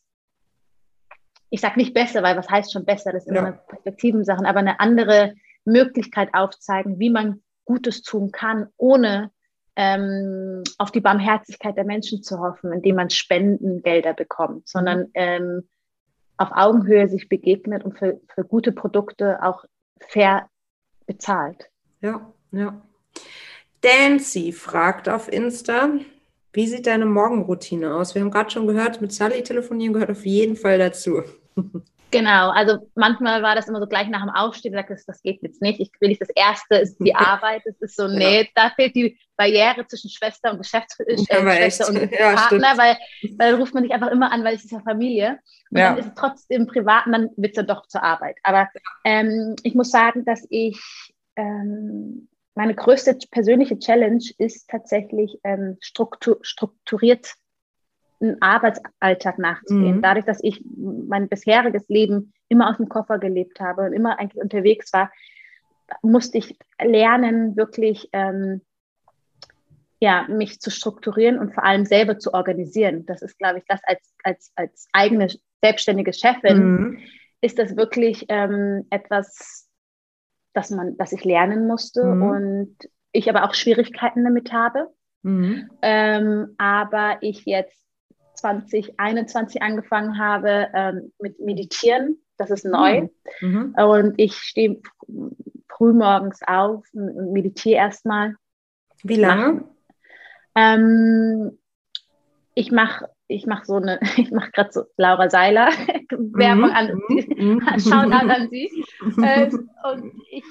ich 1.52 1.62
sage 1.62 1.78
nicht 1.78 1.94
besser, 1.94 2.24
weil 2.24 2.38
was 2.38 2.50
heißt 2.50 2.72
schon 2.72 2.86
besser, 2.86 3.12
das 3.12 3.24
ist 3.24 3.30
immer 3.30 3.42
ja. 3.42 3.46
eine 3.48 3.60
Perspektivensache, 3.68 4.44
aber 4.44 4.60
eine 4.60 4.80
andere 4.80 5.36
Möglichkeit 5.66 6.30
aufzeigen, 6.34 6.98
wie 6.98 7.10
man 7.10 7.44
Gutes 7.66 8.02
tun 8.02 8.32
kann, 8.32 8.68
ohne 8.78 9.32
ähm, 9.76 10.64
auf 10.78 10.92
die 10.92 11.02
Barmherzigkeit 11.02 11.76
der 11.78 11.84
Menschen 11.84 12.24
zu 12.24 12.40
hoffen, 12.40 12.72
indem 12.72 12.96
man 12.96 13.10
Spendengelder 13.10 14.14
bekommt, 14.14 14.68
sondern 14.68 15.02
mhm. 15.02 15.12
ähm, 15.14 15.70
auf 16.38 16.50
Augenhöhe 16.54 17.08
sich 17.08 17.30
begegnet 17.30 17.84
und 17.84 18.00
für, 18.00 18.20
für 18.34 18.44
gute 18.44 18.72
Produkte 18.72 19.44
auch 19.44 19.66
fair 20.00 20.50
bezahlt. 21.06 21.70
Ja, 22.00 22.34
ja. 22.52 22.82
Dancy 23.82 24.52
fragt 24.54 25.10
auf 25.10 25.32
Insta, 25.32 25.90
wie 26.54 26.68
sieht 26.68 26.88
deine 26.88 27.06
Morgenroutine 27.06 27.94
aus? 27.96 28.16
Wir 28.16 28.22
haben 28.22 28.32
gerade 28.32 28.50
schon 28.50 28.68
gehört, 28.68 29.02
mit 29.02 29.12
Sally 29.12 29.44
telefonieren 29.44 29.94
gehört 29.94 30.12
auf 30.12 30.26
jeden 30.26 30.56
Fall 30.56 30.78
dazu. 30.78 31.24
Genau, 32.12 32.50
also 32.50 32.90
manchmal 32.96 33.42
war 33.42 33.56
das 33.56 33.70
immer 33.70 33.80
so 33.80 33.88
gleich 33.88 34.10
nach 34.10 34.22
dem 34.22 34.30
Aufstehen, 34.30 34.74
sagt 34.74 34.90
das, 34.90 35.06
das 35.06 35.22
geht 35.22 35.42
jetzt 35.42 35.62
nicht. 35.62 35.80
Ich 35.80 35.92
will 36.00 36.10
nicht 36.10 36.22
das 36.22 36.30
erste 36.36 36.76
ist 36.76 36.98
die 37.00 37.16
Arbeit. 37.16 37.62
Es 37.66 37.82
ist 37.82 37.96
so, 37.96 38.04
genau. 38.04 38.18
nee, 38.18 38.50
da 38.54 38.70
fehlt 38.72 38.96
die 38.96 39.18
Barriere 39.38 39.88
zwischen 39.88 40.10
Schwester 40.10 40.52
und 40.52 40.58
Geschäftsschwester 40.58 41.86
äh, 41.86 42.02
und 42.04 42.12
ja, 42.20 42.36
Partner, 42.36 42.78
weil, 42.78 42.98
weil 43.38 43.56
ruft 43.56 43.74
man 43.74 43.84
sich 43.84 43.94
einfach 43.94 44.12
immer 44.12 44.32
an, 44.32 44.44
weil 44.44 44.56
es 44.56 44.66
ist 44.66 44.72
ja 44.72 44.82
Familie. 44.82 45.40
Und 45.72 45.80
ja. 45.80 45.92
dann 45.92 46.00
ist 46.00 46.08
es 46.08 46.14
trotzdem 46.16 46.68
privat 46.68 47.06
und 47.06 47.14
dann 47.14 47.30
wird 47.38 47.54
es 47.54 47.56
dann 47.56 47.68
doch 47.68 47.88
zur 47.88 48.04
Arbeit. 48.04 48.36
Aber 48.44 48.68
ähm, 49.06 49.56
ich 49.64 49.74
muss 49.74 49.90
sagen, 49.90 50.26
dass 50.26 50.46
ich 50.50 50.80
ähm, 51.38 52.28
meine 52.56 52.76
größte 52.76 53.18
persönliche 53.32 53.80
Challenge 53.80 54.24
ist 54.38 54.70
tatsächlich 54.70 55.40
ähm, 55.46 55.78
struktur, 55.80 56.40
strukturiert 56.42 57.36
einen 58.22 58.42
Arbeitsalltag 58.42 59.40
nachzugehen. 59.40 59.98
Mhm. 59.98 60.02
Dadurch, 60.02 60.26
dass 60.26 60.44
ich 60.44 60.64
mein 60.78 61.28
bisheriges 61.28 61.88
Leben 61.90 62.34
immer 62.50 62.70
aus 62.70 62.78
dem 62.78 62.90
Koffer 62.90 63.20
gelebt 63.20 63.60
habe 63.60 63.84
und 63.84 63.94
immer 63.94 64.20
eigentlich 64.20 64.42
unterwegs 64.42 64.94
war, 64.94 65.12
musste 66.02 66.38
ich 66.38 66.58
lernen, 66.82 67.56
wirklich 67.56 68.10
ähm, 68.14 68.62
ja, 70.00 70.26
mich 70.28 70.60
zu 70.60 70.72
strukturieren 70.72 71.38
und 71.38 71.54
vor 71.54 71.64
allem 71.64 71.86
selber 71.86 72.18
zu 72.18 72.34
organisieren. 72.34 73.06
Das 73.06 73.22
ist, 73.22 73.38
glaube 73.38 73.60
ich, 73.60 73.66
das 73.68 73.82
als, 73.84 74.14
als, 74.24 74.52
als 74.56 74.88
eigene 74.94 75.28
selbstständige 75.62 76.12
Chefin 76.12 76.58
mhm. 76.58 77.00
ist 77.42 77.60
das 77.60 77.78
wirklich 77.78 78.26
ähm, 78.30 78.88
etwas, 78.90 79.70
das 80.54 80.72
man, 80.72 80.98
das 80.98 81.14
ich 81.14 81.24
lernen 81.24 81.68
musste 81.68 82.04
mhm. 82.04 82.24
und 82.24 82.78
ich 83.12 83.30
aber 83.30 83.44
auch 83.44 83.54
Schwierigkeiten 83.54 84.24
damit 84.24 84.52
habe. 84.52 84.88
Mhm. 85.22 85.70
Ähm, 85.84 86.56
aber 86.58 87.18
ich 87.22 87.46
jetzt 87.46 87.81
2021 88.42 89.62
angefangen 89.62 90.18
habe 90.18 90.68
ähm, 90.74 91.12
mit 91.20 91.40
Meditieren. 91.40 92.18
Das 92.38 92.50
ist 92.50 92.66
neu. 92.66 93.08
Mhm. 93.40 93.76
Und 93.76 94.14
ich 94.18 94.34
stehe 94.36 94.82
früh 95.70 95.94
morgens 95.94 96.42
auf 96.46 96.84
und 96.94 97.34
meditiere 97.34 97.76
erstmal. 97.76 98.36
Wie 99.04 99.16
lange? 99.16 99.64
Ähm, 100.56 101.58
ich 102.56 102.72
mache 102.72 103.08
ich 103.32 103.46
mache 103.46 103.66
so 103.66 103.76
eine, 103.76 104.00
ich 104.18 104.32
mache 104.32 104.52
gerade 104.52 104.72
so 104.72 104.84
Laura 104.98 105.30
Seiler 105.30 105.70
Werbung 106.10 106.70
mhm. 106.70 106.76
an, 106.76 107.02
mhm. 107.10 107.62
Shoutout 107.80 108.30
an 108.30 108.50
sie. 108.50 108.70
äh, 109.24 109.50
und 109.50 110.14
ich 110.32 110.44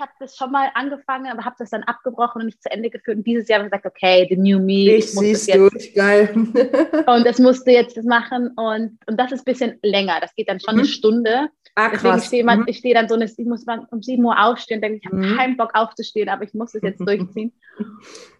habe 0.00 0.12
das 0.18 0.36
schon 0.36 0.50
mal 0.50 0.70
angefangen, 0.74 1.30
aber 1.30 1.44
habe 1.44 1.56
das 1.58 1.70
dann 1.70 1.82
abgebrochen 1.84 2.40
und 2.40 2.46
nicht 2.46 2.62
zu 2.62 2.70
Ende 2.70 2.90
geführt. 2.90 3.18
Und 3.18 3.26
dieses 3.26 3.48
Jahr 3.48 3.58
habe 3.58 3.68
ich 3.68 3.72
gesagt, 3.72 3.86
okay, 3.86 4.26
the 4.28 4.36
new 4.36 4.58
me. 4.58 4.96
Ich 4.96 5.12
siehst 5.12 5.48
jetzt, 5.48 5.94
geil. 5.94 6.30
und 7.06 7.26
das 7.26 7.38
musste 7.38 7.70
jetzt 7.70 7.96
das 7.96 8.04
machen. 8.04 8.48
Und, 8.56 8.98
und 9.06 9.18
das 9.18 9.32
ist 9.32 9.40
ein 9.40 9.52
bisschen 9.52 9.78
länger. 9.82 10.18
Das 10.20 10.34
geht 10.34 10.48
dann 10.48 10.60
schon 10.60 10.74
mhm. 10.74 10.80
eine 10.80 10.88
Stunde. 10.88 11.48
Ah, 11.76 11.90
Deswegen 11.92 12.20
stehe 12.20 12.44
mhm. 12.44 12.64
ich 12.66 12.78
stehe 12.78 12.94
dann 12.94 13.08
so, 13.08 13.14
eine, 13.14 13.24
ich 13.24 13.46
muss 13.46 13.64
um 13.90 14.02
7 14.02 14.24
Uhr 14.24 14.42
aufstehen, 14.42 14.80
denke 14.80 14.98
ich, 14.98 15.06
habe 15.06 15.16
mhm. 15.16 15.36
keinen 15.36 15.56
Bock 15.56 15.70
aufzustehen, 15.74 16.28
aber 16.28 16.44
ich 16.44 16.54
muss 16.54 16.74
es 16.74 16.82
jetzt 16.82 17.00
durchziehen. 17.06 17.52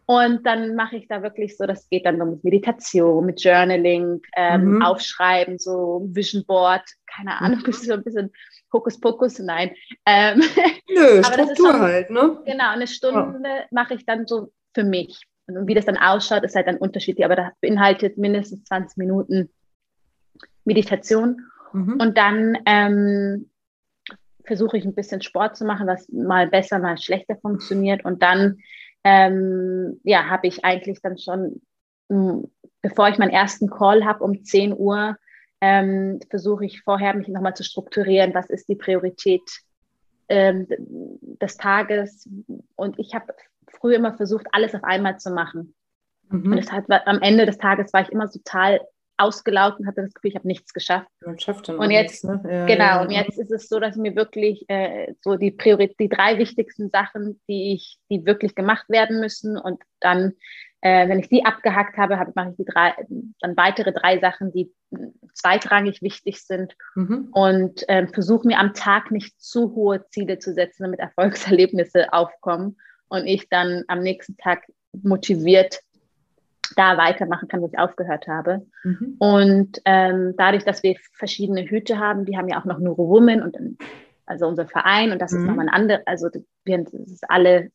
Und 0.06 0.44
dann 0.44 0.74
mache 0.74 0.96
ich 0.96 1.06
da 1.06 1.22
wirklich 1.22 1.56
so, 1.56 1.66
das 1.66 1.88
geht 1.88 2.04
dann 2.04 2.18
so 2.18 2.24
mit 2.24 2.42
Meditation, 2.42 3.24
mit 3.24 3.42
Journaling, 3.44 4.20
ähm, 4.36 4.74
mhm. 4.74 4.82
Aufschreiben, 4.82 5.58
so 5.58 6.02
Vision 6.11 6.44
Board, 6.44 6.82
keine 7.11 7.40
Ahnung, 7.40 7.62
mhm. 7.66 7.72
so 7.72 7.92
ein 7.92 8.04
bisschen 8.04 8.32
Hokuspokus, 8.72 9.38
nein. 9.40 9.72
Ähm, 10.06 10.42
Nö, 10.88 11.22
Struktur 11.22 11.72
schon, 11.72 11.80
halt, 11.80 12.11
ne? 12.11 12.38
Genau, 12.44 12.70
eine 12.70 12.86
Stunde 12.86 13.48
ja. 13.48 13.64
mache 13.70 13.94
ich 13.94 14.06
dann 14.06 14.26
so 14.26 14.52
für 14.74 14.84
mich. 14.84 15.26
Und 15.46 15.66
wie 15.66 15.74
das 15.74 15.86
dann 15.86 15.96
ausschaut, 15.96 16.44
ist 16.44 16.54
halt 16.54 16.68
dann 16.68 16.76
unterschiedlich, 16.76 17.24
aber 17.24 17.36
das 17.36 17.52
beinhaltet 17.61 18.18
mindestens 18.18 18.64
20 18.64 18.96
Minuten 18.98 19.50
Meditation. 20.64 21.42
Mhm. 21.72 22.00
Und 22.00 22.16
dann 22.16 22.58
ähm, 22.66 23.50
versuche 24.44 24.78
ich 24.78 24.84
ein 24.84 24.94
bisschen 24.94 25.22
Sport 25.22 25.56
zu 25.56 25.64
machen, 25.64 25.86
was 25.86 26.08
mal 26.08 26.46
besser, 26.46 26.78
mal 26.78 26.98
schlechter 26.98 27.36
funktioniert. 27.36 28.04
Und 28.04 28.22
dann 28.22 28.58
ähm, 29.04 30.00
ja, 30.04 30.26
habe 30.26 30.46
ich 30.46 30.64
eigentlich 30.64 31.00
dann 31.02 31.18
schon, 31.18 31.62
bevor 32.82 33.08
ich 33.08 33.18
meinen 33.18 33.30
ersten 33.30 33.68
Call 33.70 34.04
habe 34.04 34.24
um 34.24 34.44
10 34.44 34.74
Uhr, 34.76 35.16
ähm, 35.61 36.20
versuche 36.30 36.64
ich 36.64 36.82
vorher 36.82 37.14
mich 37.14 37.28
nochmal 37.28 37.54
zu 37.54 37.64
strukturieren, 37.64 38.34
was 38.34 38.48
ist 38.50 38.68
die 38.68 38.76
Priorität 38.76 39.42
ähm, 40.28 40.66
des 41.40 41.56
Tages. 41.56 42.28
Und 42.76 42.98
ich 42.98 43.14
habe 43.14 43.34
früher 43.68 43.96
immer 43.96 44.16
versucht, 44.16 44.46
alles 44.52 44.74
auf 44.74 44.84
einmal 44.84 45.18
zu 45.18 45.30
machen. 45.30 45.74
Mhm. 46.28 46.52
Und 46.52 46.56
das 46.56 46.72
hat, 46.72 46.84
am 46.88 47.20
Ende 47.20 47.46
des 47.46 47.58
Tages 47.58 47.92
war 47.92 48.02
ich 48.02 48.11
immer 48.11 48.30
total 48.30 48.80
ausgelaugt 49.20 49.78
und 49.78 49.86
hatte 49.86 50.00
das 50.00 50.14
Gefühl, 50.14 50.30
ich 50.30 50.36
habe 50.36 50.48
nichts 50.48 50.72
geschafft. 50.72 51.08
und 51.78 51.90
jetzt, 51.90 52.24
nichts, 52.24 52.42
ne? 52.42 52.50
ja, 52.50 52.66
genau, 52.66 52.84
ja, 52.84 53.02
und 53.02 53.11
jetzt 53.11 53.38
ist 53.38 53.52
es 53.52 53.68
so, 53.68 53.78
dass 53.78 53.96
mir 53.96 54.16
wirklich 54.16 54.64
äh, 54.68 55.12
so 55.20 55.36
die 55.36 55.50
Priorität, 55.50 56.00
die 56.00 56.08
drei 56.08 56.38
wichtigsten 56.38 56.88
Sachen, 56.88 57.40
die 57.46 57.74
ich, 57.74 57.98
die 58.11 58.24
wirklich 58.24 58.54
gemacht 58.54 58.88
werden 58.88 59.20
müssen 59.20 59.58
und 59.58 59.82
dann 60.00 60.32
äh, 60.82 61.08
wenn 61.08 61.18
ich 61.18 61.28
die 61.28 61.44
abgehackt 61.44 61.96
habe, 61.98 62.18
habe, 62.18 62.32
mache 62.34 62.50
ich 62.50 62.56
die 62.56 62.64
drei, 62.64 62.94
dann 63.40 63.56
weitere 63.56 63.92
drei 63.92 64.18
Sachen, 64.18 64.52
die 64.52 64.72
zweitrangig 65.34 66.02
wichtig 66.02 66.42
sind 66.42 66.74
mhm. 66.94 67.28
und 67.32 67.88
äh, 67.88 68.06
versuche 68.08 68.46
mir 68.46 68.58
am 68.58 68.72
Tag 68.72 69.10
nicht 69.10 69.40
zu 69.40 69.74
hohe 69.74 70.06
Ziele 70.08 70.38
zu 70.38 70.54
setzen, 70.54 70.84
damit 70.84 71.00
Erfolgserlebnisse 71.00 72.12
aufkommen 72.12 72.78
und 73.08 73.26
ich 73.26 73.48
dann 73.48 73.84
am 73.88 74.00
nächsten 74.00 74.36
Tag 74.36 74.64
motiviert 75.02 75.80
da 76.76 76.96
weitermachen 76.96 77.48
kann, 77.48 77.60
wo 77.60 77.66
ich 77.66 77.78
aufgehört 77.78 78.28
habe. 78.28 78.66
Mhm. 78.84 79.16
Und 79.18 79.80
ähm, 79.84 80.34
dadurch, 80.36 80.64
dass 80.64 80.82
wir 80.82 80.96
verschiedene 81.12 81.64
Hüte 81.64 81.98
haben, 81.98 82.24
die 82.24 82.36
haben 82.36 82.48
ja 82.48 82.60
auch 82.60 82.64
noch 82.64 82.78
Neurowomen 82.78 83.42
und 83.42 83.56
dann, 83.56 83.76
also 84.24 84.46
unser 84.46 84.66
Verein 84.66 85.12
und 85.12 85.20
das 85.20 85.32
mhm. 85.32 85.38
ist 85.38 85.44
nochmal 85.46 85.68
ein 85.68 85.74
anderes, 85.74 86.06
also 86.06 86.28
wir 86.64 86.86
ist 86.92 87.28
alle 87.28 87.70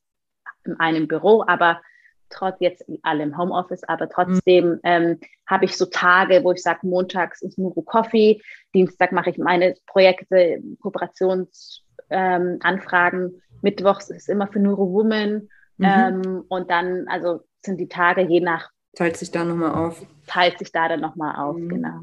in 0.64 0.80
einem 0.80 1.08
Büro, 1.08 1.44
aber 1.46 1.82
trotz 2.30 2.58
jetzt 2.60 2.84
alle 3.04 3.24
im 3.24 3.38
Homeoffice, 3.38 3.84
aber 3.84 4.10
trotzdem 4.10 4.70
mhm. 4.70 4.80
ähm, 4.84 5.20
habe 5.48 5.66
ich 5.66 5.78
so 5.78 5.86
Tage, 5.86 6.44
wo 6.44 6.52
ich 6.52 6.62
sage, 6.62 6.88
montags 6.88 7.42
ist 7.42 7.58
Muro 7.58 7.82
Coffee, 7.82 8.42
Dienstag 8.74 9.12
mache 9.12 9.30
ich 9.30 9.38
meine 9.38 9.76
Projekte, 9.88 10.62
Kooperationsanfragen, 10.82 13.26
ähm, 13.26 13.42
Mittwochs 13.62 14.10
ist 14.10 14.30
immer 14.30 14.48
für 14.48 14.60
Neuro 14.60 14.92
Women 14.92 15.50
mhm. 15.78 15.86
ähm, 15.86 16.44
und 16.50 16.70
dann, 16.70 17.08
also 17.08 17.42
sind 17.64 17.80
die 17.80 17.88
Tage 17.88 18.22
je 18.22 18.42
nach 18.42 18.70
Teilt 18.96 19.18
sich 19.18 19.30
da 19.30 19.44
nochmal 19.44 19.74
auf. 19.74 20.02
Teilt 20.26 20.58
sich 20.60 20.72
da 20.72 20.88
dann 20.88 21.02
nochmal 21.02 21.36
auf, 21.36 21.58
mhm. 21.58 21.70
genau. 21.70 22.00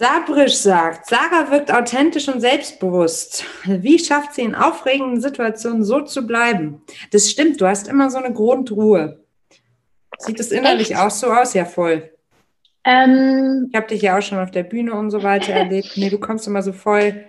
Sabrisch 0.00 0.54
sagt, 0.54 1.10
Sarah 1.10 1.50
wirkt 1.50 1.70
authentisch 1.70 2.26
und 2.26 2.40
selbstbewusst. 2.40 3.44
Wie 3.66 3.98
schafft 3.98 4.32
sie 4.32 4.40
in 4.40 4.54
aufregenden 4.54 5.20
Situationen 5.20 5.84
so 5.84 6.00
zu 6.00 6.26
bleiben? 6.26 6.80
Das 7.10 7.30
stimmt, 7.30 7.60
du 7.60 7.66
hast 7.66 7.86
immer 7.86 8.08
so 8.08 8.16
eine 8.16 8.32
Grundruhe. 8.32 9.22
Sieht 10.16 10.40
es 10.40 10.52
innerlich 10.52 10.92
Echt? 10.92 11.00
auch 11.00 11.10
so 11.10 11.26
aus? 11.26 11.52
Ja, 11.52 11.66
voll. 11.66 12.10
Ähm, 12.82 13.68
ich 13.70 13.76
habe 13.76 13.88
dich 13.88 14.00
ja 14.00 14.16
auch 14.16 14.22
schon 14.22 14.38
auf 14.38 14.50
der 14.50 14.62
Bühne 14.62 14.94
und 14.94 15.10
so 15.10 15.22
weiter 15.22 15.52
erlebt. 15.52 15.92
Nee, 15.96 16.08
du 16.08 16.18
kommst 16.18 16.46
immer 16.46 16.62
so 16.62 16.72
voll, 16.72 17.26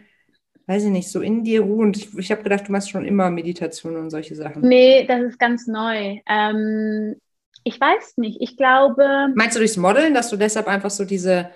weiß 0.68 0.86
ich 0.86 0.92
nicht, 0.92 1.12
so 1.12 1.20
in 1.20 1.44
dir 1.44 1.64
ruhend. 1.64 1.98
Ich, 1.98 2.18
ich 2.18 2.32
habe 2.32 2.42
gedacht, 2.42 2.70
du 2.70 2.72
machst 2.72 2.90
schon 2.90 3.04
immer 3.04 3.30
Meditation 3.30 3.98
und 3.98 4.12
solche 4.12 4.36
Sachen. 4.36 4.66
Nee, 4.66 5.06
das 5.06 5.24
ist 5.24 5.40
ganz 5.40 5.68
neu. 5.68 6.22
Ähm, 6.26 7.18
ich 7.66 7.82
weiß 7.82 8.16
nicht. 8.16 8.38
Ich 8.40 8.56
glaube. 8.56 9.28
Meinst 9.36 9.58
du 9.58 9.60
durchs 9.60 9.76
Modeln, 9.76 10.14
dass 10.14 10.30
du 10.30 10.38
deshalb 10.38 10.70
einfach 10.70 10.90
so 10.90 11.04
diese 11.04 11.50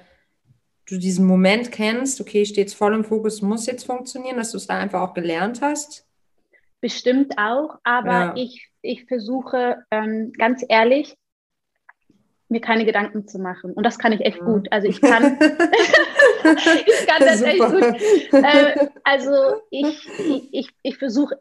du 0.88 0.98
diesen 0.98 1.26
Moment 1.26 1.72
kennst, 1.72 2.22
okay, 2.22 2.44
ich 2.44 2.50
stehe 2.50 2.66
jetzt 2.66 2.76
voll 2.76 2.94
im 2.94 3.04
Fokus, 3.04 3.42
muss 3.42 3.66
jetzt 3.66 3.86
funktionieren, 3.86 4.38
dass 4.38 4.52
du 4.52 4.58
es 4.58 4.68
da 4.68 4.78
einfach 4.78 5.02
auch 5.02 5.14
gelernt 5.14 5.62
hast? 5.62 6.06
Bestimmt 6.82 7.38
auch, 7.38 7.80
aber 7.84 8.12
ja. 8.12 8.34
ich, 8.36 8.70
ich 8.82 9.06
versuche 9.06 9.84
ähm, 9.92 10.32
ganz 10.38 10.64
ehrlich, 10.68 11.18
mir 12.48 12.62
keine 12.62 12.86
Gedanken 12.86 13.28
zu 13.28 13.40
machen. 13.40 13.74
Und 13.74 13.84
das 13.84 13.98
kann 13.98 14.12
ich 14.12 14.22
echt 14.22 14.38
ja. 14.38 14.46
gut. 14.46 14.72
Also 14.72 14.88
ich 14.88 15.02
kann, 15.02 15.24
ich 15.42 17.08
kann 17.08 17.22
das 17.22 17.40
Super. 17.40 17.50
echt 17.50 18.32
gut. 18.32 18.44
Äh, 18.44 18.88
also 19.04 19.62
ich, 19.72 20.08
ich, 20.20 20.54
ich, 20.54 20.70
ich 20.84 20.98
versuche 20.98 21.40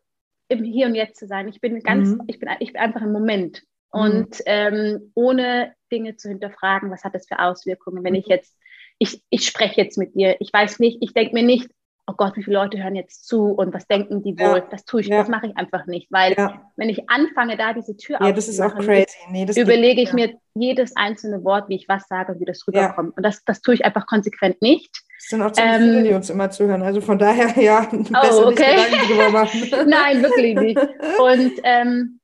im 0.49 0.65
Hier 0.65 0.87
und 0.87 0.95
Jetzt 0.95 1.19
zu 1.19 1.27
sein. 1.27 1.49
Ich 1.49 1.61
bin 1.61 1.81
ganz, 1.81 2.11
mhm. 2.11 2.23
ich, 2.27 2.39
bin, 2.39 2.49
ich 2.61 2.73
bin 2.73 2.81
einfach 2.81 3.03
im 3.03 3.13
Moment. 3.13 3.63
Mhm. 3.93 4.01
Und 4.01 4.37
ähm, 4.47 5.13
ohne 5.15 5.75
Dinge 5.93 6.17
zu 6.17 6.29
hinterfragen, 6.29 6.91
was 6.91 7.05
hat 7.05 7.15
das 7.15 7.29
für 7.29 7.39
Auswirkungen, 7.39 8.03
wenn 8.03 8.15
ich 8.15 8.27
mhm. 8.27 8.33
jetzt 8.33 8.57
ich, 8.99 9.23
ich 9.31 9.47
spreche 9.47 9.81
jetzt 9.81 9.99
mit 9.99 10.15
dir. 10.15 10.37
Ich 10.41 10.53
weiß 10.53 10.79
nicht, 10.79 10.99
ich 11.01 11.13
denke 11.13 11.35
mir 11.35 11.43
nicht, 11.43 11.69
oh 12.07 12.15
Gott, 12.17 12.37
wie 12.37 12.43
viele 12.43 12.59
Leute 12.59 12.83
hören 12.83 12.97
jetzt 12.97 13.27
zu 13.27 13.47
und 13.47 13.73
was 13.73 13.87
denken 13.87 14.23
die 14.23 14.39
wohl? 14.39 14.59
Ja. 14.59 14.67
Das 14.71 14.85
tue 14.85 15.01
ich, 15.01 15.07
ja. 15.07 15.19
das 15.19 15.29
mache 15.29 15.47
ich 15.47 15.57
einfach 15.57 15.87
nicht, 15.87 16.11
weil 16.11 16.35
ja. 16.37 16.61
wenn 16.77 16.89
ich 16.89 17.09
anfange, 17.09 17.57
da 17.57 17.73
diese 17.73 17.97
Tür 17.97 18.19
ja, 18.21 18.33
das 18.33 18.49
ist 18.49 18.61
auch 18.61 18.75
crazy. 18.75 19.07
Nee, 19.31 19.47
überlege 19.57 20.03
ich 20.03 20.13
mir 20.13 20.35
jedes 20.55 20.95
einzelne 20.97 21.43
Wort, 21.45 21.69
wie 21.69 21.77
ich 21.77 21.89
was 21.89 22.07
sage 22.09 22.33
und 22.33 22.41
wie 22.41 22.45
das 22.45 22.67
rüberkommt. 22.67 23.17
Und 23.17 23.23
das, 23.23 23.43
das 23.45 23.63
tue 23.63 23.75
ich 23.75 23.85
einfach 23.85 24.07
konsequent 24.07 24.61
nicht. 24.61 24.91
Es 25.19 25.29
sind 25.29 25.43
auch 25.43 25.53
ziemlich 25.53 25.75
ähm, 25.75 25.83
viele, 25.83 26.03
die 26.03 26.15
uns 26.15 26.31
immer 26.31 26.51
zuhören. 26.51 26.83
Also 26.83 27.01
von 27.01 27.19
daher, 27.19 27.59
ja, 27.63 27.89
oh, 27.91 27.97
besser 27.97 28.47
okay. 28.49 28.77
nicht 28.91 29.11
drüber 29.11 29.31
machen. 29.31 29.61
Nein, 29.89 30.23
wirklich 30.23 30.55
nicht. 30.57 30.79
Und, 30.79 31.53
ähm, 31.65 32.21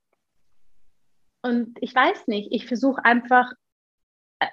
und 1.41 1.77
ich 1.81 1.95
weiß 1.95 2.27
nicht, 2.27 2.49
ich 2.51 2.67
versuche 2.67 3.03
einfach 3.03 3.51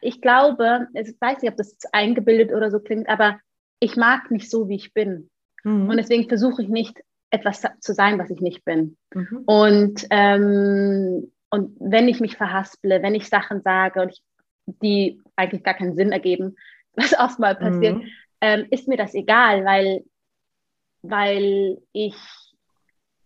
ich 0.01 0.21
glaube, 0.21 0.89
ich 0.95 1.15
weiß 1.21 1.43
nicht, 1.43 1.51
ob 1.51 1.57
das 1.57 1.77
eingebildet 1.93 2.53
oder 2.53 2.71
so 2.71 2.81
klingt, 2.81 3.09
aber 3.09 3.41
ich 3.81 3.97
mag 3.97 4.31
mich 4.31 4.51
so, 4.51 4.69
wie 4.69 4.77
ich 4.77 4.93
bin. 4.93 5.31
Mhm. 5.65 5.89
Und 5.89 5.97
deswegen 5.97 6.29
versuche 6.29 6.63
ich 6.63 6.69
nicht, 6.69 7.01
etwas 7.31 7.63
zu 7.81 7.93
sein, 7.93 8.19
was 8.19 8.31
ich 8.31 8.41
nicht 8.41 8.65
bin. 8.65 8.97
Mhm. 9.15 9.43
Und, 9.47 10.07
ähm, 10.11 11.31
und 11.51 11.77
wenn 11.79 12.09
ich 12.09 12.21
mich 12.21 12.37
verhasple, 12.37 13.03
wenn 13.03 13.15
ich 13.15 13.29
Sachen 13.29 13.61
sage, 13.63 14.03
und 14.03 14.11
ich, 14.11 14.23
die 14.83 15.21
eigentlich 15.37 15.63
gar 15.63 15.75
keinen 15.75 15.95
Sinn 15.95 16.13
ergeben, 16.13 16.57
was 16.95 17.19
oft 17.19 17.39
mal 17.39 17.55
passiert, 17.55 17.97
mhm. 17.97 18.09
ähm, 18.41 18.67
ist 18.71 18.89
mir 18.89 18.97
das 18.97 19.15
egal, 19.15 19.65
weil, 19.65 20.05
weil 21.03 21.79
ich 21.93 22.17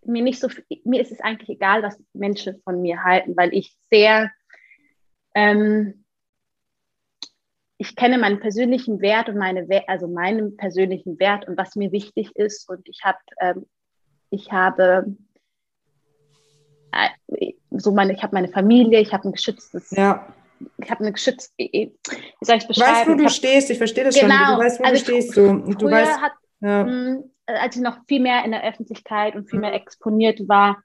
mir 0.05 0.23
nicht 0.23 0.41
so, 0.41 0.49
mir 0.85 1.01
ist 1.01 1.13
es 1.13 1.21
eigentlich 1.21 1.49
egal, 1.49 1.83
was 1.83 2.03
Menschen 2.13 2.61
von 2.65 2.83
mir 2.83 3.05
halten, 3.05 3.37
weil 3.37 3.55
ich 3.55 3.77
sehr, 3.89 4.31
ähm, 5.35 6.02
ich 7.83 7.97
kenne 7.97 8.17
meinen 8.17 8.39
persönlichen 8.39 9.01
Wert 9.01 9.29
und 9.29 9.39
meine, 9.39 9.67
also 9.89 10.07
meinen 10.07 10.57
persönlichen 10.57 11.19
Wert 11.19 11.49
und 11.49 11.59
was 11.59 11.75
mir 11.75 11.91
wichtig 11.91 12.31
ist. 12.37 12.69
Und 12.69 12.89
ich 12.89 13.01
habe, 13.03 13.19
ähm, 13.41 13.67
ich 14.31 14.53
habe 14.53 15.17
äh, 16.93 17.55
so 17.71 17.91
meine, 17.91 18.13
ich 18.13 18.23
habe 18.23 18.37
meine 18.37 18.47
Familie, 18.47 19.01
ich 19.01 19.13
habe 19.13 19.29
ein 19.29 19.33
geschütztes, 19.33 19.91
ja. 19.91 20.33
ich 20.77 20.93
habe 20.93 21.01
eine 21.01 21.11
geschützte, 21.11 21.53
wie 21.59 21.93
soll 22.41 22.59
ich 22.59 22.69
beschreiben? 22.69 22.93
Weißt, 22.93 23.09
wo 23.09 23.15
du 23.15 23.25
hab, 23.25 23.33
stehst, 23.33 23.69
ich 23.71 23.79
verstehe 23.79 24.05
das 24.05 24.15
genau, 24.15 24.35
schon. 24.35 24.55
Du 24.55 24.65
weißt, 24.65 24.81
wo 24.81 24.85
also 24.85 25.05
du 25.05 25.11
stehst. 25.11 25.35
So. 25.35 25.53
Du 25.53 25.91
weißt, 25.91 26.21
hat, 26.21 26.33
ja. 26.61 26.85
mh, 26.85 26.91
hm, 26.91 27.31
als 27.47 27.75
ich 27.75 27.83
noch 27.83 27.99
viel 28.07 28.21
mehr 28.21 28.45
in 28.45 28.53
der 28.53 28.63
Öffentlichkeit 28.63 29.35
und 29.35 29.51
viel 29.51 29.59
mhm. 29.59 29.63
mehr 29.63 29.75
exponiert 29.75 30.49
war, 30.49 30.81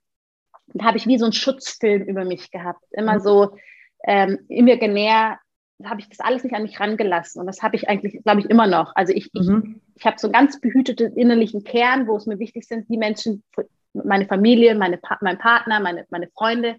habe 0.82 0.98
ich 0.98 1.06
wie 1.06 1.20
so 1.20 1.26
einen 1.26 1.34
Schutzfilm 1.34 2.02
über 2.02 2.26
mich 2.26 2.50
gehabt. 2.50 2.84
Immer 2.90 3.16
mhm. 3.16 3.20
so 3.20 3.58
ähm, 4.04 4.40
imaginär 4.48 5.38
habe 5.84 6.02
ich 6.02 6.10
das 6.10 6.20
alles 6.20 6.44
nicht 6.44 6.56
an 6.56 6.64
mich 6.64 6.80
rangelassen. 6.80 7.40
Und 7.40 7.48
das 7.48 7.62
habe 7.62 7.76
ich 7.76 7.88
eigentlich, 7.88 8.24
glaube 8.24 8.40
ich, 8.40 8.50
immer 8.50 8.68
noch. 8.68 8.94
Also 8.96 9.14
ich, 9.14 9.30
mhm. 9.34 9.82
ich, 9.96 10.02
ich 10.02 10.06
habe 10.06 10.18
so 10.20 10.28
einen 10.28 10.34
ganz 10.34 10.60
behüteten 10.60 11.16
innerlichen 11.16 11.64
Kern, 11.64 12.08
wo 12.08 12.16
es 12.16 12.26
mir 12.26 12.40
wichtig 12.40 12.66
sind, 12.68 12.90
die 12.90 12.98
Menschen, 12.98 13.44
meine 13.94 14.26
Familie, 14.26 14.76
meine, 14.76 15.00
mein 15.22 15.38
Partner, 15.38 15.80
meine, 15.80 16.06
meine 16.10 16.28
Freunde, 16.30 16.78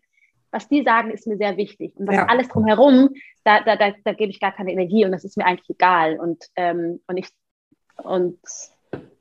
was 0.50 0.68
die 0.68 0.82
sagen, 0.82 1.10
ist 1.10 1.26
mir 1.26 1.36
sehr 1.36 1.56
wichtig. 1.56 1.94
Und 1.96 2.08
was 2.08 2.16
ja. 2.16 2.26
alles 2.26 2.48
drumherum, 2.48 3.10
da, 3.44 3.60
da, 3.62 3.76
da, 3.76 3.92
da 4.04 4.12
gebe 4.12 4.30
ich 4.30 4.40
gar 4.40 4.52
keine 4.52 4.72
Energie 4.72 5.04
und 5.04 5.12
das 5.12 5.24
ist 5.24 5.36
mir 5.36 5.46
eigentlich 5.46 5.70
egal. 5.70 6.18
Und, 6.18 6.44
ähm, 6.56 7.00
und, 7.06 7.16
ich, 7.16 7.28
und 8.02 8.38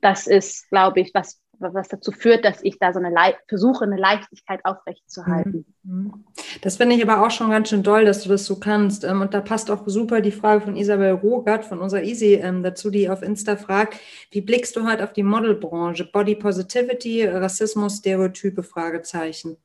das 0.00 0.26
ist, 0.26 0.68
glaube 0.70 1.00
ich, 1.00 1.12
was, 1.14 1.40
was 1.60 1.88
dazu 1.88 2.12
führt, 2.12 2.44
dass 2.44 2.62
ich 2.62 2.78
da 2.78 2.92
so 2.92 2.98
eine 2.98 3.10
Le 3.10 3.34
versuche, 3.48 3.84
eine 3.84 3.96
Leichtigkeit 3.96 4.60
aufrechtzuerhalten. 4.64 5.64
Mhm. 5.82 6.24
Das 6.62 6.76
finde 6.76 6.96
ich 6.96 7.02
aber 7.02 7.24
auch 7.24 7.30
schon 7.30 7.50
ganz 7.50 7.68
schön 7.68 7.84
toll, 7.84 8.04
dass 8.04 8.22
du 8.22 8.28
das 8.28 8.44
so 8.44 8.58
kannst. 8.58 9.04
Ähm, 9.04 9.20
und 9.20 9.34
da 9.34 9.40
passt 9.40 9.70
auch 9.70 9.82
super 9.86 10.20
die 10.20 10.32
Frage 10.32 10.60
von 10.62 10.76
Isabel 10.76 11.12
Rogert 11.12 11.64
von 11.64 11.80
unserer 11.80 12.02
Easy 12.02 12.34
ähm, 12.34 12.62
dazu, 12.62 12.90
die 12.90 13.08
auf 13.08 13.22
Insta 13.22 13.56
fragt, 13.56 13.98
wie 14.30 14.40
blickst 14.40 14.76
du 14.76 14.86
heute 14.88 15.04
auf 15.04 15.12
die 15.12 15.22
Modelbranche? 15.22 16.04
Body 16.04 16.34
Positivity, 16.34 17.26
Rassismus, 17.26 17.98
Stereotype, 17.98 18.62
Fragezeichen. 18.62 19.56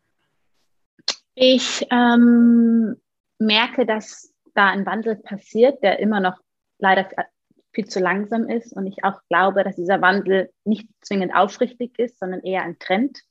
Ich 1.35 1.85
ähm, 1.89 2.95
merke, 3.39 3.85
dass 3.85 4.33
da 4.53 4.67
ein 4.67 4.85
Wandel 4.85 5.15
passiert, 5.15 5.81
der 5.81 5.99
immer 5.99 6.19
noch 6.19 6.37
leider 6.79 7.07
viel 7.73 7.87
zu 7.87 7.99
langsam 7.99 8.47
ist. 8.47 8.73
Und 8.73 8.87
ich 8.87 9.03
auch 9.03 9.19
glaube, 9.29 9.63
dass 9.63 9.75
dieser 9.75 10.01
Wandel 10.01 10.51
nicht 10.63 10.87
zwingend 11.01 11.33
aufrichtig 11.35 11.97
ist, 11.99 12.19
sondern 12.19 12.41
eher 12.41 12.63
ein 12.63 12.79
Trend 12.79 13.21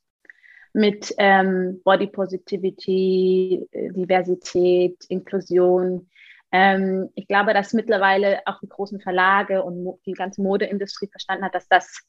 mit 0.73 1.13
ähm, 1.17 1.81
Body 1.83 2.07
Positivity, 2.07 3.67
äh, 3.71 3.91
Diversität, 3.91 5.05
Inklusion. 5.07 6.09
Ähm, 6.51 7.09
ich 7.15 7.27
glaube, 7.27 7.53
dass 7.53 7.73
mittlerweile 7.73 8.41
auch 8.45 8.59
die 8.59 8.69
großen 8.69 8.99
Verlage 8.99 9.63
und 9.63 9.99
die 10.05 10.13
ganze 10.13 10.41
Modeindustrie 10.41 11.07
verstanden 11.07 11.45
hat, 11.45 11.55
dass 11.55 11.67
das 11.67 12.03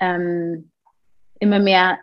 ähm, 0.00 0.70
immer 1.40 1.60
mehr 1.60 1.98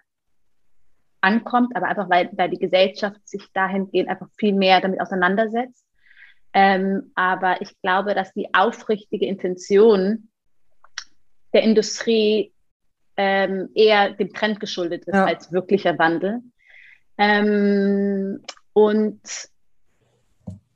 ankommt, 1.22 1.76
aber 1.76 1.88
einfach 1.88 2.10
weil, 2.10 2.30
weil 2.34 2.50
die 2.50 2.60
Gesellschaft 2.60 3.28
sich 3.28 3.52
dahingehend 3.54 4.10
einfach 4.10 4.28
viel 4.38 4.54
mehr 4.54 4.80
damit 4.80 5.02
auseinandersetzt. 5.02 5.85
Ähm, 6.58 7.12
aber 7.16 7.62
ich 7.62 7.78
glaube, 7.82 8.16
dass 8.16 8.32
die 8.32 8.48
aufrichtige 8.54 9.26
Intention 9.26 10.30
der 11.54 11.64
Industrie 11.64 12.54
ähm, 13.18 13.70
eher 13.76 14.12
dem 14.12 14.32
Trend 14.32 14.62
geschuldet 14.62 15.04
ist 15.04 15.14
ja. 15.14 15.26
als 15.26 15.52
wirklicher 15.52 16.00
Wandel. 16.00 16.40
Ähm, 17.18 18.42
und 18.72 19.22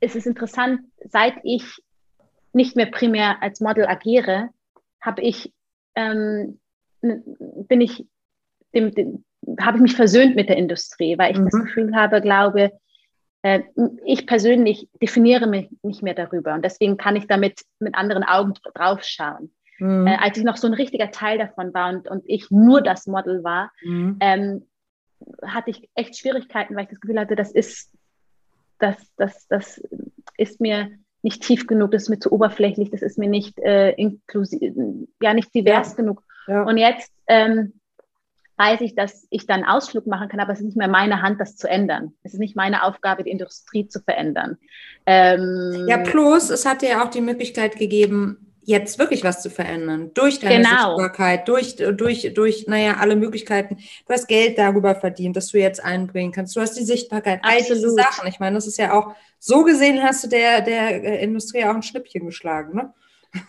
es 0.00 0.14
ist 0.14 0.26
interessant, 0.26 0.82
seit 1.08 1.36
ich 1.44 1.64
nicht 2.52 2.76
mehr 2.76 2.86
primär 2.86 3.42
als 3.42 3.60
Model 3.60 3.86
agiere, 3.86 4.50
habe 5.00 5.22
ich, 5.22 5.50
ähm, 5.94 6.60
bin 7.00 7.80
ich 7.80 8.06
dem, 8.74 8.94
dem 8.94 9.24
habe 9.58 9.78
ich 9.78 9.82
mich 9.82 9.96
versöhnt 9.96 10.36
mit 10.36 10.50
der 10.50 10.58
Industrie, 10.58 11.16
weil 11.16 11.32
ich 11.32 11.38
mhm. 11.38 11.44
das 11.46 11.58
Gefühl 11.58 11.96
habe, 11.96 12.20
glaube, 12.20 12.64
äh, 12.64 12.70
ich 14.04 14.26
persönlich 14.26 14.88
definiere 15.00 15.46
mich 15.46 15.70
nicht 15.82 16.02
mehr 16.02 16.14
darüber 16.14 16.54
und 16.54 16.64
deswegen 16.64 16.96
kann 16.96 17.16
ich 17.16 17.26
damit 17.26 17.62
mit 17.78 17.94
anderen 17.94 18.22
Augen 18.22 18.52
draufschauen. 18.74 19.50
Mhm. 19.78 20.06
Äh, 20.06 20.16
als 20.16 20.36
ich 20.36 20.44
noch 20.44 20.58
so 20.58 20.66
ein 20.66 20.74
richtiger 20.74 21.10
Teil 21.10 21.38
davon 21.38 21.72
war 21.72 21.88
und, 21.90 22.08
und 22.08 22.22
ich 22.26 22.50
nur 22.50 22.82
das 22.82 23.06
Model 23.06 23.42
war, 23.42 23.72
mhm. 23.82 24.18
ähm, 24.20 24.66
hatte 25.42 25.70
ich 25.70 25.88
echt 25.94 26.18
Schwierigkeiten, 26.18 26.76
weil 26.76 26.84
ich 26.84 26.90
das 26.90 27.00
Gefühl 27.00 27.18
hatte, 27.18 27.34
das 27.34 27.52
ist, 27.52 27.90
das, 28.78 28.96
das, 29.16 29.46
das 29.48 29.82
ist 30.36 30.60
mir 30.60 30.90
nicht 31.22 31.42
tief 31.42 31.66
genug, 31.66 31.92
das 31.92 32.04
ist 32.04 32.08
mir 32.10 32.18
zu 32.18 32.32
oberflächlich, 32.32 32.90
das 32.90 33.02
ist 33.02 33.18
mir 33.18 33.28
nicht 33.28 33.58
äh, 33.58 33.92
inklusiv, 33.92 34.74
ja, 35.22 35.34
nicht 35.34 35.54
divers 35.54 35.90
ja. 35.90 35.96
genug. 35.96 36.22
Ja. 36.46 36.62
Und 36.62 36.76
jetzt 36.76 37.12
ähm, 37.26 37.79
weiß 38.60 38.82
ich, 38.82 38.94
dass 38.94 39.26
ich 39.30 39.46
dann 39.46 39.64
Ausflug 39.64 40.06
machen 40.06 40.28
kann, 40.28 40.38
aber 40.38 40.52
es 40.52 40.58
ist 40.58 40.66
nicht 40.66 40.76
mehr 40.76 40.88
meine 40.88 41.22
Hand, 41.22 41.40
das 41.40 41.56
zu 41.56 41.66
ändern. 41.66 42.12
Es 42.22 42.34
ist 42.34 42.40
nicht 42.40 42.56
meine 42.56 42.84
Aufgabe, 42.84 43.24
die 43.24 43.30
Industrie 43.30 43.88
zu 43.88 44.00
verändern. 44.00 44.58
Ähm, 45.06 45.86
ja, 45.88 45.96
plus, 45.96 46.50
es 46.50 46.66
hat 46.66 46.82
ja 46.82 47.02
auch 47.02 47.08
die 47.08 47.22
Möglichkeit 47.22 47.76
gegeben, 47.76 48.52
jetzt 48.62 48.98
wirklich 48.98 49.24
was 49.24 49.40
zu 49.40 49.48
verändern. 49.48 50.10
Durch 50.12 50.40
deine 50.40 50.62
genau. 50.62 50.96
Sichtbarkeit, 50.96 51.48
durch, 51.48 51.76
durch, 51.76 52.34
durch, 52.34 52.66
naja, 52.66 52.98
alle 53.00 53.16
Möglichkeiten. 53.16 53.78
Du 54.06 54.12
hast 54.12 54.28
Geld 54.28 54.58
darüber 54.58 54.94
verdient, 54.94 55.36
dass 55.36 55.48
du 55.48 55.58
jetzt 55.58 55.82
einbringen 55.82 56.30
kannst. 56.30 56.54
Du 56.54 56.60
hast 56.60 56.78
die 56.78 56.84
Sichtbarkeit, 56.84 57.40
all 57.42 57.62
diese 57.62 57.90
Sachen. 57.90 58.28
Ich 58.28 58.40
meine, 58.40 58.56
das 58.56 58.66
ist 58.66 58.76
ja 58.76 58.92
auch, 58.92 59.14
so 59.38 59.64
gesehen 59.64 60.02
hast 60.02 60.22
du 60.24 60.28
der, 60.28 60.60
der 60.60 61.02
äh, 61.02 61.24
Industrie 61.24 61.64
auch 61.64 61.74
ein 61.74 61.82
Schnippchen 61.82 62.26
geschlagen, 62.26 62.76
ne? 62.76 62.92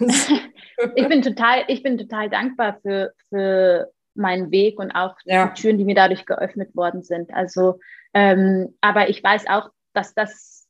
ich 0.96 1.08
bin 1.08 1.22
total, 1.22 1.64
ich 1.68 1.84
bin 1.84 1.98
total 1.98 2.30
dankbar 2.30 2.78
für, 2.82 3.14
für 3.30 3.92
meinen 4.14 4.52
Weg 4.52 4.80
und 4.80 4.92
auch 4.92 5.16
ja. 5.26 5.48
die 5.48 5.62
Türen, 5.62 5.78
die 5.78 5.86
mir 5.86 5.96
dadurch 5.96 6.26
geöffnet 6.26 6.76
worden 6.76 7.02
sind. 7.02 7.34
Also, 7.34 7.80
ähm, 8.14 8.76
aber 8.82 9.10
ich 9.10 9.24
weiß 9.24 9.48
auch, 9.48 9.70
dass 9.94 10.14
das, 10.14 10.68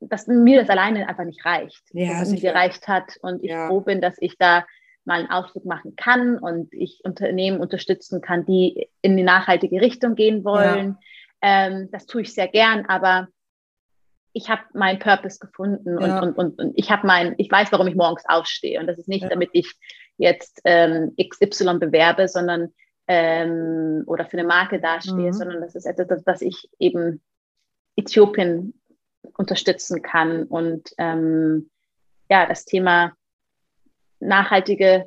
dass 0.00 0.26
mir 0.26 0.60
das 0.60 0.70
alleine 0.70 1.08
einfach 1.08 1.24
nicht 1.24 1.44
reicht, 1.44 1.82
ja, 1.92 2.10
dass 2.10 2.22
es 2.22 2.30
mir 2.30 2.40
gereicht 2.40 2.88
hat 2.88 3.16
und 3.22 3.42
ich 3.42 3.50
ja. 3.50 3.68
froh 3.68 3.80
bin, 3.80 4.00
dass 4.00 4.16
ich 4.18 4.36
da 4.38 4.64
mal 5.04 5.20
einen 5.20 5.30
Ausflug 5.30 5.64
machen 5.64 5.96
kann 5.96 6.38
und 6.38 6.72
ich 6.72 7.00
Unternehmen 7.04 7.60
unterstützen 7.60 8.20
kann, 8.20 8.46
die 8.46 8.88
in 9.02 9.16
die 9.16 9.22
nachhaltige 9.22 9.80
Richtung 9.80 10.14
gehen 10.14 10.44
wollen. 10.44 10.98
Ja. 11.42 11.66
Ähm, 11.66 11.88
das 11.92 12.06
tue 12.06 12.22
ich 12.22 12.32
sehr 12.32 12.48
gern, 12.48 12.86
aber 12.86 13.28
ich 14.34 14.50
habe 14.50 14.62
meinen 14.74 14.98
Purpose 14.98 15.38
gefunden 15.38 15.98
ja. 16.00 16.20
und, 16.20 16.28
und, 16.28 16.38
und, 16.38 16.58
und, 16.58 16.72
ich 16.76 16.90
habe 16.90 17.06
mein, 17.06 17.34
ich 17.38 17.50
weiß, 17.50 17.70
warum 17.70 17.86
ich 17.86 17.94
morgens 17.94 18.24
aufstehe. 18.26 18.80
Und 18.80 18.88
das 18.88 18.98
ist 18.98 19.08
nicht, 19.08 19.22
ja. 19.22 19.28
damit 19.28 19.50
ich 19.52 19.72
jetzt 20.18 20.60
ähm, 20.64 21.14
XY 21.16 21.78
bewerbe, 21.78 22.28
sondern 22.28 22.74
ähm, 23.06 24.02
oder 24.06 24.26
für 24.26 24.36
eine 24.36 24.46
Marke 24.46 24.80
dastehe, 24.80 25.28
mhm. 25.28 25.32
sondern 25.32 25.60
das 25.60 25.76
ist 25.76 25.86
etwas, 25.86 26.24
dass 26.24 26.42
ich 26.42 26.68
eben 26.78 27.22
Äthiopien 27.96 28.74
unterstützen 29.36 30.02
kann 30.02 30.44
und 30.44 30.90
ähm, 30.98 31.70
ja, 32.28 32.46
das 32.46 32.64
Thema 32.64 33.12
nachhaltige 34.18 35.06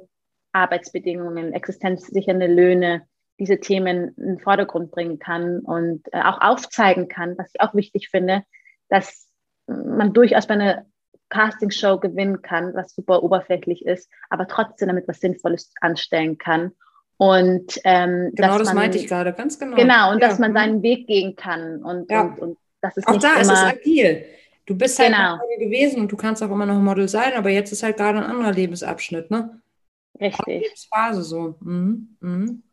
Arbeitsbedingungen, 0.53 1.53
existenzsichernde 1.53 2.47
Löhne, 2.47 3.07
diese 3.39 3.59
Themen 3.59 4.15
in 4.17 4.25
den 4.25 4.39
Vordergrund 4.39 4.91
bringen 4.91 5.19
kann 5.19 5.59
und 5.59 6.07
äh, 6.13 6.21
auch 6.21 6.39
aufzeigen 6.41 7.07
kann, 7.07 7.37
was 7.37 7.51
ich 7.53 7.61
auch 7.61 7.75
wichtig 7.75 8.09
finde, 8.09 8.43
dass 8.89 9.27
man 9.67 10.13
durchaus 10.13 10.47
bei 10.47 10.55
einer 10.55 10.85
Castingshow 11.29 11.99
gewinnen 11.99 12.41
kann, 12.41 12.73
was 12.73 12.95
super 12.95 13.23
oberflächlich 13.23 13.85
ist, 13.85 14.09
aber 14.29 14.47
trotzdem 14.47 14.87
damit 14.87 15.07
was 15.07 15.19
Sinnvolles 15.19 15.73
anstellen 15.81 16.37
kann. 16.37 16.71
Und 17.17 17.79
ähm, 17.83 18.31
genau, 18.33 18.57
das 18.59 18.67
man, 18.67 18.75
meinte 18.75 18.97
ich 18.97 19.07
gerade, 19.07 19.33
ganz 19.33 19.57
genau. 19.59 19.75
Genau, 19.75 20.11
und 20.11 20.21
ja. 20.21 20.27
dass 20.27 20.39
man 20.39 20.53
seinen 20.53 20.83
Weg 20.83 21.07
gehen 21.07 21.35
kann 21.35 21.83
und, 21.83 22.09
ja. 22.11 22.21
und, 22.21 22.39
und 22.39 22.57
das 22.81 22.95
ist 22.95 23.07
auch 23.07 23.13
nicht 23.13 23.23
da 23.23 23.33
immer, 23.33 23.41
ist 23.41 23.49
es 23.49 23.57
agil. 23.57 24.25
Du 24.67 24.77
bist 24.77 24.99
halt 24.99 25.13
genau. 25.13 25.37
Model 25.37 25.57
gewesen 25.57 26.01
und 26.01 26.11
du 26.11 26.17
kannst 26.17 26.43
auch 26.43 26.51
immer 26.51 26.65
noch 26.65 26.79
Model 26.79 27.07
sein, 27.07 27.33
aber 27.35 27.49
jetzt 27.49 27.71
ist 27.71 27.83
halt 27.83 27.97
gerade 27.97 28.19
ein 28.19 28.25
anderer 28.25 28.51
Lebensabschnitt, 28.51 29.31
ne? 29.31 29.61
Richtig. 30.19 30.45
Lebensphase 30.45 31.23
so. 31.23 31.55
Mhm. 31.61 32.17
Mhm. 32.19 32.63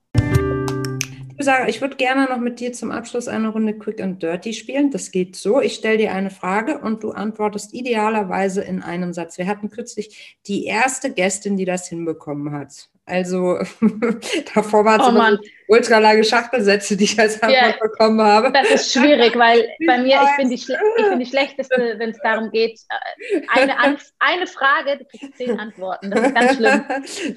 Sarah, 1.39 1.69
ich 1.69 1.81
würde 1.81 1.97
gerne 1.97 2.27
noch 2.27 2.39
mit 2.39 2.61
dir 2.61 2.73
zum 2.73 2.91
Abschluss 2.91 3.27
eine 3.27 3.49
Runde 3.49 3.77
Quick 3.77 4.01
and 4.01 4.23
Dirty 4.23 4.53
spielen. 4.53 4.91
Das 4.91 5.11
geht 5.11 5.35
so. 5.35 5.61
Ich 5.61 5.75
stelle 5.75 5.99
dir 5.99 6.13
eine 6.13 6.31
Frage 6.31 6.79
und 6.79 7.03
du 7.03 7.11
antwortest 7.11 7.75
idealerweise 7.75 8.63
in 8.63 8.83
einem 8.83 9.13
Satz. 9.13 9.37
Wir 9.37 9.47
hatten 9.47 9.69
kürzlich 9.71 10.39
die 10.47 10.65
erste 10.65 11.13
Gästin, 11.13 11.57
die 11.57 11.65
das 11.65 11.89
hinbekommen 11.89 12.53
hat. 12.53 12.89
Also 13.07 13.59
davor 14.55 14.85
waren 14.87 15.01
es 15.35 15.39
oh, 15.41 15.45
ultra 15.69 15.99
lange 15.99 16.25
Schachtelsätze, 16.25 16.97
die 16.97 17.05
ich 17.05 17.21
als 17.21 17.43
Antwort 17.43 17.63
yeah. 17.63 17.77
bekommen 17.79 18.23
habe. 18.23 18.51
Das 18.51 18.71
ist 18.71 18.93
schwierig, 18.95 19.37
weil 19.37 19.69
bei 19.87 19.99
mir, 19.99 20.21
ich 20.23 20.37
bin 20.39 20.49
die, 20.49 20.55
ich 20.55 20.67
bin 21.11 21.19
die 21.19 21.27
Schlechteste, 21.27 21.97
wenn 21.99 22.11
es 22.11 22.19
darum 22.23 22.51
geht, 22.51 22.81
äh, 22.89 23.43
eine, 23.49 23.99
eine 24.21 24.47
Frage, 24.47 24.99
du 24.99 25.05
kriegst 25.05 25.37
zehn 25.37 25.61
Antworten. 25.61 26.11
Das 26.11 26.29
ist 26.29 26.35
ganz 26.35 26.57
schlimm. 26.57 26.85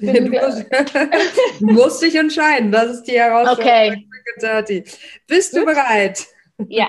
du 0.00 0.40
musst, 0.40 1.60
musst 1.60 2.02
dich 2.02 2.14
entscheiden, 2.14 2.72
das 2.72 2.90
ist 2.90 3.02
die 3.02 3.18
Herausforderung. 3.18 4.06
Okay. 4.38 4.84
Bist 5.26 5.54
du 5.54 5.66
bereit? 5.66 6.24
Ja. 6.68 6.88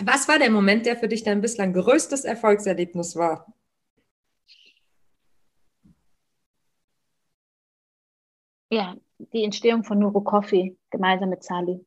Was 0.00 0.28
war 0.28 0.38
der 0.38 0.50
Moment, 0.50 0.86
der 0.86 0.96
für 0.96 1.08
dich 1.08 1.24
dein 1.24 1.40
bislang 1.40 1.72
größtes 1.72 2.24
Erfolgserlebnis 2.24 3.16
war? 3.16 3.46
Ja, 8.70 8.96
die 9.18 9.44
Entstehung 9.44 9.84
von 9.84 9.98
Nuro 9.98 10.20
Coffee 10.20 10.76
gemeinsam 10.90 11.30
mit 11.30 11.42
Sali. 11.42 11.84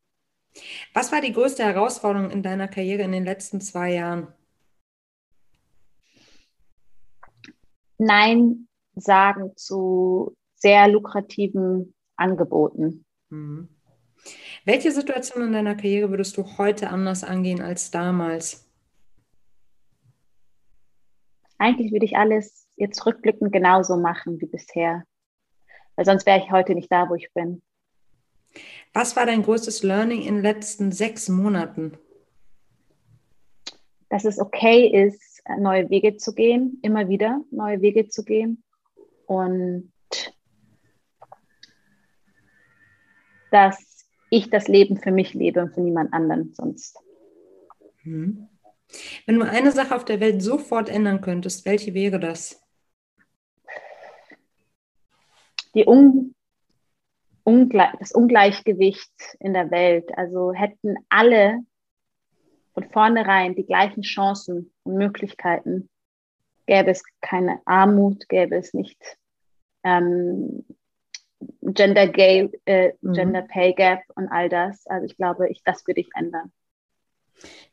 Was 0.93 1.11
war 1.11 1.21
die 1.21 1.33
größte 1.33 1.63
Herausforderung 1.63 2.31
in 2.31 2.41
deiner 2.41 2.67
Karriere 2.67 3.03
in 3.03 3.11
den 3.11 3.25
letzten 3.25 3.61
zwei 3.61 3.93
Jahren? 3.93 4.33
Nein 7.97 8.67
sagen 8.95 9.51
zu 9.55 10.35
sehr 10.55 10.87
lukrativen 10.87 11.93
Angeboten. 12.15 13.05
Mhm. 13.29 13.69
Welche 14.65 14.91
Situation 14.91 15.43
in 15.43 15.53
deiner 15.53 15.75
Karriere 15.75 16.09
würdest 16.09 16.37
du 16.37 16.57
heute 16.57 16.89
anders 16.89 17.23
angehen 17.23 17.61
als 17.61 17.91
damals? 17.91 18.69
Eigentlich 21.57 21.91
würde 21.91 22.05
ich 22.05 22.17
alles 22.17 22.67
jetzt 22.75 23.05
rückblickend 23.05 23.51
genauso 23.51 23.97
machen 23.97 24.39
wie 24.39 24.45
bisher 24.45 25.03
weil 25.99 26.05
sonst 26.05 26.25
wäre 26.25 26.39
ich 26.39 26.49
heute 26.49 26.75
nicht 26.75 26.89
da, 26.89 27.09
wo 27.09 27.15
ich 27.15 27.29
bin. 27.33 27.61
Was 28.93 29.17
war 29.17 29.25
dein 29.25 29.43
größtes 29.43 29.83
Learning 29.83 30.21
in 30.21 30.35
den 30.35 30.43
letzten 30.43 30.93
sechs 30.93 31.27
Monaten? 31.27 31.97
Dass 34.07 34.23
es 34.23 34.39
okay 34.39 34.87
ist, 34.87 35.43
neue 35.57 35.89
Wege 35.89 36.15
zu 36.15 36.33
gehen, 36.33 36.79
immer 36.83 37.09
wieder 37.09 37.41
neue 37.51 37.81
Wege 37.81 38.07
zu 38.07 38.23
gehen 38.23 38.63
und 39.25 39.91
dass 43.51 44.07
ich 44.29 44.49
das 44.49 44.69
Leben 44.69 44.95
für 44.95 45.11
mich 45.11 45.33
lebe 45.33 45.63
und 45.63 45.73
für 45.73 45.81
niemand 45.81 46.13
anderen 46.13 46.53
sonst. 46.53 46.97
Hm. 48.03 48.47
Wenn 49.25 49.37
du 49.37 49.45
eine 49.45 49.73
Sache 49.73 49.93
auf 49.97 50.05
der 50.05 50.21
Welt 50.21 50.41
sofort 50.41 50.87
ändern 50.87 51.19
könntest, 51.19 51.65
welche 51.65 51.93
wäre 51.93 52.21
das? 52.21 52.68
Die 55.79 55.87
Un 55.87 56.35
Ungle 57.43 57.87
das 57.99 58.11
Ungleichgewicht 58.11 59.11
in 59.39 59.53
der 59.53 59.71
Welt. 59.71 60.15
Also 60.15 60.53
hätten 60.53 60.95
alle 61.09 61.59
von 62.73 62.89
vornherein 62.89 63.55
die 63.55 63.65
gleichen 63.65 64.03
Chancen 64.03 64.71
und 64.83 64.95
Möglichkeiten, 64.95 65.89
gäbe 66.67 66.91
es 66.91 67.03
keine 67.21 67.59
Armut, 67.65 68.29
gäbe 68.29 68.55
es 68.55 68.73
nicht 68.73 69.17
ähm, 69.83 70.65
Gender, 71.61 72.07
Gay, 72.07 72.49
äh, 72.65 72.91
mhm. 73.01 73.13
Gender 73.13 73.41
Pay 73.41 73.73
Gap 73.73 74.01
und 74.15 74.27
all 74.27 74.49
das. 74.49 74.85
Also 74.87 75.05
ich 75.05 75.15
glaube, 75.15 75.49
ich, 75.49 75.63
das 75.63 75.87
würde 75.87 76.01
ich 76.01 76.09
ändern. 76.15 76.51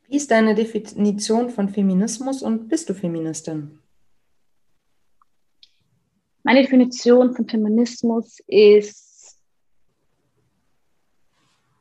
Wie 0.09 0.17
ist 0.17 0.31
deine 0.31 0.55
Definition 0.55 1.51
von 1.51 1.69
Feminismus 1.69 2.43
und 2.43 2.69
bist 2.69 2.89
du 2.89 2.95
Feministin? 2.95 3.81
Meine 6.47 6.63
Definition 6.63 7.35
von 7.35 7.49
Feminismus 7.49 8.39
ist 8.47 9.37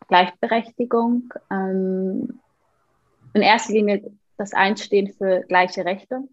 Gleichberechtigung. 0.07 1.31
Ähm, 1.51 2.39
in 3.35 3.41
erster 3.43 3.73
Linie 3.73 4.11
das 4.37 4.53
Einstehen 4.53 5.13
für 5.13 5.41
gleiche 5.41 5.85
Rechte. 5.85 6.23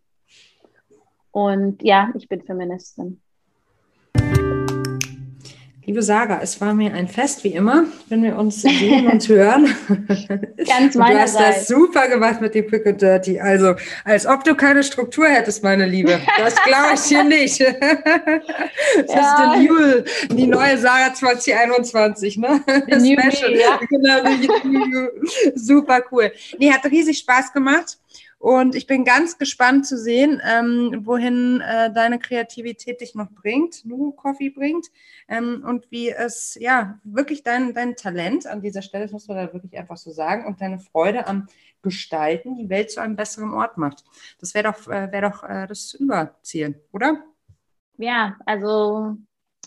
Und 1.30 1.82
ja, 1.82 2.10
ich 2.16 2.26
bin 2.26 2.40
Feministin. 2.40 3.21
Liebe 5.84 6.00
Saga, 6.00 6.38
es 6.40 6.60
war 6.60 6.74
mir 6.74 6.94
ein 6.94 7.08
Fest 7.08 7.42
wie 7.42 7.54
immer, 7.54 7.86
wenn 8.08 8.22
wir 8.22 8.38
uns 8.38 8.62
sehen 8.62 9.08
und 9.08 9.28
hören. 9.28 9.66
Ganz 10.68 10.94
Du 10.94 11.02
hast 11.02 11.34
das 11.34 11.66
super 11.66 12.06
gemacht 12.06 12.40
mit 12.40 12.54
dem 12.54 12.68
Quick 12.68 12.86
and 12.86 13.02
Dirty. 13.02 13.40
Also, 13.40 13.74
als 14.04 14.24
ob 14.24 14.44
du 14.44 14.54
keine 14.54 14.84
Struktur 14.84 15.26
hättest, 15.26 15.64
meine 15.64 15.86
Liebe. 15.86 16.20
Das 16.38 16.54
glaube 16.62 16.94
ich 16.94 17.00
dir 17.00 17.24
nicht. 17.24 17.60
Das 19.06 19.14
ja. 19.14 19.54
ist 19.54 19.60
die, 19.60 19.68
new, 19.68 20.36
die 20.36 20.46
neue 20.46 20.76
Saga 20.78 21.14
2021, 21.14 22.36
ne? 22.36 22.60
Special. 22.88 23.50
Me, 23.50 23.60
ja. 23.60 23.80
Genau, 23.88 24.98
super 25.54 26.02
cool. 26.10 26.30
Nee, 26.58 26.70
hat 26.70 26.84
riesig 26.84 27.18
Spaß 27.18 27.52
gemacht. 27.52 27.98
Und 28.42 28.74
ich 28.74 28.88
bin 28.88 29.04
ganz 29.04 29.38
gespannt 29.38 29.86
zu 29.86 29.96
sehen, 29.96 30.42
ähm, 30.44 31.02
wohin 31.04 31.60
äh, 31.60 31.92
deine 31.92 32.18
Kreativität 32.18 33.00
dich 33.00 33.14
noch 33.14 33.30
bringt, 33.30 33.84
Nu 33.84 34.10
Coffee 34.10 34.50
bringt 34.50 34.88
ähm, 35.28 35.62
und 35.64 35.88
wie 35.92 36.10
es 36.10 36.58
ja 36.60 36.98
wirklich 37.04 37.44
dein, 37.44 37.72
dein 37.72 37.94
Talent 37.94 38.48
an 38.48 38.60
dieser 38.60 38.82
Stelle, 38.82 39.04
das 39.04 39.12
muss 39.12 39.28
man 39.28 39.36
da 39.36 39.52
wirklich 39.52 39.78
einfach 39.78 39.96
so 39.96 40.10
sagen, 40.10 40.44
und 40.44 40.60
deine 40.60 40.80
Freude 40.80 41.28
am 41.28 41.46
Gestalten 41.82 42.56
die 42.56 42.68
Welt 42.68 42.90
zu 42.90 43.00
einem 43.00 43.14
besseren 43.14 43.54
Ort 43.54 43.78
macht. 43.78 44.02
Das 44.40 44.54
wäre 44.54 44.72
doch, 44.72 44.88
äh, 44.88 45.12
wär 45.12 45.20
doch 45.20 45.44
äh, 45.44 45.68
das 45.68 45.94
Überziel, 45.94 46.82
oder? 46.90 47.22
Ja, 47.96 48.38
also 48.44 49.18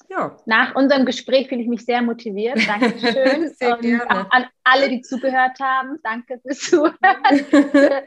ja. 0.10 0.38
Nach 0.46 0.76
unserem 0.76 1.06
Gespräch 1.06 1.50
fühle 1.50 1.62
ich 1.62 1.68
mich 1.68 1.86
sehr 1.86 2.02
motiviert. 2.02 2.60
Dankeschön. 2.68 3.54
sehr 3.56 3.78
und 3.80 4.02
an 4.30 4.46
alle, 4.64 4.90
die 4.90 5.02
zugehört 5.02 5.60
haben. 5.60 6.00
Danke 6.04 6.40
fürs 6.40 6.60
Zuhören. 6.60 6.94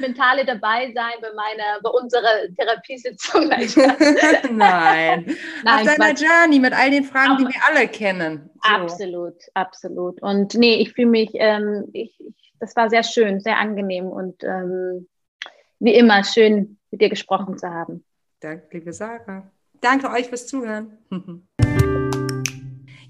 mentale 0.00 0.44
dabei 0.44 0.92
sein 0.94 1.14
bei 1.20 1.32
meiner, 1.34 1.80
bei 1.82 1.90
unserer 1.90 2.48
Therapiesitzung. 2.56 3.48
Nein. 3.48 3.68
Nein. 4.56 5.36
Auf 5.64 5.82
deiner 5.82 6.14
Journey 6.14 6.58
mit 6.58 6.72
all 6.72 6.90
den 6.90 7.04
Fragen, 7.04 7.38
die 7.38 7.44
wir 7.44 7.60
alle 7.68 7.88
kennen. 7.88 8.50
So. 8.54 8.70
Absolut, 8.70 9.36
absolut. 9.54 10.22
Und 10.22 10.54
nee, 10.54 10.76
ich 10.76 10.92
fühle 10.92 11.08
mich, 11.08 11.30
ähm, 11.34 11.88
ich, 11.92 12.16
das 12.58 12.74
war 12.74 12.88
sehr 12.90 13.02
schön, 13.02 13.40
sehr 13.40 13.58
angenehm 13.58 14.06
und 14.06 14.42
ähm, 14.44 15.08
wie 15.78 15.94
immer 15.94 16.24
schön, 16.24 16.78
mit 16.90 17.00
dir 17.00 17.10
gesprochen 17.10 17.58
zu 17.58 17.68
haben. 17.68 18.04
Danke, 18.40 18.66
liebe 18.72 18.92
Sarah. 18.92 19.50
Danke 19.84 20.10
euch 20.10 20.28
fürs 20.28 20.46
Zuhören. 20.46 20.96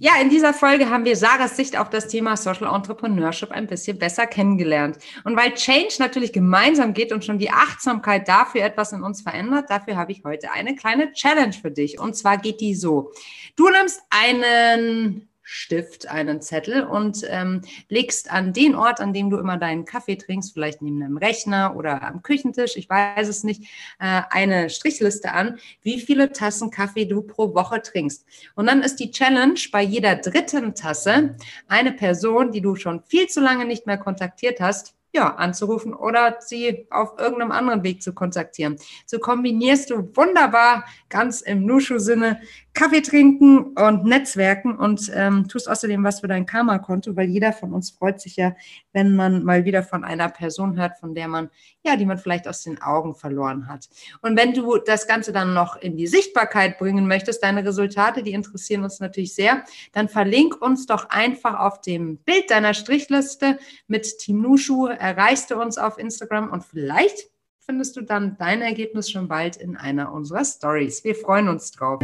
Ja, 0.01 0.21
in 0.21 0.29
dieser 0.29 0.53
Folge 0.53 0.91
haben 0.91 1.05
wir 1.05 1.15
Sarahs 1.15 1.57
Sicht 1.57 1.79
auf 1.79 1.89
das 1.89 2.09
Thema 2.09 2.37
Social 2.37 2.75
Entrepreneurship 2.75 3.53
ein 3.53 3.69
bisschen 3.69 3.97
besser 3.97 4.27
kennengelernt. 4.27 4.99
Und 5.23 5.37
weil 5.37 5.55
Change 5.55 5.95
natürlich 6.01 6.33
gemeinsam 6.33 6.93
geht 6.93 7.13
und 7.13 7.25
schon 7.25 7.39
die 7.39 7.53
Achtsamkeit 7.53 8.27
dafür 8.27 8.63
etwas 8.63 8.91
in 8.91 9.05
uns 9.05 9.23
verändert, 9.23 9.71
dafür 9.71 9.97
habe 9.97 10.11
ich 10.11 10.25
heute 10.25 10.51
eine 10.51 10.75
kleine 10.75 11.13
Challenge 11.13 11.53
für 11.53 11.71
dich. 11.71 12.01
Und 12.01 12.17
zwar 12.17 12.39
geht 12.39 12.61
die 12.61 12.75
so. 12.75 13.13
Du 13.55 13.71
nimmst 13.71 14.03
einen 14.11 15.29
Stift, 15.47 16.09
einen 16.09 16.41
Zettel 16.41 16.85
und 16.85 17.21
ähm, 17.29 17.61
legst 17.91 18.33
an 18.33 18.55
den 18.55 18.75
Ort, 18.75 19.01
an 19.01 19.13
dem 19.13 19.29
du 19.29 19.37
immer 19.37 19.59
deinen 19.59 19.85
Kaffee 19.85 20.17
trinkst, 20.17 20.55
vielleicht 20.55 20.81
neben 20.81 21.03
einem 21.03 21.19
Rechner 21.19 21.77
oder 21.77 22.03
am 22.03 22.23
Küchentisch, 22.23 22.77
ich 22.77 22.89
weiß 22.89 23.29
es 23.29 23.45
nicht, 23.45 23.63
äh, 24.01 24.23
eine 24.31 24.71
Strichliste 24.71 25.33
an, 25.33 25.59
wie 25.83 26.01
viele 26.01 26.33
Tassen 26.33 26.71
Kaffee 26.71 27.05
du 27.05 27.21
pro 27.21 27.55
Woche 27.55 27.83
trinkst. 27.83 28.25
Und 28.55 28.67
dann 28.67 28.83
ist 28.83 28.97
die 28.97 29.11
Challenge 29.11 29.61
bei 29.71 29.83
jeder 29.83 30.17
dritten 30.17 30.75
Tasse 30.75 31.37
eine 31.69 31.93
Person, 31.93 32.51
die 32.51 32.63
du 32.63 32.75
schon 32.75 33.03
viel 33.03 33.27
zu 33.27 33.41
lange 33.41 33.67
nicht 33.67 33.87
mehr 33.87 33.99
kontaktiert 33.99 34.61
hast, 34.61 34.95
ja, 35.15 35.37
anzurufen 35.37 35.95
oder 35.95 36.39
sie 36.41 36.89
auf 36.91 37.19
irgendeinem 37.19 37.53
anderen 37.53 37.85
Weg 37.85 38.03
zu 38.03 38.13
kontaktieren. 38.13 38.77
So 39.07 39.21
kombinierst 39.21 39.91
du 39.91 40.17
wunderbar 40.17 40.85
ganz 41.09 41.41
im 41.41 41.65
Nushu-Sinne 41.65 42.41
Kaffee 42.75 43.03
trinken 43.03 43.73
und 43.77 44.05
Netzwerken 44.05 44.77
und 44.77 45.11
ähm, 45.15 45.47
tust 45.47 45.69
außerdem 45.71 46.03
was 46.03 46.21
für 46.21 46.27
dein 46.27 46.45
Karma-Konto, 46.45 47.15
weil 47.15 47.29
jeder 47.29 47.53
von 47.53 47.73
uns 47.73 47.93
freut 47.93 48.21
sich 48.21 48.35
ja, 48.35 48.57
wenn 48.93 49.15
man 49.15 49.45
mal 49.45 49.65
wieder 49.65 49.85
von 49.85 50.03
einer 50.03 50.29
Person 50.29 50.77
hört, 50.77 50.99
von 50.99 51.15
der 51.15 51.29
man, 51.29 51.51
ja, 51.85 51.97
die 51.97 52.05
man 52.05 52.19
vielleicht 52.19 52.49
aus 52.49 52.65
den 52.65 52.83
Augen 52.83 53.15
verloren 53.15 53.69
hat. 53.69 53.89
Und 54.23 54.37
wenn 54.37 54.55
du 54.55 54.77
das 54.79 55.07
Ganze 55.07 55.33
dann 55.33 55.55
noch 55.55 55.77
in 55.77 55.97
die 55.97 56.09
Sichtbarkeit 56.09 56.79
bringen 56.79 57.07
möchtest, 57.07 57.45
deine 57.45 57.65
Resultate, 57.65 58.25
die 58.25 58.33
interessieren 58.33 58.83
uns 58.83 58.99
natürlich 58.99 59.37
sehr, 59.37 59.65
dann 59.93 60.09
verlink 60.09 60.61
uns 60.61 60.87
doch 60.87 61.11
einfach 61.11 61.59
auf 61.59 61.81
dem 61.81 62.17
Bild 62.19 62.51
deiner 62.51 62.75
Strichliste 62.75 63.59
mit 63.87 64.19
Team 64.19 64.43
Nushu, 64.43 64.87
erreichst 64.87 65.53
du 65.53 65.61
uns 65.61 65.79
auf 65.79 65.97
Instagram 65.97 66.51
und 66.51 66.65
vielleicht 66.65 67.31
findest 67.61 67.97
du 67.97 68.03
dann 68.03 68.37
dein 68.37 68.63
Ergebnis 68.63 69.11
schon 69.11 69.29
bald 69.29 69.57
in 69.57 69.77
einer 69.77 70.13
unserer 70.13 70.45
Stories. 70.45 71.05
Wir 71.05 71.15
freuen 71.15 71.49
uns 71.49 71.71
drauf. 71.71 72.01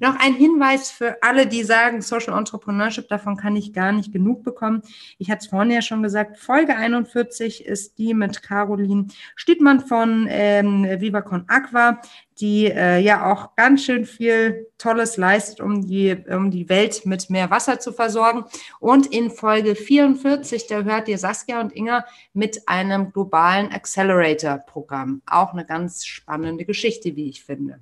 Noch 0.00 0.18
ein 0.18 0.32
Hinweis 0.32 0.90
für 0.90 1.22
alle, 1.22 1.46
die 1.46 1.62
sagen, 1.62 2.00
Social 2.00 2.36
Entrepreneurship, 2.36 3.06
davon 3.08 3.36
kann 3.36 3.54
ich 3.54 3.74
gar 3.74 3.92
nicht 3.92 4.12
genug 4.12 4.42
bekommen. 4.42 4.80
Ich 5.18 5.30
hatte 5.30 5.40
es 5.40 5.48
vorhin 5.48 5.70
ja 5.70 5.82
schon 5.82 6.02
gesagt, 6.02 6.38
Folge 6.38 6.74
41 6.74 7.66
ist 7.66 7.98
die 7.98 8.14
mit 8.14 8.42
Caroline 8.42 9.08
Stüttmann 9.36 9.80
von 9.80 10.26
ähm, 10.30 10.86
Viva 11.00 11.20
Con 11.20 11.44
Aqua, 11.48 12.00
die 12.40 12.64
äh, 12.64 12.98
ja 12.98 13.30
auch 13.30 13.54
ganz 13.56 13.84
schön 13.84 14.06
viel 14.06 14.68
Tolles 14.78 15.18
leistet, 15.18 15.60
um 15.60 15.86
die, 15.86 16.16
um 16.30 16.50
die 16.50 16.70
Welt 16.70 17.04
mit 17.04 17.28
mehr 17.28 17.50
Wasser 17.50 17.78
zu 17.78 17.92
versorgen. 17.92 18.44
Und 18.78 19.06
in 19.06 19.30
Folge 19.30 19.74
44, 19.74 20.66
da 20.66 20.80
hört 20.82 21.08
ihr 21.08 21.18
Saskia 21.18 21.60
und 21.60 21.76
Inga 21.76 22.06
mit 22.32 22.66
einem 22.66 23.12
globalen 23.12 23.70
Accelerator-Programm. 23.70 25.20
Auch 25.26 25.52
eine 25.52 25.66
ganz 25.66 26.06
spannende 26.06 26.64
Geschichte, 26.64 27.14
wie 27.16 27.28
ich 27.28 27.44
finde. 27.44 27.80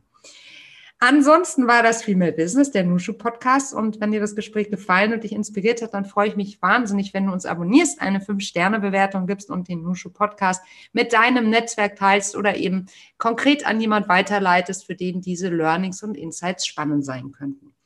Ansonsten 1.01 1.69
war 1.69 1.85
das 1.85 2.03
Female 2.03 2.33
Business, 2.33 2.73
der 2.73 2.83
Nushu 2.83 3.13
Podcast. 3.13 3.73
Und 3.73 4.01
wenn 4.01 4.11
dir 4.11 4.19
das 4.19 4.35
Gespräch 4.35 4.69
gefallen 4.69 5.13
und 5.13 5.23
dich 5.23 5.31
inspiriert 5.31 5.81
hat, 5.81 5.95
dann 5.95 6.05
freue 6.05 6.29
ich 6.29 6.35
mich 6.35 6.61
wahnsinnig, 6.61 7.15
wenn 7.15 7.27
du 7.27 7.33
uns 7.33 7.47
abonnierst, 7.47 8.01
eine 8.01 8.19
5-Sterne-Bewertung 8.19 9.29
gibst 9.29 9.49
und 9.49 9.69
den 9.69 9.83
Nushu 9.83 10.11
Podcast 10.11 10.61
mit 10.93 11.13
deinem 11.13 11.51
Netzwerk 11.51 11.95
teilst 11.95 12.35
oder 12.35 12.57
eben 12.57 12.87
konkret 13.17 13.65
an 13.65 13.81
jemand 13.81 14.09
weiterleitest, 14.09 14.87
für 14.87 14.97
den 14.97 15.21
diese 15.21 15.51
Learnings 15.51 16.03
und 16.03 16.17
Insights 16.17 16.67
spannend 16.67 17.05
sein 17.05 17.31
könnten. 17.31 17.78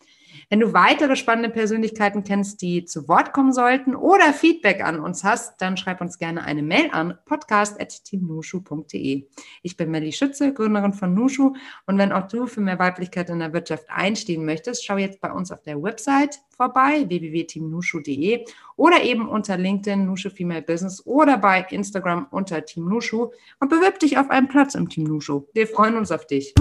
Wenn 0.53 0.61
du 0.61 0.73
weitere 0.75 1.17
spannende 1.17 1.49
Persönlichkeiten 1.49 2.25
kennst, 2.25 2.61
die 2.61 2.85
zu 2.85 3.09
Wort 3.09 3.33
kommen 3.33 3.55
sollten 3.55 3.97
oder 3.97 4.35
Feedback 4.35 4.85
an 4.85 5.01
uns 5.01 5.25
hast, 5.25 5.63
dann 5.63 5.79
schreib 5.79 6.03
uns 6.03 6.19
gerne 6.19 6.45
eine 6.45 6.63
Mail 6.63 6.91
an 6.93 7.17
podcast.teamnushu.de. 7.25 9.29
Ich 9.63 9.77
bin 9.79 9.91
Melly 9.91 10.13
Schütze, 10.13 10.53
Gründerin 10.53 10.93
von 10.93 11.15
Nushu 11.15 11.55
und 11.87 11.97
wenn 11.97 12.13
auch 12.13 12.29
du 12.29 12.47
für 12.47 12.61
mehr 12.61 12.79
Weiblichkeit 12.79 13.31
in 13.31 13.39
der 13.39 13.55
Wirtschaft 13.55 13.87
einstehen 13.89 14.45
möchtest, 14.45 14.85
schau 14.85 14.99
jetzt 14.99 15.23
bei 15.23 15.33
uns 15.33 15.51
auf 15.51 15.63
der 15.63 15.83
Website 15.83 16.39
vorbei, 16.55 17.07
www.teamnushu.de 17.09 18.45
oder 18.77 19.03
eben 19.03 19.27
unter 19.27 19.57
LinkedIn 19.57 20.05
Nushu 20.05 20.29
Female 20.29 20.61
Business 20.61 21.07
oder 21.07 21.39
bei 21.39 21.67
Instagram 21.71 22.27
unter 22.31 22.63
Team 22.63 22.91
Nushu 22.91 23.31
und 23.59 23.71
bewirb 23.71 24.01
dich 24.01 24.19
auf 24.19 24.29
einen 24.29 24.49
Platz 24.49 24.75
im 24.75 24.91
Team 24.91 25.05
Nushu. 25.05 25.47
Wir 25.55 25.67
freuen 25.67 25.97
uns 25.97 26.13
auf 26.13 26.27
dich. 26.27 26.53